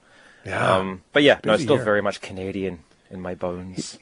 Yeah. 0.43 0.77
Um, 0.77 1.03
but 1.13 1.21
yeah, 1.21 1.35
Busy 1.35 1.47
no, 1.47 1.57
still 1.57 1.75
year. 1.75 1.85
very 1.85 2.01
much 2.01 2.21
Canadian 2.21 2.79
in 3.11 3.21
my 3.21 3.35
bones 3.35 3.99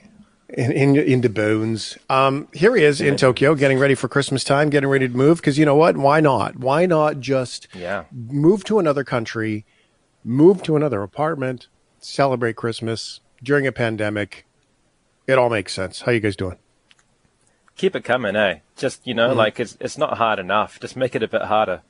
in, 0.53 0.71
in 0.71 0.95
into 0.95 1.29
bones. 1.29 1.97
Um, 2.09 2.47
here 2.53 2.75
he 2.75 2.83
is 2.83 3.01
in 3.01 3.17
Tokyo, 3.17 3.55
getting 3.55 3.79
ready 3.79 3.95
for 3.95 4.07
Christmas 4.07 4.43
time, 4.43 4.69
getting 4.69 4.89
ready 4.89 5.07
to 5.07 5.13
move. 5.15 5.37
Because 5.37 5.57
you 5.57 5.65
know 5.65 5.75
what? 5.75 5.97
Why 5.97 6.19
not? 6.19 6.57
Why 6.57 6.85
not 6.85 7.19
just 7.19 7.67
yeah. 7.73 8.05
move 8.11 8.63
to 8.65 8.79
another 8.79 9.03
country, 9.03 9.65
move 10.23 10.61
to 10.63 10.75
another 10.75 11.01
apartment, 11.01 11.67
celebrate 11.99 12.55
Christmas 12.55 13.19
during 13.41 13.65
a 13.65 13.71
pandemic? 13.71 14.45
It 15.25 15.37
all 15.37 15.49
makes 15.49 15.73
sense. 15.73 16.01
How 16.01 16.11
you 16.11 16.19
guys 16.19 16.35
doing? 16.35 16.57
Keep 17.75 17.95
it 17.95 18.03
coming, 18.03 18.35
eh? 18.35 18.59
Just 18.75 19.05
you 19.07 19.13
know, 19.13 19.29
mm-hmm. 19.29 19.37
like 19.39 19.59
it's 19.59 19.77
it's 19.79 19.97
not 19.97 20.17
hard 20.17 20.37
enough. 20.37 20.79
Just 20.79 20.95
make 20.95 21.15
it 21.15 21.23
a 21.23 21.27
bit 21.27 21.43
harder. 21.43 21.81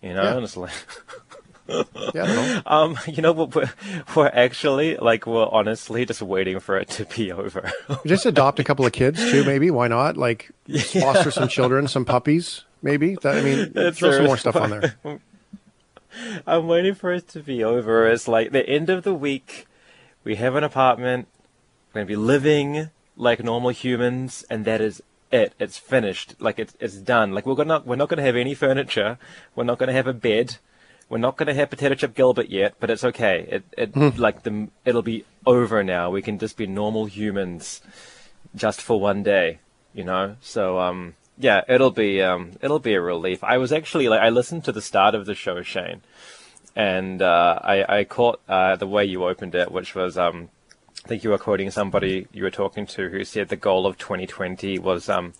You 0.00 0.14
know, 0.14 0.22
yeah. 0.22 0.34
honestly. 0.36 0.70
yeah, 2.14 2.62
um, 2.66 2.98
you 3.06 3.22
know, 3.22 3.32
we're, 3.32 3.70
we're 4.14 4.30
actually 4.32 4.96
like 4.96 5.26
we're 5.26 5.46
honestly 5.46 6.04
just 6.04 6.22
waiting 6.22 6.60
for 6.60 6.78
it 6.78 6.88
to 6.90 7.04
be 7.04 7.32
over. 7.32 7.70
just 8.06 8.26
adopt 8.26 8.58
a 8.58 8.64
couple 8.64 8.86
of 8.86 8.92
kids 8.92 9.18
too, 9.30 9.44
maybe. 9.44 9.70
Why 9.70 9.88
not? 9.88 10.16
Like 10.16 10.50
yeah. 10.66 10.82
foster 10.82 11.30
some 11.30 11.48
children, 11.48 11.88
some 11.88 12.04
puppies, 12.04 12.64
maybe. 12.82 13.16
That 13.22 13.36
I 13.36 13.42
mean, 13.42 13.72
That's 13.72 13.98
throw 13.98 14.12
some 14.12 14.26
more 14.26 14.36
stuff 14.36 14.56
on 14.56 14.70
there. 14.70 14.96
I'm 16.46 16.66
waiting 16.68 16.94
for 16.94 17.12
it 17.12 17.28
to 17.28 17.40
be 17.40 17.64
over. 17.64 18.06
It's 18.06 18.28
like 18.28 18.50
the 18.52 18.68
end 18.68 18.90
of 18.90 19.02
the 19.02 19.14
week. 19.14 19.66
We 20.24 20.36
have 20.36 20.54
an 20.54 20.64
apartment. 20.64 21.28
We're 21.92 22.00
gonna 22.00 22.06
be 22.06 22.16
living 22.16 22.90
like 23.16 23.42
normal 23.42 23.70
humans, 23.70 24.44
and 24.50 24.64
that 24.64 24.80
is 24.80 25.02
it. 25.30 25.54
It's 25.58 25.78
finished. 25.78 26.34
Like 26.38 26.58
it's 26.58 26.76
it's 26.78 26.96
done. 26.96 27.32
Like 27.32 27.46
we're 27.46 27.54
gonna 27.54 27.82
we're 27.84 27.96
not 27.96 28.08
gonna 28.08 28.22
have 28.22 28.36
any 28.36 28.54
furniture. 28.54 29.18
We're 29.56 29.64
not 29.64 29.78
gonna 29.78 29.92
have 29.92 30.06
a 30.06 30.12
bed. 30.12 30.58
We're 31.12 31.18
not 31.18 31.36
going 31.36 31.48
to 31.48 31.54
have 31.54 31.68
Potato 31.68 31.94
Chip 31.94 32.14
Gilbert 32.14 32.48
yet, 32.48 32.76
but 32.80 32.88
it's 32.88 33.04
okay. 33.04 33.46
It, 33.46 33.64
it 33.76 33.92
mm. 33.92 34.16
like 34.16 34.44
the 34.44 34.68
it'll 34.86 35.02
be 35.02 35.26
over 35.44 35.84
now. 35.84 36.08
We 36.08 36.22
can 36.22 36.38
just 36.38 36.56
be 36.56 36.66
normal 36.66 37.04
humans, 37.04 37.82
just 38.54 38.80
for 38.80 38.98
one 38.98 39.22
day, 39.22 39.58
you 39.92 40.04
know. 40.04 40.36
So 40.40 40.78
um, 40.78 41.12
yeah, 41.36 41.64
it'll 41.68 41.90
be 41.90 42.22
um, 42.22 42.52
it'll 42.62 42.78
be 42.78 42.94
a 42.94 43.00
relief. 43.02 43.44
I 43.44 43.58
was 43.58 43.74
actually 43.74 44.08
like 44.08 44.22
I 44.22 44.30
listened 44.30 44.64
to 44.64 44.72
the 44.72 44.80
start 44.80 45.14
of 45.14 45.26
the 45.26 45.34
show, 45.34 45.60
Shane, 45.60 46.00
and 46.74 47.20
uh, 47.20 47.58
I 47.62 47.98
I 47.98 48.04
caught 48.04 48.40
uh, 48.48 48.76
the 48.76 48.86
way 48.86 49.04
you 49.04 49.26
opened 49.26 49.54
it, 49.54 49.70
which 49.70 49.94
was 49.94 50.16
um, 50.16 50.48
I 51.04 51.08
think 51.08 51.24
you 51.24 51.28
were 51.28 51.36
quoting 51.36 51.70
somebody 51.70 52.26
you 52.32 52.42
were 52.42 52.50
talking 52.50 52.86
to 52.86 53.10
who 53.10 53.22
said 53.26 53.50
the 53.50 53.56
goal 53.56 53.86
of 53.86 53.98
2020 53.98 54.78
was 54.78 55.10
um, 55.10 55.34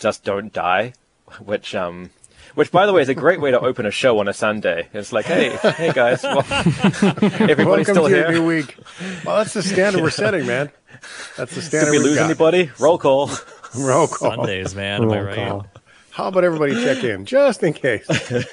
just 0.00 0.24
don't 0.24 0.52
die, 0.52 0.94
which 1.38 1.76
um, 1.76 2.10
which 2.54 2.70
by 2.70 2.86
the 2.86 2.92
way 2.92 3.02
is 3.02 3.08
a 3.08 3.14
great 3.14 3.40
way 3.40 3.50
to 3.50 3.60
open 3.60 3.86
a 3.86 3.90
show 3.90 4.18
on 4.18 4.28
a 4.28 4.32
Sunday. 4.32 4.88
It's 4.92 5.12
like, 5.12 5.26
hey, 5.26 5.50
hey 5.50 5.92
guys, 5.92 6.22
well, 6.22 6.38
everybody's 6.50 7.66
Welcome 7.66 7.84
still 7.84 8.08
to 8.08 8.14
here. 8.14 8.30
your 8.30 8.32
new 8.32 8.46
week. 8.46 8.76
Well, 9.24 9.38
that's 9.38 9.54
the 9.54 9.62
standard 9.62 10.02
we're 10.02 10.10
setting, 10.10 10.46
man. 10.46 10.70
That's 11.36 11.54
the 11.54 11.62
standard. 11.62 11.92
Did 11.92 11.98
we 11.98 12.04
lose 12.04 12.16
got. 12.16 12.26
anybody? 12.26 12.70
Roll 12.78 12.98
call. 12.98 13.30
Roll 13.76 14.06
call. 14.06 14.36
Sundays, 14.36 14.74
man. 14.74 15.02
Am 15.02 15.10
I 15.10 15.20
right? 15.20 15.36
call. 15.36 15.66
How 16.10 16.28
about 16.28 16.44
everybody 16.44 16.74
check 16.74 17.02
in 17.04 17.24
just 17.24 17.62
in 17.62 17.72
case? 17.72 18.06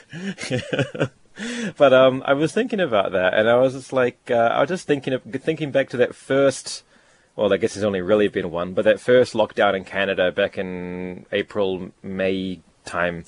but 1.77 1.93
um, 1.93 2.23
I 2.25 2.33
was 2.33 2.53
thinking 2.53 2.79
about 2.79 3.11
that, 3.11 3.33
and 3.33 3.49
I 3.49 3.57
was 3.57 3.73
just 3.73 3.91
like, 3.91 4.17
uh, 4.31 4.35
I 4.35 4.61
was 4.61 4.69
just 4.69 4.87
thinking 4.87 5.13
of 5.13 5.23
thinking 5.23 5.71
back 5.71 5.89
to 5.89 5.97
that 5.97 6.15
first. 6.15 6.83
Well, 7.35 7.53
I 7.53 7.57
guess 7.57 7.73
there's 7.73 7.83
only 7.83 8.01
really 8.01 8.29
been 8.29 8.51
one, 8.51 8.73
but 8.73 8.85
that 8.85 8.99
first 8.99 9.33
lockdown 9.33 9.75
in 9.75 9.83
Canada 9.83 10.31
back 10.31 10.57
in 10.57 11.25
April, 11.31 11.91
May 12.01 12.61
time, 12.85 13.25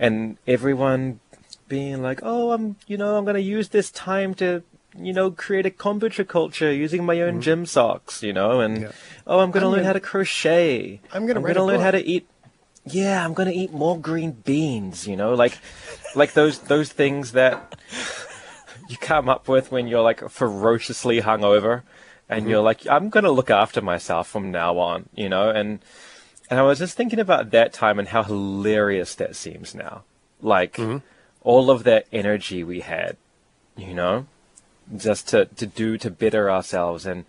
and 0.00 0.38
everyone 0.48 1.20
being 1.68 2.02
like, 2.02 2.20
"Oh, 2.24 2.50
I'm, 2.50 2.74
you 2.88 2.96
know, 2.96 3.16
I'm 3.16 3.24
going 3.24 3.36
to 3.36 3.42
use 3.42 3.68
this 3.68 3.92
time 3.92 4.34
to, 4.36 4.64
you 4.98 5.12
know, 5.12 5.30
create 5.30 5.66
a 5.66 5.70
kombucha 5.70 6.26
culture 6.26 6.72
using 6.72 7.04
my 7.04 7.20
own 7.20 7.34
mm-hmm. 7.34 7.40
gym 7.40 7.66
socks, 7.66 8.24
you 8.24 8.32
know, 8.32 8.60
and 8.60 8.90
oh, 9.26 9.38
I'm 9.38 9.52
going 9.52 9.62
to 9.62 9.68
learn 9.68 9.80
gonna- 9.80 9.86
how 9.86 9.92
to 9.92 10.00
crochet. 10.00 11.00
I'm 11.12 11.26
gonna 11.26 11.38
I'm 11.38 11.44
write 11.44 11.54
going 11.54 11.68
to 11.68 11.72
learn 11.72 11.80
how 11.80 11.92
to 11.92 12.04
eat 12.04 12.26
yeah, 12.86 13.24
I'm 13.24 13.34
gonna 13.34 13.50
eat 13.50 13.72
more 13.72 13.98
green 13.98 14.32
beans, 14.32 15.06
you 15.06 15.14
know, 15.14 15.34
like 15.34 15.58
like 16.14 16.32
those 16.32 16.60
those 16.60 16.90
things 16.90 17.32
that 17.32 17.78
you 18.88 18.96
come 18.96 19.28
up 19.28 19.48
with 19.48 19.70
when 19.70 19.86
you're 19.86 20.02
like 20.02 20.28
ferociously 20.30 21.20
hungover 21.20 21.82
and 22.28 22.42
mm-hmm. 22.42 22.50
you're 22.50 22.62
like, 22.62 22.86
I'm 22.88 23.10
gonna 23.10 23.30
look 23.30 23.50
after 23.50 23.82
myself 23.82 24.28
from 24.28 24.50
now 24.50 24.78
on, 24.78 25.08
you 25.14 25.28
know, 25.28 25.50
and 25.50 25.80
and 26.50 26.58
I 26.58 26.62
was 26.62 26.80
just 26.80 26.96
thinking 26.96 27.20
about 27.20 27.52
that 27.52 27.72
time 27.72 28.00
and 28.00 28.08
how 28.08 28.24
hilarious 28.24 29.14
that 29.14 29.36
seems 29.36 29.74
now. 29.74 30.02
Like 30.42 30.74
mm-hmm. 30.74 30.98
all 31.42 31.70
of 31.70 31.84
that 31.84 32.06
energy 32.12 32.64
we 32.64 32.80
had, 32.80 33.16
you 33.76 33.94
know, 33.94 34.26
just 34.94 35.28
to, 35.28 35.44
to 35.46 35.66
do 35.66 35.96
to 35.98 36.10
better 36.10 36.50
ourselves. 36.50 37.06
And 37.06 37.24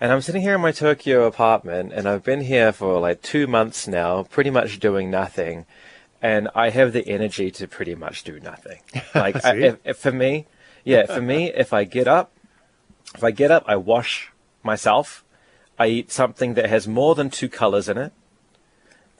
and 0.00 0.12
I'm 0.12 0.20
sitting 0.20 0.42
here 0.42 0.54
in 0.54 0.60
my 0.60 0.70
Tokyo 0.70 1.26
apartment, 1.26 1.92
and 1.92 2.08
I've 2.08 2.22
been 2.22 2.42
here 2.42 2.72
for 2.72 3.00
like 3.00 3.20
two 3.20 3.48
months 3.48 3.88
now, 3.88 4.22
pretty 4.22 4.48
much 4.50 4.78
doing 4.78 5.10
nothing, 5.10 5.66
and 6.22 6.48
I 6.54 6.70
have 6.70 6.92
the 6.92 7.06
energy 7.08 7.50
to 7.50 7.66
pretty 7.66 7.96
much 7.96 8.22
do 8.22 8.40
nothing. 8.40 8.80
Like 9.14 9.44
I, 9.44 9.56
if, 9.56 9.78
if 9.84 9.98
for 9.98 10.12
me, 10.12 10.46
yeah, 10.84 11.06
for 11.06 11.20
me, 11.20 11.52
if 11.54 11.72
I 11.72 11.82
get 11.82 12.06
up, 12.06 12.30
if 13.14 13.24
I 13.24 13.32
get 13.32 13.50
up, 13.50 13.64
I 13.66 13.74
wash 13.74 14.30
myself, 14.62 15.24
I 15.78 15.88
eat 15.88 16.12
something 16.12 16.54
that 16.54 16.70
has 16.70 16.86
more 16.86 17.16
than 17.16 17.28
two 17.28 17.48
colors 17.48 17.88
in 17.88 17.98
it, 17.98 18.12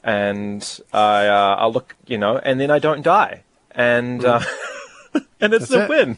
and 0.03 0.79
I 0.93 1.27
uh, 1.27 1.55
I'll 1.59 1.71
look, 1.71 1.95
you 2.07 2.17
know, 2.17 2.37
and 2.37 2.59
then 2.59 2.71
I 2.71 2.79
don't 2.79 3.01
die, 3.01 3.43
and 3.71 4.23
uh, 4.23 4.41
and 5.41 5.53
it's 5.53 5.67
That's 5.69 5.71
a 5.71 5.83
it. 5.83 5.89
win. 5.89 6.17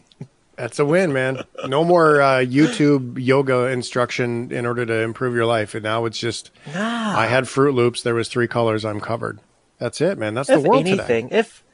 That's 0.56 0.78
a 0.78 0.84
win, 0.84 1.12
man. 1.12 1.42
No 1.66 1.82
more 1.82 2.20
uh, 2.20 2.36
YouTube 2.40 3.18
yoga 3.18 3.66
instruction 3.68 4.52
in 4.52 4.66
order 4.66 4.84
to 4.84 5.00
improve 5.00 5.34
your 5.34 5.46
life. 5.46 5.74
And 5.74 5.82
now 5.82 6.04
it's 6.04 6.18
just, 6.18 6.50
Nah. 6.74 7.18
I 7.18 7.26
had 7.26 7.44
Froot 7.44 7.74
Loops. 7.74 8.02
There 8.02 8.14
was 8.14 8.28
three 8.28 8.46
colors. 8.46 8.84
I'm 8.84 9.00
covered. 9.00 9.40
That's 9.78 10.00
it, 10.02 10.18
man. 10.18 10.34
That's 10.34 10.50
if 10.50 10.62
the 10.62 10.68
world 10.68 10.86
anything, 10.86 11.28
today. 11.30 11.38
if 11.38 11.64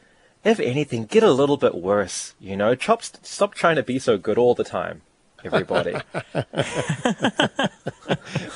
if 0.44 0.60
anything, 0.60 1.06
get 1.06 1.24
a 1.24 1.32
little 1.32 1.56
bit 1.56 1.74
worse. 1.74 2.34
You 2.40 2.56
know, 2.56 2.74
Chop, 2.76 3.02
stop 3.02 3.54
trying 3.54 3.76
to 3.76 3.82
be 3.82 3.98
so 3.98 4.16
good 4.16 4.38
all 4.38 4.54
the 4.54 4.64
time. 4.64 5.02
Everybody, 5.44 5.94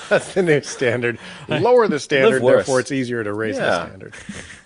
That's 0.09 0.35
the 0.35 0.43
new 0.45 0.61
standard. 0.63 1.19
Lower 1.49 1.87
the 1.89 2.01
standard, 2.01 2.43
therefore 2.43 2.81
it's 2.81 2.93
easier 2.93 3.23
to 3.25 3.33
raise 3.33 3.57
the 3.57 3.87
standard. 3.87 4.15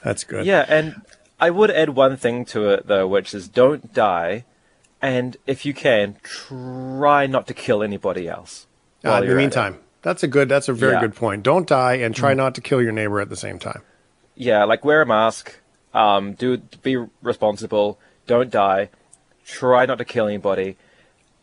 That's 0.02 0.24
good. 0.24 0.46
yeah, 0.46 0.64
and 0.68 0.94
I 1.38 1.50
would 1.50 1.70
add 1.70 1.90
one 1.90 2.16
thing 2.16 2.44
to 2.46 2.70
it 2.70 2.86
though, 2.86 3.06
which 3.06 3.34
is 3.34 3.48
don't 3.48 3.92
die, 3.92 4.44
and 5.02 5.36
if 5.46 5.66
you 5.66 5.74
can, 5.74 6.16
try 6.22 7.26
not 7.26 7.46
to 7.48 7.54
kill 7.54 7.82
anybody 7.82 8.28
else. 8.28 8.66
Uh, 9.04 9.10
in 9.10 9.20
the 9.20 9.26
you're 9.26 9.36
it. 9.38 9.42
meantime, 9.42 9.78
that's 10.02 10.22
a 10.22 10.28
good. 10.28 10.48
That's 10.48 10.68
a 10.68 10.72
very 10.72 10.94
Yeah. 10.94 11.00
good 11.00 11.14
point. 11.14 11.42
Don't 11.42 11.66
die 11.68 11.94
and 11.94 12.14
try 12.14 12.32
Mm. 12.32 12.38
not 12.38 12.54
to 12.56 12.60
kill 12.60 12.80
your 12.82 12.92
neighbor 12.92 13.20
at 13.20 13.28
the 13.28 13.36
same 13.36 13.58
time. 13.58 13.82
yeah, 14.34 14.64
like 14.64 14.84
wear 14.84 15.02
a 15.02 15.06
mask, 15.06 15.54
um, 15.94 16.32
do 16.34 16.56
be 16.82 16.96
responsible, 17.22 17.98
don't 18.26 18.50
die, 18.50 18.90
try 19.46 19.86
not 19.86 19.98
to 19.98 20.04
kill 20.04 20.26
anybody, 20.26 20.76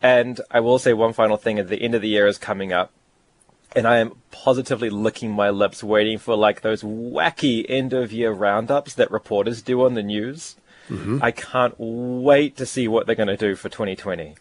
and 0.04 0.38
I 0.50 0.60
will 0.60 0.78
say 0.78 0.92
one 0.92 1.14
final 1.14 1.38
thing: 1.38 1.58
at 1.58 1.68
the 1.68 1.82
end 1.82 1.94
of 1.94 2.02
the 2.02 2.08
year 2.08 2.26
is 2.26 2.36
coming 2.36 2.74
up, 2.74 2.92
and 3.74 3.88
I 3.88 3.96
am 3.96 4.18
positively 4.30 4.90
licking 4.90 5.32
my 5.32 5.48
lips, 5.48 5.82
waiting 5.82 6.18
for 6.18 6.36
like 6.36 6.60
those 6.60 6.82
wacky 6.82 7.64
end 7.66 7.94
of 7.94 8.12
year 8.12 8.30
roundups 8.30 8.92
that 8.94 9.10
reporters 9.10 9.62
do 9.62 9.82
on 9.82 9.94
the 9.94 10.02
news. 10.02 10.56
Mm-hmm. 10.90 11.20
I 11.22 11.30
can't 11.30 11.74
wait 11.78 12.54
to 12.58 12.66
see 12.66 12.86
what 12.86 13.06
they're 13.06 13.14
going 13.14 13.28
to 13.28 13.36
do 13.38 13.56
for 13.56 13.70
2020. 13.70 14.34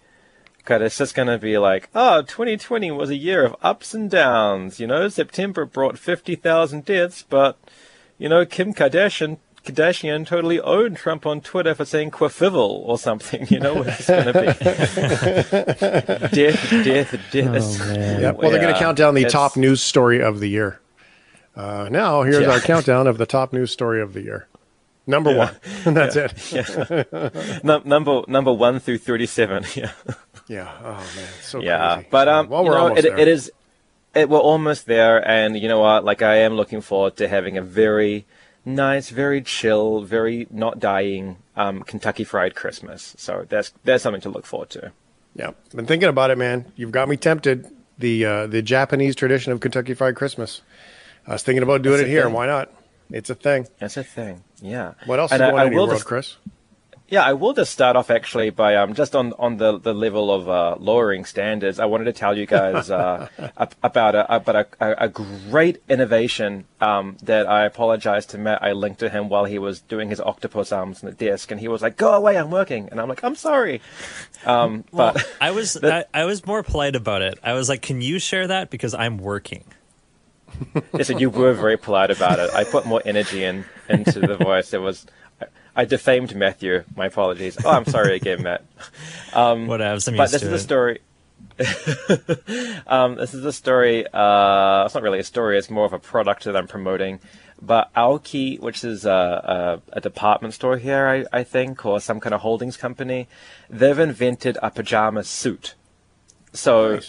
Because 0.58 0.82
it's 0.82 0.97
just 0.97 1.15
going 1.15 1.30
to 1.30 1.38
be 1.38 1.58
like, 1.58 1.89
oh, 1.95 2.23
2020 2.23 2.91
was 2.91 3.10
a 3.10 3.15
year 3.15 3.45
of 3.45 3.56
ups 3.62 3.93
and 3.93 4.12
downs. 4.12 4.82
You 4.82 4.88
know, 4.88 5.08
September 5.08 5.63
brought 5.65 5.97
50,000 5.97 6.84
deaths, 6.84 7.23
but, 7.30 7.58
you 8.17 8.28
know, 8.28 8.45
Kim 8.45 8.73
Kardashian 8.73 9.38
Kardashian 9.65 10.28
totally 10.28 10.60
owned 10.60 10.97
Trump 10.97 11.26
on 11.26 11.39
Twitter 11.41 11.73
for 11.73 11.86
saying 11.86 12.12
covfefe 12.12 12.54
or 12.54 12.97
something. 12.97 13.47
You 13.49 13.60
know, 13.60 13.76
what 13.76 13.88
it's 13.88 14.08
going 14.08 14.26
to 14.26 14.34
be 14.34 14.45
death, 16.36 16.69
death, 16.69 17.12
death. 17.32 17.80
Yep. 18.21 18.38
Well, 18.38 18.52
they're 18.52 18.62
going 18.62 18.73
to 18.73 18.80
count 18.80 18.97
down 18.97 19.13
the 19.13 19.21
it's- 19.21 19.32
top 19.32 19.56
news 19.56 19.82
story 19.82 20.21
of 20.21 20.39
the 20.39 20.47
year. 20.47 20.80
Uh, 21.56 21.88
now, 21.91 22.23
here's 22.23 22.41
Yeah. 22.41 22.52
our 22.52 22.60
countdown 22.60 23.06
of 23.08 23.17
the 23.17 23.26
top 23.28 23.54
news 23.54 23.71
story 23.71 24.02
of 24.02 24.13
the 24.13 24.21
year. 24.21 24.47
Number 25.06 25.32
Yeah. 25.32 25.38
one. 25.38 25.56
And 25.86 25.95
that's 25.97 26.15
Yeah. 26.15 26.28
it. 26.89 27.08
Yeah. 27.12 27.60
Num- 27.63 27.84
number 27.86 28.21
number 28.28 28.52
one 28.54 28.80
through 28.80 28.97
thirty-seven. 28.99 29.65
Yeah. 29.76 29.91
Yeah. 30.47 30.71
Oh 30.84 30.91
man, 31.15 31.28
so 31.41 31.62
yeah, 31.62 31.93
crazy. 31.95 32.08
but 32.12 32.26
So, 32.26 32.32
um, 32.34 32.49
well, 32.49 32.63
you 32.63 32.69
we're 32.69 32.76
know, 32.76 32.84
almost 32.84 32.99
it, 32.99 33.10
there. 33.10 33.19
it 33.19 33.28
is. 33.30 33.52
It, 34.15 34.30
we're 34.30 34.39
almost 34.39 34.86
there, 34.88 35.26
and 35.28 35.58
you 35.58 35.67
know 35.67 35.80
what? 35.80 36.04
Like, 36.04 36.21
I 36.21 36.36
am 36.38 36.54
looking 36.54 36.82
forward 36.82 37.15
to 37.17 37.28
having 37.28 37.58
a 37.58 37.62
very 37.62 38.26
nice, 38.65 39.10
very 39.10 39.41
chill, 39.41 40.02
very 40.02 40.47
not 40.52 40.80
dying 40.80 41.38
um, 41.56 41.84
Kentucky 41.84 42.23
Fried 42.23 42.56
Christmas. 42.56 43.15
So 43.17 43.45
that's 43.49 43.73
that's 43.84 44.04
something 44.04 44.21
to 44.21 44.30
look 44.30 44.45
forward 44.45 44.69
to. 44.71 44.91
Yeah, 45.36 45.52
been 45.76 45.86
thinking 45.86 46.10
about 46.10 46.30
it, 46.32 46.38
man. 46.38 46.71
You've 46.76 46.91
got 46.91 47.10
me 47.10 47.17
tempted. 47.17 47.67
The 47.97 48.26
uh, 48.26 48.47
the 48.47 48.62
Japanese 48.62 49.15
tradition 49.15 49.52
of 49.52 49.60
Kentucky 49.60 49.93
Fried 49.93 50.15
Christmas. 50.15 50.62
I 51.28 51.34
was 51.34 51.43
thinking 51.43 51.63
about 51.63 51.82
doing 51.84 51.97
That's 51.97 52.08
it 52.08 52.12
here. 52.12 52.23
thing. 52.26 52.34
Why 52.34 52.47
not? 52.47 52.71
It's 53.12 53.30
a 53.30 53.36
thing. 53.36 53.67
That's 53.80 53.97
a 53.97 54.04
thing. 54.04 54.43
Yeah. 54.62 54.93
What 55.06 55.19
else 55.19 55.32
And 55.32 55.41
is 55.41 55.47
I- 55.47 55.52
going 55.52 55.60
I 55.60 55.62
on 55.62 55.67
in 55.67 55.73
your 55.73 55.82
world, 55.88 55.91
just- 55.91 56.06
Chris? 56.06 56.36
Yeah, 57.13 57.23
I 57.23 57.34
will 57.34 57.54
just 57.54 57.71
start 57.71 57.95
off 57.95 58.10
actually 58.10 58.49
by 58.49 58.76
um, 58.76 58.95
just 58.95 59.15
on, 59.15 59.34
on 59.38 59.58
the, 59.58 59.78
the 59.78 59.93
level 59.93 60.32
of 60.32 60.49
uh, 60.49 60.78
lowering 60.80 61.26
standards. 61.26 61.78
I 61.80 61.86
wanted 61.86 62.06
to 62.06 62.12
tell 62.13 62.36
you 62.36 62.47
guys 62.47 62.89
uh, 62.89 63.28
about 63.84 64.15
a 64.15 64.36
about 64.36 64.56
a, 64.56 64.67
a, 64.80 65.06
a 65.06 65.10
great 65.10 65.78
innovation 65.88 66.65
um, 66.82 67.17
that 67.21 67.45
I 67.45 67.65
apologize 67.65 68.26
to 68.34 68.39
Matt. 68.39 68.63
I 68.63 68.71
linked 68.71 68.99
to 69.02 69.10
him 69.10 69.30
while 69.30 69.45
he 69.45 69.60
was 69.60 69.82
doing 69.82 70.10
his 70.10 70.19
octopus 70.19 70.71
arms 70.71 71.04
on 71.04 71.12
the 71.12 71.15
desk, 71.15 71.52
and 71.52 71.60
he 71.60 71.67
was 71.67 71.84
like, 71.84 71.97
"Go 71.97 72.15
away, 72.15 72.36
I'm 72.36 72.49
working," 72.49 72.89
and 72.89 72.99
I'm 72.99 73.08
like, 73.08 73.23
"I'm 73.23 73.36
sorry." 73.36 73.80
Um, 74.43 74.84
Well, 74.91 75.13
but 75.13 75.23
I 75.39 75.52
was 75.52 75.78
I, 75.84 76.06
I 76.15 76.26
was 76.26 76.47
more 76.47 76.63
polite 76.63 76.95
about 76.95 77.21
it. 77.21 77.38
I 77.43 77.54
was 77.54 77.69
like, 77.69 77.84
"Can 77.84 78.02
you 78.02 78.17
share 78.17 78.47
that 78.47 78.71
because 78.71 78.95
I'm 78.95 79.19
working." 79.19 79.65
listen, 80.93 81.19
you 81.19 81.30
were 81.30 81.54
very 81.54 81.78
polite 81.78 82.12
about 82.12 82.39
it. 82.39 82.54
I 82.54 82.63
put 82.63 82.86
more 82.86 83.02
energy 83.06 83.43
in 83.43 83.65
into 83.89 84.19
the 84.19 84.36
voice. 84.49 84.73
It 84.73 84.82
was. 84.82 85.06
I, 85.75 85.86
defamed 85.86 86.36
Matthew. 86.36 86.83
My 86.95 87.07
apologies. 87.07 87.57
Oh, 87.63 87.69
I'm 87.69 87.86
sorry 87.86 88.15
again, 88.15 88.43
Matt. 88.43 88.63
Um, 89.33 89.65
Whatevs, 89.65 90.07
I'm 90.07 90.15
but 90.15 90.29
this 90.29 90.43
is 90.43 90.53
it. 90.53 90.59
story. 90.59 90.99
um, 92.88 93.15
this 93.15 93.33
is 93.33 93.43
a 93.43 93.51
story. 93.51 94.05
Uh, 94.05 94.83
it's 94.86 94.93
not 94.93 95.01
really 95.01 95.17
a 95.17 95.23
story. 95.23 95.57
It's 95.57 95.71
more 95.71 95.86
of 95.86 95.93
a 95.93 95.97
product 95.97 96.43
that 96.43 96.55
I'm 96.55 96.67
promoting. 96.67 97.19
But 97.59 97.91
Aoki, 97.95 98.59
which 98.59 98.83
is 98.83 99.05
a, 99.05 99.81
a, 99.91 99.97
a 99.97 100.01
department 100.01 100.53
store 100.53 100.77
here, 100.77 101.07
I, 101.07 101.39
I 101.39 101.43
think, 101.43 101.83
or 101.83 101.99
some 101.99 102.19
kind 102.19 102.36
of 102.36 102.41
holdings 102.41 102.77
company, 102.77 103.27
they've 103.69 103.98
invented 103.98 104.58
a 104.62 104.69
pajama 104.69 105.23
suit. 105.23 105.73
So 106.52 107.00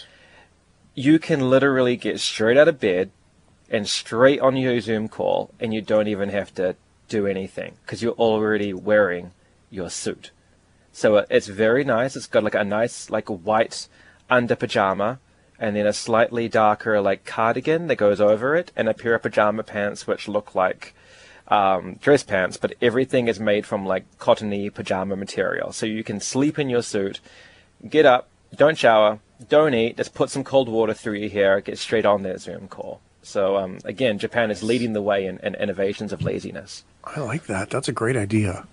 you 0.95 1.18
can 1.18 1.51
literally 1.51 1.97
get 1.97 2.20
straight 2.20 2.57
out 2.57 2.68
of 2.68 2.80
bed 2.80 3.11
and 3.68 3.89
straight 3.89 4.41
on 4.41 4.57
your 4.57 4.80
Zoom 4.80 5.09
call, 5.09 5.51
and 5.59 5.74
you 5.74 5.82
don't 5.82 6.09
even 6.09 6.28
have 6.28 6.55
to 6.55 6.76
do 7.15 7.27
anything 7.27 7.73
because 7.83 8.03
you're 8.03 8.21
already 8.31 8.73
wearing 8.73 9.31
your 9.71 9.91
suit. 9.91 10.31
So 10.93 11.17
uh, 11.17 11.27
it's 11.31 11.47
very 11.65 11.85
nice. 11.85 12.17
It's 12.17 12.27
got 12.27 12.45
like 12.45 12.55
a 12.55 12.65
nice 12.65 13.11
like 13.11 13.29
white 13.29 13.89
under 14.29 14.57
pajama, 14.57 15.19
and 15.59 15.77
then 15.77 15.87
a 15.87 15.93
slightly 15.93 16.49
darker 16.49 17.01
like 17.01 17.25
cardigan 17.25 17.87
that 17.89 17.97
goes 17.97 18.21
over 18.21 18.57
it, 18.57 18.73
and 18.77 18.89
a 18.89 18.95
pair 18.95 19.15
of 19.15 19.23
pajama 19.23 19.62
pants 19.62 20.07
which 20.07 20.29
look 20.29 20.55
like 20.55 20.95
um, 21.49 21.95
dress 22.01 22.23
pants, 22.23 22.57
but 22.57 22.75
everything 22.81 23.29
is 23.29 23.39
made 23.39 23.65
from 23.67 23.87
like 23.87 24.05
cottony 24.19 24.71
pajama 24.71 25.17
material. 25.17 25.73
So 25.73 25.87
you 25.87 26.03
can 26.03 26.21
sleep 26.21 26.59
in 26.59 26.71
your 26.71 26.83
suit, 26.83 27.21
get 27.89 28.07
up, 28.07 28.29
don't 28.55 28.79
shower, 28.79 29.21
don't 29.49 29.75
eat, 29.75 29.97
just 29.97 30.15
put 30.15 30.31
some 30.31 30.45
cold 30.45 30.69
water 30.69 30.95
through 30.95 31.19
your 31.19 31.31
hair, 31.31 31.61
get 31.61 31.79
straight 31.79 32.07
on 32.07 32.23
that 32.23 32.41
Zoom 32.41 32.67
call. 32.69 33.01
So 33.23 33.57
um, 33.57 33.79
again, 33.85 34.19
Japan 34.19 34.51
is 34.51 34.62
leading 34.62 34.93
the 34.95 35.03
way 35.03 35.27
in, 35.27 35.39
in 35.39 35.55
innovations 35.55 36.12
of 36.12 36.23
laziness. 36.23 36.85
I 37.05 37.20
like 37.20 37.46
that. 37.46 37.70
That's 37.70 37.88
a 37.88 37.92
great 37.92 38.16
idea. 38.16 38.66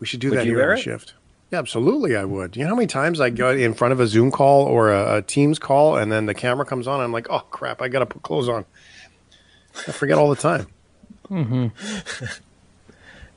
We 0.00 0.06
should 0.06 0.20
do 0.20 0.30
Would 0.30 0.38
that 0.40 0.46
you 0.46 0.52
here 0.52 0.58
wear 0.58 0.70
on 0.70 0.76
the 0.76 0.80
it? 0.80 0.84
shift. 0.84 1.14
Yeah, 1.50 1.58
absolutely. 1.58 2.16
I 2.16 2.24
would. 2.24 2.56
You 2.56 2.64
know 2.64 2.70
how 2.70 2.74
many 2.76 2.86
times 2.86 3.20
I 3.20 3.30
go 3.30 3.50
in 3.50 3.74
front 3.74 3.92
of 3.92 4.00
a 4.00 4.06
Zoom 4.06 4.30
call 4.30 4.66
or 4.66 4.90
a, 4.92 5.16
a 5.18 5.22
Teams 5.22 5.58
call, 5.58 5.96
and 5.96 6.10
then 6.10 6.26
the 6.26 6.34
camera 6.34 6.64
comes 6.64 6.86
on. 6.88 7.00
I'm 7.00 7.12
like, 7.12 7.28
oh 7.30 7.40
crap! 7.50 7.80
I 7.82 7.88
got 7.88 8.00
to 8.00 8.06
put 8.06 8.22
clothes 8.22 8.48
on. 8.48 8.64
I 9.86 9.92
forget 9.92 10.18
all 10.18 10.30
the 10.30 10.36
time. 10.36 10.66
Mm-hmm. 11.30 11.68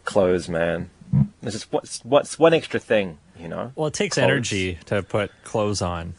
Clothes, 0.06 0.48
man. 0.50 0.90
This 1.42 1.56
is 1.56 1.64
what's 1.72 2.04
what's 2.06 2.38
one 2.40 2.54
extra 2.54 2.80
thing, 2.80 3.18
you 3.40 3.48
know. 3.48 3.72
Well, 3.76 3.88
it 3.88 3.94
takes 3.94 4.16
Clothes. 4.16 4.24
energy 4.24 4.78
to 4.86 5.04
put 5.04 5.32
clothes 5.44 5.82
on, 5.82 6.14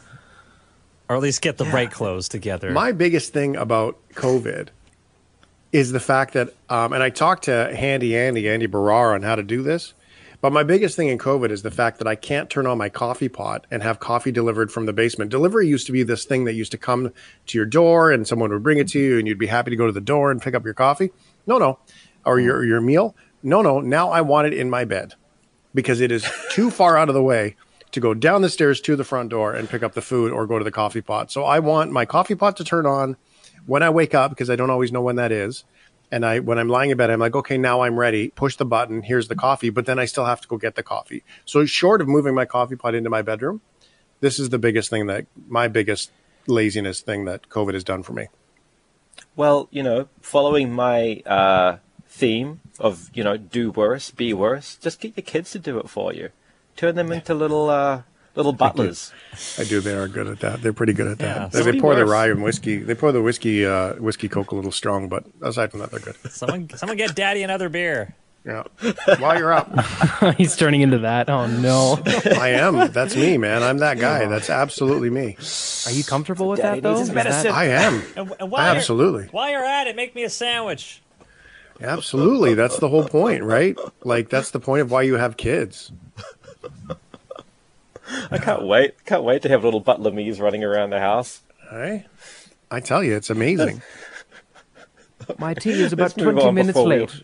or 1.08 1.16
at 1.16 1.22
least 1.22 1.40
get 1.42 1.58
the 1.58 1.64
right 1.66 1.90
clothes 1.90 2.28
together. 2.28 2.70
My 2.70 2.92
biggest 2.92 3.32
thing 3.32 3.56
about 3.56 3.98
COVID 4.14 4.68
is 5.72 5.92
the 5.92 6.00
fact 6.00 6.34
that, 6.34 6.54
um, 6.68 6.92
and 6.92 7.02
I 7.02 7.10
talked 7.10 7.44
to 7.44 7.74
Handy 7.74 8.16
Andy, 8.16 8.48
Andy 8.48 8.66
Barrar, 8.66 9.14
on 9.14 9.22
how 9.22 9.34
to 9.34 9.42
do 9.42 9.62
this. 9.62 9.94
But 10.40 10.52
my 10.52 10.62
biggest 10.62 10.94
thing 10.94 11.08
in 11.08 11.18
COVID 11.18 11.50
is 11.50 11.62
the 11.62 11.70
fact 11.70 11.98
that 11.98 12.06
I 12.06 12.14
can't 12.14 12.48
turn 12.48 12.66
on 12.66 12.78
my 12.78 12.88
coffee 12.88 13.28
pot 13.28 13.66
and 13.72 13.82
have 13.82 13.98
coffee 13.98 14.30
delivered 14.30 14.70
from 14.70 14.86
the 14.86 14.92
basement. 14.92 15.32
Delivery 15.32 15.66
used 15.66 15.86
to 15.86 15.92
be 15.92 16.04
this 16.04 16.24
thing 16.24 16.44
that 16.44 16.54
used 16.54 16.70
to 16.70 16.78
come 16.78 17.12
to 17.46 17.58
your 17.58 17.66
door 17.66 18.12
and 18.12 18.26
someone 18.26 18.50
would 18.50 18.62
bring 18.62 18.78
it 18.78 18.88
to 18.88 19.00
you 19.00 19.18
and 19.18 19.26
you'd 19.26 19.38
be 19.38 19.48
happy 19.48 19.70
to 19.70 19.76
go 19.76 19.86
to 19.86 19.92
the 19.92 20.00
door 20.00 20.30
and 20.30 20.40
pick 20.40 20.54
up 20.54 20.64
your 20.64 20.74
coffee. 20.74 21.10
No, 21.46 21.58
no. 21.58 21.80
Or 22.24 22.38
your, 22.38 22.64
your 22.64 22.80
meal. 22.80 23.16
No, 23.42 23.62
no. 23.62 23.80
Now 23.80 24.10
I 24.10 24.20
want 24.20 24.46
it 24.46 24.54
in 24.54 24.70
my 24.70 24.84
bed 24.84 25.14
because 25.74 26.00
it 26.00 26.12
is 26.12 26.24
too 26.50 26.70
far 26.70 26.96
out 26.96 27.08
of 27.08 27.16
the 27.16 27.22
way 27.22 27.56
to 27.90 28.00
go 28.00 28.14
down 28.14 28.42
the 28.42 28.48
stairs 28.48 28.80
to 28.82 28.94
the 28.94 29.04
front 29.04 29.30
door 29.30 29.54
and 29.54 29.68
pick 29.68 29.82
up 29.82 29.94
the 29.94 30.02
food 30.02 30.30
or 30.30 30.46
go 30.46 30.58
to 30.58 30.64
the 30.64 30.70
coffee 30.70 31.00
pot. 31.00 31.32
So 31.32 31.44
I 31.44 31.58
want 31.58 31.90
my 31.90 32.04
coffee 32.04 32.36
pot 32.36 32.56
to 32.58 32.64
turn 32.64 32.86
on 32.86 33.16
when 33.68 33.82
I 33.82 33.90
wake 33.90 34.14
up 34.14 34.30
because 34.30 34.48
I 34.48 34.56
don't 34.56 34.70
always 34.70 34.90
know 34.90 35.02
when 35.02 35.16
that 35.16 35.30
is. 35.30 35.64
And 36.10 36.24
I 36.24 36.38
when 36.38 36.58
I'm 36.58 36.70
lying 36.70 36.90
in 36.90 36.96
bed, 36.96 37.10
I'm 37.10 37.20
like, 37.20 37.36
okay, 37.36 37.58
now 37.58 37.82
I'm 37.82 37.98
ready. 37.98 38.30
Push 38.30 38.56
the 38.56 38.64
button. 38.64 39.02
Here's 39.02 39.28
the 39.28 39.36
coffee. 39.36 39.68
But 39.68 39.84
then 39.84 39.98
I 39.98 40.06
still 40.06 40.24
have 40.24 40.40
to 40.40 40.48
go 40.48 40.56
get 40.56 40.74
the 40.74 40.82
coffee. 40.82 41.22
So 41.44 41.66
short 41.66 42.00
of 42.00 42.08
moving 42.08 42.34
my 42.34 42.46
coffee 42.46 42.76
pot 42.76 42.94
into 42.94 43.10
my 43.10 43.20
bedroom, 43.20 43.60
this 44.20 44.38
is 44.38 44.48
the 44.48 44.58
biggest 44.58 44.88
thing 44.88 45.06
that 45.08 45.26
my 45.46 45.68
biggest 45.68 46.10
laziness 46.46 47.02
thing 47.02 47.26
that 47.26 47.50
COVID 47.50 47.74
has 47.74 47.84
done 47.84 48.02
for 48.02 48.14
me. 48.14 48.28
Well, 49.36 49.68
you 49.70 49.82
know, 49.82 50.08
following 50.22 50.72
my 50.72 51.22
uh, 51.26 51.76
theme 52.08 52.60
of 52.78 53.10
you 53.12 53.22
know 53.22 53.36
do 53.36 53.70
worse, 53.70 54.10
be 54.10 54.32
worse, 54.32 54.76
just 54.76 55.00
get 55.00 55.14
your 55.14 55.24
kids 55.24 55.50
to 55.50 55.58
do 55.58 55.78
it 55.78 55.90
for 55.90 56.14
you. 56.14 56.30
Turn 56.74 56.94
them 56.94 57.12
into 57.12 57.34
little 57.34 57.68
uh, 57.68 58.02
little 58.34 58.52
butlers. 58.52 59.12
I 59.58 59.64
do. 59.64 59.80
They 59.80 59.94
are 59.94 60.08
good 60.08 60.26
at 60.26 60.40
that. 60.40 60.62
They're 60.62 60.72
pretty 60.72 60.92
good 60.92 61.06
at 61.08 61.18
that. 61.18 61.52
Yeah, 61.54 61.62
they, 61.62 61.72
they 61.72 61.80
pour 61.80 61.94
the 61.94 62.06
rye 62.06 62.28
and 62.28 62.42
whiskey. 62.42 62.78
They 62.78 62.94
pour 62.94 63.12
the 63.12 63.22
whiskey 63.22 63.66
uh, 63.66 63.94
whiskey 63.94 64.28
coke 64.28 64.50
a 64.52 64.54
little 64.54 64.72
strong, 64.72 65.08
but 65.08 65.24
aside 65.42 65.70
from 65.70 65.80
that, 65.80 65.90
they're 65.90 66.00
good. 66.00 66.16
someone, 66.30 66.70
someone 66.70 66.96
get 66.96 67.14
Daddy 67.14 67.42
another 67.42 67.68
beer. 67.68 68.14
Yeah. 68.44 68.62
While 69.18 69.36
you're 69.38 69.52
up, 69.52 69.68
He's 70.38 70.56
turning 70.56 70.80
into 70.80 70.98
that. 70.98 71.28
Oh 71.28 71.46
no. 71.48 71.98
I 72.06 72.50
am. 72.50 72.92
That's 72.92 73.14
me, 73.14 73.36
man. 73.36 73.62
I'm 73.62 73.78
that 73.78 73.98
guy. 73.98 74.24
That's 74.26 74.48
absolutely 74.48 75.10
me. 75.10 75.36
Are 75.86 75.92
you 75.92 76.02
comfortable 76.04 76.48
with 76.48 76.60
Daddy 76.60 76.80
that 76.80 76.88
though? 76.88 76.96
needs 76.96 77.10
that- 77.10 77.46
I 77.46 77.64
am. 77.66 78.02
And, 78.16 78.32
and 78.40 78.50
while 78.50 78.64
you're- 78.64 78.76
Absolutely. 78.78 79.24
while 79.32 79.50
you're 79.50 79.64
at 79.64 79.86
it, 79.88 79.96
make 79.96 80.14
me 80.14 80.22
a 80.22 80.30
sandwich. 80.30 81.02
Absolutely. 81.80 82.54
That's 82.54 82.78
the 82.78 82.88
whole 82.88 83.06
point, 83.06 83.42
right? 83.42 83.76
Like 84.02 84.30
that's 84.30 84.50
the 84.50 84.60
point 84.60 84.82
of 84.82 84.90
why 84.90 85.02
you 85.02 85.14
have 85.14 85.36
kids. 85.36 85.92
I 88.30 88.38
can't 88.38 88.66
wait. 88.66 89.04
Can't 89.04 89.24
wait 89.24 89.42
to 89.42 89.48
have 89.48 89.64
little 89.64 89.80
butler 89.80 90.11
me's 90.11 90.40
running 90.40 90.64
around 90.64 90.90
the 90.90 91.00
house. 91.00 91.40
Hey, 91.70 92.06
I 92.70 92.80
tell 92.80 93.02
you, 93.04 93.14
it's 93.16 93.30
amazing. 93.30 93.82
My 95.38 95.54
tea 95.54 95.72
is 95.72 95.92
about 95.92 96.04
Let's 96.04 96.16
move 96.16 96.34
20 96.34 96.42
on 96.48 96.54
minutes 96.54 96.68
before 96.76 96.88
we- 96.88 96.98
late. 97.00 97.22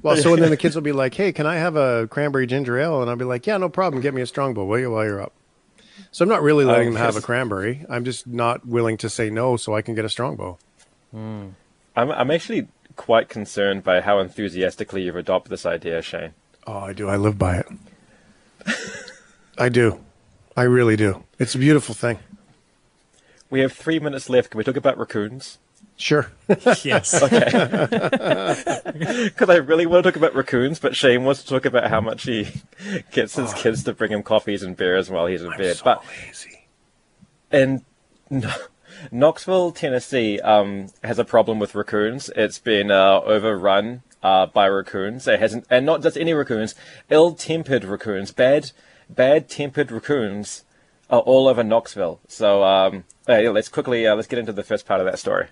Well, 0.00 0.16
so 0.16 0.34
and 0.34 0.42
then 0.42 0.50
the 0.50 0.56
kids 0.56 0.76
will 0.76 0.82
be 0.82 0.92
like, 0.92 1.14
"Hey, 1.14 1.32
can 1.32 1.44
I 1.44 1.56
have 1.56 1.74
a 1.74 2.06
cranberry 2.06 2.46
ginger 2.46 2.78
ale?" 2.78 3.00
And 3.00 3.10
I'll 3.10 3.16
be 3.16 3.24
like, 3.24 3.46
"Yeah, 3.48 3.56
no 3.56 3.68
problem. 3.68 4.00
Get 4.00 4.14
me 4.14 4.22
a 4.22 4.26
strongbow, 4.26 4.64
will 4.64 4.78
you, 4.78 4.92
while 4.92 5.04
you're 5.04 5.20
up." 5.20 5.32
So 6.12 6.22
I'm 6.22 6.28
not 6.28 6.42
really 6.42 6.64
letting 6.64 6.92
them 6.92 6.96
have 6.96 7.14
a 7.14 7.18
yes. 7.18 7.24
cranberry. 7.24 7.84
I'm 7.90 8.04
just 8.04 8.26
not 8.26 8.64
willing 8.64 8.96
to 8.98 9.10
say 9.10 9.28
no, 9.28 9.56
so 9.56 9.74
I 9.74 9.82
can 9.82 9.96
get 9.96 10.04
a 10.04 10.08
strongbow. 10.08 10.56
Hmm. 11.10 11.48
I'm 11.96 12.12
I'm 12.12 12.30
actually 12.30 12.68
quite 12.94 13.28
concerned 13.28 13.82
by 13.82 14.00
how 14.00 14.20
enthusiastically 14.20 15.02
you've 15.02 15.16
adopted 15.16 15.50
this 15.50 15.66
idea, 15.66 16.00
Shane. 16.00 16.34
Oh, 16.66 16.78
I 16.78 16.92
do. 16.92 17.08
I 17.08 17.16
live 17.16 17.38
by 17.38 17.56
it. 17.56 17.66
I 19.58 19.68
do. 19.68 20.00
I 20.56 20.62
really 20.62 20.96
do. 20.96 21.24
It's 21.38 21.54
a 21.54 21.58
beautiful 21.58 21.94
thing. 21.94 22.18
We 23.50 23.60
have 23.60 23.72
three 23.72 23.98
minutes 23.98 24.28
left. 24.28 24.50
Can 24.50 24.58
we 24.58 24.64
talk 24.64 24.76
about 24.76 24.98
raccoons? 24.98 25.58
Sure. 25.96 26.30
Yes. 26.84 27.22
Okay. 27.22 27.44
Because 29.24 29.50
I 29.50 29.56
really 29.56 29.86
want 29.86 30.04
to 30.04 30.10
talk 30.10 30.16
about 30.16 30.34
raccoons, 30.34 30.78
but 30.78 30.96
Shane 30.96 31.24
wants 31.24 31.42
to 31.42 31.48
talk 31.48 31.64
about 31.64 31.90
how 31.90 32.00
much 32.00 32.24
he 32.24 32.48
gets 33.12 33.34
his 33.36 33.52
kids 33.54 33.84
to 33.84 33.92
bring 33.92 34.12
him 34.12 34.22
coffees 34.22 34.62
and 34.62 34.76
beers 34.76 35.10
while 35.10 35.26
he's 35.26 35.42
in 35.42 35.50
bed. 35.56 35.76
so 35.76 35.84
but 35.84 36.04
lazy. 36.26 36.66
in 37.52 37.84
Knoxville, 39.12 39.72
Tennessee, 39.72 40.40
um, 40.40 40.88
has 41.04 41.18
a 41.18 41.24
problem 41.24 41.58
with 41.58 41.74
raccoons. 41.74 42.30
It's 42.36 42.58
been 42.58 42.90
uh, 42.90 43.20
overrun 43.20 44.02
uh, 44.22 44.46
by 44.46 44.68
raccoons. 44.68 45.26
It 45.28 45.38
hasn't, 45.40 45.66
and 45.70 45.86
not 45.86 46.02
just 46.02 46.16
any 46.16 46.32
raccoons, 46.32 46.74
ill-tempered 47.10 47.84
raccoons, 47.84 48.32
bad, 48.32 48.72
bad-tempered 49.10 49.90
raccoons 49.90 50.64
are 51.10 51.20
all 51.20 51.48
over 51.48 51.64
Knoxville. 51.64 52.20
So 52.28 52.62
um, 52.62 53.04
yeah, 53.28 53.50
let's 53.50 53.68
quickly 53.68 54.06
uh, 54.06 54.14
let's 54.14 54.28
get 54.28 54.38
into 54.38 54.52
the 54.52 54.62
first 54.64 54.86
part 54.86 55.00
of 55.00 55.06
that 55.06 55.18
story. 55.18 55.48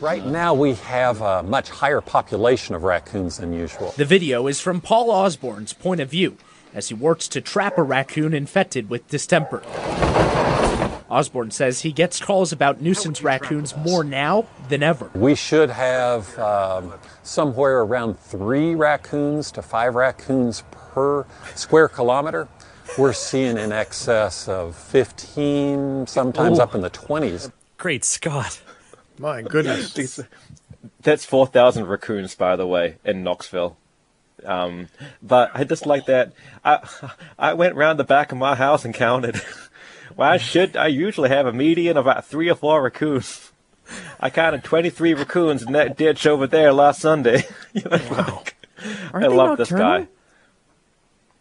Right 0.00 0.26
now, 0.26 0.54
we 0.54 0.74
have 0.74 1.20
a 1.20 1.42
much 1.42 1.70
higher 1.70 2.00
population 2.00 2.74
of 2.74 2.82
raccoons 2.82 3.36
than 3.36 3.52
usual. 3.52 3.94
The 3.96 4.04
video 4.04 4.48
is 4.48 4.60
from 4.60 4.80
Paul 4.80 5.10
Osborne's 5.10 5.72
point 5.72 6.00
of 6.00 6.10
view 6.10 6.36
as 6.74 6.88
he 6.88 6.94
works 6.94 7.28
to 7.28 7.40
trap 7.40 7.78
a 7.78 7.82
raccoon 7.82 8.34
infected 8.34 8.90
with 8.90 9.06
distemper. 9.08 9.62
Osborne 11.08 11.50
says 11.50 11.80
he 11.80 11.92
gets 11.92 12.20
calls 12.20 12.52
about 12.52 12.82
nuisance 12.82 13.22
raccoons 13.22 13.74
more 13.76 14.04
now 14.04 14.46
than 14.68 14.82
ever. 14.82 15.10
We 15.14 15.34
should 15.34 15.70
have 15.70 16.38
um, 16.38 16.92
somewhere 17.22 17.80
around 17.80 18.18
three 18.18 18.74
raccoons 18.74 19.50
to 19.52 19.62
five 19.62 19.94
raccoons 19.94 20.64
per 20.70 21.24
square 21.54 21.88
kilometer. 21.88 22.48
We're 22.96 23.12
seeing 23.12 23.58
in 23.58 23.72
excess 23.72 24.48
of 24.48 24.76
15, 24.76 26.06
sometimes 26.06 26.58
Ooh. 26.58 26.62
up 26.62 26.74
in 26.74 26.80
the 26.80 26.90
20s. 26.90 27.52
Great 27.76 28.04
Scott. 28.04 28.60
My 29.18 29.42
goodness. 29.42 30.20
That's 31.02 31.24
4,000 31.24 31.86
raccoons, 31.86 32.34
by 32.34 32.56
the 32.56 32.66
way, 32.66 32.96
in 33.04 33.22
Knoxville. 33.22 33.76
Um, 34.44 34.88
but 35.22 35.50
I 35.54 35.64
just 35.64 35.86
like 35.86 36.06
that. 36.06 36.32
I, 36.64 36.88
I 37.38 37.54
went 37.54 37.74
round 37.74 37.98
the 37.98 38.04
back 38.04 38.32
of 38.32 38.38
my 38.38 38.54
house 38.54 38.84
and 38.84 38.94
counted. 38.94 39.40
Why 40.16 40.36
should 40.36 40.76
I 40.76 40.88
usually 40.88 41.28
have 41.28 41.46
a 41.46 41.52
median 41.52 41.96
of 41.96 42.06
about 42.06 42.24
three 42.24 42.50
or 42.50 42.54
four 42.54 42.82
raccoons? 42.82 43.52
I 44.20 44.30
counted 44.30 44.64
23 44.64 45.14
raccoons 45.14 45.62
in 45.62 45.72
that 45.72 45.96
ditch 45.96 46.26
over 46.26 46.46
there 46.46 46.72
last 46.72 47.00
Sunday. 47.00 47.44
You 47.72 47.82
know, 47.82 47.90
like, 47.90 48.56
I 48.80 49.08
Aren't 49.12 49.28
they 49.30 49.36
love 49.36 49.58
this 49.58 49.70
guy. 49.70 50.08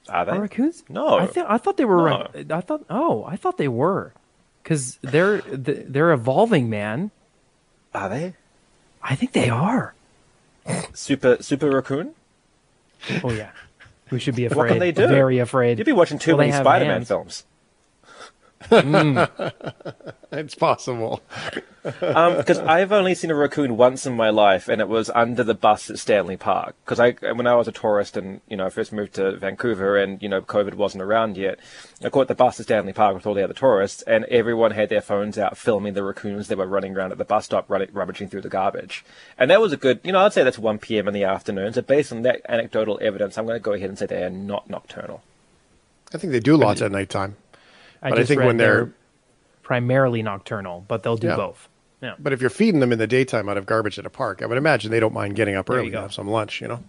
Are 0.10 0.26
they? 0.26 0.32
Are 0.32 0.42
raccoons? 0.42 0.84
No. 0.90 1.20
I 1.20 1.28
th- 1.28 1.46
I 1.48 1.58
thought 1.58 1.78
they 1.78 1.86
were. 1.86 2.10
No. 2.10 2.28
I 2.56 2.62
thought. 2.62 2.86
Oh, 2.90 3.24
I 3.26 3.36
thought 3.36 3.58
they 3.58 3.68
were, 3.68 4.14
because 4.64 4.98
they're 5.02 5.42
they're 5.42 6.12
evolving, 6.12 6.70
man. 6.70 7.12
Are 7.94 8.10
they? 8.10 8.34
I 9.02 9.16
think 9.16 9.32
they 9.34 9.50
are. 9.50 9.94
Super 10.94 11.38
Super 11.42 11.70
Raccoon? 11.70 12.14
Oh 13.24 13.32
yeah. 13.32 13.52
We 14.12 14.20
should 14.20 14.36
be 14.36 14.46
afraid. 14.46 14.58
What 14.58 14.68
can 14.70 14.80
they 14.80 14.92
do? 14.92 15.08
Very 15.08 15.40
afraid. 15.40 15.78
You'd 15.80 15.86
be 15.86 15.92
watching 15.92 16.18
too 16.20 16.32
Well, 16.32 16.48
many 16.48 16.52
Spider-Man 16.52 16.94
hands. 16.94 17.08
films. 17.08 17.46
it's 20.32 20.56
possible. 20.56 21.22
because 21.84 22.58
Um, 22.58 22.68
I've 22.68 22.92
only 22.92 23.14
seen 23.14 23.30
a 23.30 23.36
raccoon 23.36 23.78
once 23.78 24.06
in 24.06 24.14
my 24.16 24.30
life, 24.30 24.68
and 24.68 24.82
it 24.82 24.88
was 24.88 25.10
under 25.12 25.44
the 25.44 25.54
bus 25.54 25.90
at 25.90 26.00
Stanley 26.00 26.38
Park. 26.38 26.76
Because 26.84 27.00
I, 27.00 27.12
when 27.34 27.46
I 27.48 27.56
was 27.56 27.68
a 27.68 27.72
tourist 27.72 28.18
and 28.18 28.42
you 28.50 28.58
know 28.58 28.66
I 28.66 28.70
first 28.70 28.92
moved 28.92 29.14
to 29.14 29.38
Vancouver, 29.38 29.96
and 29.96 30.22
you 30.22 30.28
know 30.28 30.42
COVID 30.42 30.74
wasn't 30.74 31.04
around 31.04 31.38
yet, 31.38 31.60
I 32.04 32.10
caught 32.10 32.28
the 32.28 32.36
bus 32.36 32.60
at 32.60 32.66
Stanley 32.66 32.94
Park 32.94 33.14
with 33.16 33.28
all 33.28 33.36
the 33.36 33.44
other 33.44 33.54
tourists, 33.54 34.02
and 34.02 34.26
everyone 34.26 34.72
had 34.72 34.90
their 34.90 35.02
phones 35.02 35.38
out 35.38 35.58
filming 35.58 35.94
the 35.94 36.04
raccoons 36.04 36.48
that 36.48 36.58
were 36.58 36.66
running 36.66 36.98
around 36.98 37.12
at 37.12 37.20
the 37.20 37.26
bus 37.26 37.46
stop, 37.46 37.70
running, 37.70 37.90
rummaging 37.94 38.28
through 38.30 38.42
the 38.42 38.50
garbage. 38.50 39.06
And 39.38 39.52
that 39.52 39.62
was 39.62 39.72
a 39.72 39.78
good, 39.78 40.00
you 40.04 40.12
know, 40.12 40.20
I'd 40.26 40.34
say 40.34 40.44
that's 40.44 40.60
1 40.60 40.80
p.m. 40.80 41.08
in 41.08 41.14
the 41.14 41.24
afternoon. 41.24 41.74
So 41.74 41.82
based 41.84 42.12
on 42.12 42.24
that 42.24 42.42
anecdotal 42.50 42.98
evidence, 43.02 43.38
I'm 43.38 43.46
going 43.46 43.56
to 43.60 43.64
go 43.64 43.74
ahead 43.74 43.90
and 43.90 43.98
say 43.98 44.08
they 44.08 44.24
are 44.24 44.30
not 44.30 44.70
nocturnal. 44.70 45.22
I 46.14 46.18
think 46.18 46.32
they 46.32 46.40
do 46.40 46.58
lots 46.58 46.82
at 46.82 46.92
nighttime. 46.92 47.36
I 48.02 48.10
but 48.10 48.20
I 48.20 48.24
think 48.26 48.40
read 48.40 48.48
when 48.48 48.58
they're 48.58 48.92
primarily 49.64 50.22
nocturnal, 50.22 50.86
but 50.88 51.04
they'll 51.04 51.18
do 51.18 51.28
Yeah. 51.28 51.36
both. 51.36 51.68
Yeah. 52.02 52.14
But 52.20 52.32
if 52.32 52.42
you're 52.42 52.50
feeding 52.50 52.80
them 52.80 52.92
in 52.92 53.00
the 53.00 53.08
daytime 53.08 53.50
out 53.50 53.58
of 53.58 53.66
garbage 53.66 53.98
at 53.98 54.06
a 54.06 54.10
park, 54.10 54.42
I 54.42 54.46
would 54.46 54.58
imagine 54.58 54.92
they 54.92 55.00
don't 55.00 55.14
mind 55.14 55.36
getting 55.36 55.56
up 55.56 55.66
There 55.66 55.78
early 55.78 55.90
to 55.92 56.02
have 56.02 56.14
some 56.14 56.28
lunch, 56.28 56.62
you 56.62 56.68
know? 56.68 56.84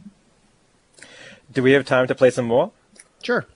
Do 1.51 1.63
we 1.63 1.73
have 1.73 1.87
time 1.87 2.07
to 2.09 2.15
play 2.15 2.31
some 2.31 2.45
more? 2.45 2.73
Sure. 3.23 3.47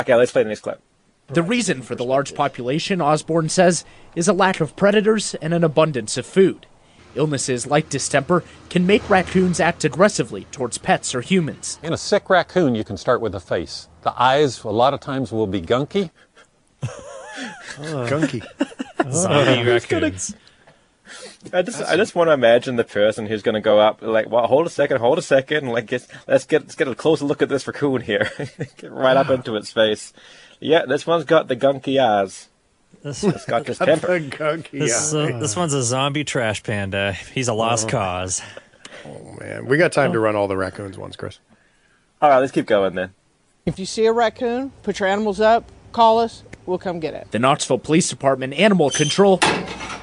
Okay, 0.00 0.14
let's 0.14 0.30
play 0.30 0.44
the 0.44 0.48
next 0.48 0.60
clip. 0.60 0.80
The 1.28 1.42
reason 1.42 1.82
for 1.82 1.94
the 1.94 2.04
large 2.04 2.34
population, 2.34 3.00
Osborne 3.00 3.48
says, 3.48 3.84
is 4.14 4.28
a 4.28 4.32
lack 4.32 4.60
of 4.60 4.76
predators 4.76 5.34
and 5.36 5.52
an 5.52 5.64
abundance 5.64 6.16
of 6.16 6.26
food. 6.26 6.66
Illnesses 7.14 7.66
like 7.66 7.88
distemper 7.90 8.42
can 8.70 8.86
make 8.86 9.08
raccoons 9.10 9.60
act 9.60 9.84
aggressively 9.84 10.44
towards 10.52 10.78
pets 10.78 11.14
or 11.14 11.20
humans. 11.20 11.78
In 11.82 11.92
a 11.92 11.98
sick 11.98 12.30
raccoon, 12.30 12.74
you 12.74 12.84
can 12.84 12.96
start 12.96 13.20
with 13.20 13.32
the 13.32 13.40
face. 13.40 13.88
The 14.02 14.14
eyes, 14.20 14.62
a 14.64 14.68
lot 14.70 14.94
of 14.94 15.00
times, 15.00 15.30
will 15.32 15.46
be 15.46 15.60
gunky. 15.60 16.10
Gunky. 17.76 18.42
Zombie 19.12 19.68
raccoons. 19.68 20.34
I 21.52 21.62
just, 21.62 21.82
I 21.82 21.96
just 21.96 22.14
want 22.14 22.28
to 22.28 22.32
imagine 22.32 22.76
the 22.76 22.84
person 22.84 23.26
who's 23.26 23.42
going 23.42 23.54
to 23.56 23.60
go 23.60 23.78
up, 23.78 24.00
like, 24.00 24.30
well, 24.30 24.46
hold 24.46 24.66
a 24.66 24.70
second, 24.70 24.98
hold 24.98 25.18
a 25.18 25.22
second, 25.22 25.66
like, 25.68 25.86
get, 25.86 26.06
let's 26.26 26.46
get, 26.46 26.62
let's 26.62 26.74
get 26.74 26.88
a 26.88 26.94
closer 26.94 27.24
look 27.24 27.42
at 27.42 27.48
this 27.48 27.66
raccoon 27.66 28.00
here. 28.00 28.30
get 28.78 28.90
right 28.90 29.16
up 29.16 29.28
into 29.28 29.56
its 29.56 29.72
face. 29.72 30.12
Yeah, 30.60 30.86
this 30.86 31.06
one's 31.06 31.24
got 31.24 31.48
the 31.48 31.56
gunky 31.56 32.00
eyes. 32.02 32.48
This, 33.02 33.24
it's 33.24 33.44
got 33.46 33.64
distemper. 33.66 34.18
This, 34.72 35.12
uh, 35.12 35.38
this 35.40 35.56
one's 35.56 35.74
a 35.74 35.82
zombie 35.82 36.24
trash 36.24 36.62
panda. 36.62 37.12
He's 37.12 37.48
a 37.48 37.54
lost 37.54 37.86
Oh. 37.88 37.90
cause. 37.90 38.40
Oh 39.04 39.36
man, 39.40 39.66
we 39.66 39.76
got 39.78 39.90
time 39.90 40.12
to 40.12 40.20
run 40.20 40.36
all 40.36 40.46
the 40.46 40.56
raccoons 40.56 40.96
once, 40.96 41.16
Chris. 41.16 41.40
All 42.20 42.30
right, 42.30 42.38
let's 42.38 42.52
keep 42.52 42.66
going 42.66 42.94
then. 42.94 43.12
If 43.66 43.80
you 43.80 43.86
see 43.86 44.06
a 44.06 44.12
raccoon, 44.12 44.70
put 44.84 45.00
your 45.00 45.08
animals 45.08 45.40
up, 45.40 45.64
call 45.90 46.20
us, 46.20 46.44
we'll 46.66 46.78
come 46.78 47.00
get 47.00 47.14
it. 47.14 47.28
The 47.30 47.38
Knoxville 47.38 47.78
Police 47.78 48.08
Department 48.08 48.54
Animal 48.54 48.90
Control 48.90 49.38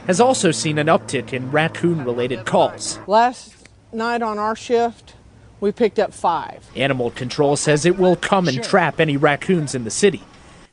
has 0.08 0.20
also 0.20 0.52
seen 0.52 0.78
an 0.78 0.88
uptick 0.88 1.34
in 1.34 1.52
raccoon 1.52 2.04
related 2.04 2.46
calls. 2.46 3.00
Last 3.08 3.54
night 3.92 4.22
on 4.22 4.38
our 4.38 4.56
shift, 4.56 5.16
we 5.60 5.72
picked 5.72 6.00
up 6.00 6.14
five. 6.14 6.70
Animal 6.76 7.12
Control 7.12 7.56
says 7.56 7.86
it 7.86 7.98
will 7.98 8.16
come 8.16 8.48
and 8.48 8.64
trap 8.64 9.00
any 9.00 9.18
raccoons 9.18 9.76
in 9.76 9.84
the 9.84 9.92
city. 9.92 10.24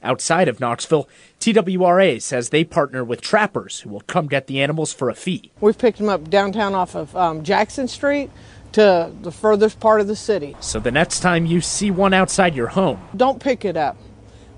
Outside 0.03 0.47
of 0.47 0.61
Knoxville, 0.61 1.09
TWRA 1.41 2.23
says 2.23 2.51
they 2.51 2.63
partner 2.63 3.03
with 3.03 3.21
trappers 3.21 3.81
who 3.81 3.91
will 3.91 4.03
come 4.03 4.29
get 4.29 4.47
the 4.47 4.61
animals 4.61 4.93
for 4.93 5.11
a 5.11 5.15
fee. 5.15 5.51
We've 5.61 5.77
picked 5.77 5.99
them 5.99 6.09
up 6.09 6.31
downtown 6.31 6.75
off 6.75 6.95
of 6.95 7.17
um, 7.17 7.43
Jackson 7.43 7.89
Street 7.89 8.31
to 8.73 9.11
the 9.23 9.33
furthest 9.33 9.81
part 9.81 10.01
of 10.01 10.07
the 10.07 10.15
city. 10.15 10.55
So 10.61 10.79
the 10.79 10.91
next 10.93 11.21
time 11.21 11.47
you 11.47 11.61
see 11.61 11.91
one 11.91 12.15
outside 12.15 12.55
your 12.55 12.69
home, 12.69 13.01
Don't 13.17 13.41
pick 13.41 13.65
it 13.65 13.77
up. 13.77 13.97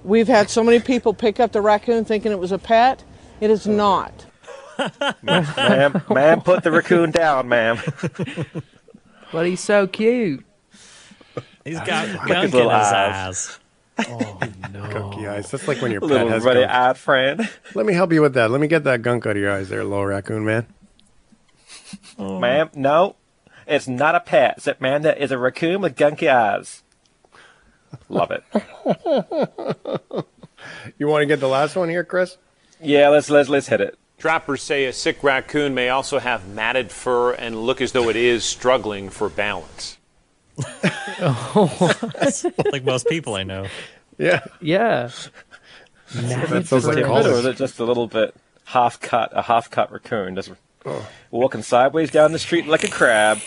We've 0.09 0.26
had 0.26 0.48
so 0.48 0.64
many 0.64 0.80
people 0.80 1.12
pick 1.12 1.38
up 1.38 1.52
the 1.52 1.61
raccoon 1.61 2.04
thinking 2.06 2.32
it 2.32 2.38
was 2.38 2.50
a 2.50 2.59
pet. 2.59 3.04
It 3.40 3.50
is 3.50 3.66
not. 3.66 4.24
ma'am, 5.22 6.02
ma'am, 6.09 6.40
put 6.40 6.62
the 6.64 6.70
raccoon 6.72 7.11
down, 7.11 7.48
ma'am. 7.48 7.78
But 9.30 9.46
he's 9.46 9.61
so 9.61 9.86
cute. 9.86 10.44
He's 11.64 11.78
got 11.80 12.09
Look 12.09 12.22
at 12.22 12.28
gunk 12.28 12.42
his 12.44 12.54
in 12.54 12.61
his 12.61 12.68
eyes. 12.70 13.59
eyes. 13.98 14.09
Oh 14.09 14.38
no, 14.72 14.80
gunky 14.84 15.28
eyes. 15.28 15.50
That's 15.50 15.68
like 15.68 15.82
when 15.82 15.90
your 15.90 16.00
pet 16.00 16.09
Little 16.11 16.28
has 16.30 16.44
ruddy 16.44 16.61
gunk. 16.61 16.72
eyed 16.72 16.96
friend. 16.96 17.48
Let 17.74 17.84
me 17.84 17.92
help 17.92 18.12
you 18.12 18.22
with 18.22 18.32
that. 18.34 18.50
Let 18.50 18.61
me 18.61 18.68
get 18.68 18.84
that 18.84 19.02
gunk 19.02 19.26
out 19.26 19.32
of 19.32 19.36
your 19.42 19.50
eyes, 19.52 19.68
there, 19.68 19.84
little 19.84 20.06
raccoon 20.06 20.44
man. 20.44 20.66
Ma'am, 22.18 22.70
no, 22.74 23.16
it's 23.66 23.88
not 23.88 24.14
a 24.14 24.20
pet. 24.20 24.54
It's 24.59 24.66
a 24.68 24.76
man 24.80 25.02
that 25.02 25.18
is 25.18 25.30
a 25.32 25.36
raccoon 25.38 25.80
with 25.82 25.96
gunky 25.96 26.32
eyes. 26.32 26.82
Love 28.09 28.30
it. 28.30 28.45
You 30.99 31.07
want 31.07 31.22
to 31.22 31.26
get 31.26 31.41
the 31.41 31.49
last 31.49 31.76
one 31.76 31.89
here, 31.89 32.05
Chris? 32.05 32.36
Yeah, 32.80 33.09
let's 33.09 33.30
let's 33.30 33.49
let's 33.49 33.68
hit 33.68 33.80
it. 33.80 33.99
Trappers 34.18 34.62
say 34.62 34.86
a 34.86 34.93
sick 34.93 35.22
raccoon 35.22 35.74
may 35.74 35.91
also 35.91 36.18
have 36.18 36.49
matted 36.49 36.91
fur 36.91 37.32
and 37.32 37.64
look 37.64 37.80
as 37.80 37.93
though 37.93 38.09
it 38.09 38.16
is 38.16 38.45
struggling 38.45 39.11
for 39.11 39.28
balance. 39.28 39.99
like 42.72 42.84
most 42.84 43.07
people 43.07 43.36
I 43.36 43.45
know. 43.45 43.66
Yeah. 44.18 44.41
Yeah. 44.61 45.11
That 46.12 46.66
sounds 46.66 46.86
like 46.86 46.99
it 46.99 47.05
college. 47.05 47.26
or 47.26 47.34
is 47.34 47.45
it 47.45 47.57
just 47.57 47.78
a 47.78 47.84
little 47.84 48.09
bit 48.09 48.34
half 48.64 49.01
cut, 49.01 49.30
a 49.32 49.43
half 49.43 49.70
cut 49.70 49.93
raccoon, 49.93 50.34
just 50.34 50.51
oh. 50.84 51.09
walking 51.30 51.62
sideways 51.62 52.11
down 52.11 52.32
the 52.32 52.41
street 52.41 52.66
like 52.66 52.82
a 52.82 52.89
crab? 52.89 53.39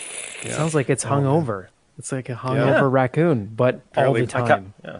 Sounds 0.48 0.74
like 0.74 0.88
it's 0.88 1.02
hung 1.02 1.26
over. 1.26 1.68
It's 1.98 2.12
like 2.12 2.28
a 2.28 2.34
hungover 2.34 2.80
Yeah. 2.80 2.88
raccoon, 2.90 3.46
but 3.54 3.80
all 3.96 4.12
the 4.14 4.22
I 4.22 4.26
cut- 4.26 4.48
time. 4.48 4.74
Yeah. 4.84 4.98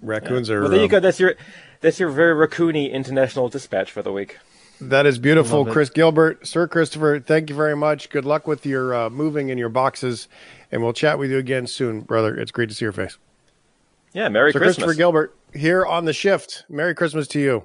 Raccoons 0.00 0.50
are. 0.50 0.60
Well, 0.60 0.70
there 0.70 0.78
you 0.78 0.84
um, 0.84 0.90
go. 0.90 1.00
That's 1.00 1.20
your 1.20 1.34
that's 1.80 1.98
your 1.98 2.10
very 2.10 2.34
raccoony 2.34 2.90
international 2.92 3.48
dispatch 3.48 3.90
for 3.90 4.02
the 4.02 4.12
week. 4.12 4.38
That 4.80 5.06
is 5.06 5.18
beautiful, 5.18 5.64
Chris 5.64 5.88
Gilbert, 5.88 6.46
Sir 6.46 6.66
Christopher. 6.66 7.20
Thank 7.20 7.48
you 7.48 7.56
very 7.56 7.76
much. 7.76 8.10
Good 8.10 8.24
luck 8.24 8.46
with 8.46 8.66
your 8.66 8.94
uh, 8.94 9.10
moving 9.10 9.50
and 9.50 9.58
your 9.58 9.68
boxes, 9.68 10.28
and 10.72 10.82
we'll 10.82 10.92
chat 10.92 11.18
with 11.18 11.30
you 11.30 11.38
again 11.38 11.66
soon, 11.66 12.00
brother. 12.00 12.36
It's 12.36 12.50
great 12.50 12.68
to 12.70 12.74
see 12.74 12.84
your 12.84 12.92
face. 12.92 13.16
Yeah, 14.12 14.28
Merry 14.28 14.52
Sir 14.52 14.58
Christmas. 14.58 14.76
Christopher 14.84 14.94
Gilbert 14.96 15.34
here 15.54 15.86
on 15.86 16.04
the 16.04 16.12
shift. 16.12 16.64
Merry 16.68 16.94
Christmas 16.94 17.26
to 17.28 17.40
you. 17.40 17.64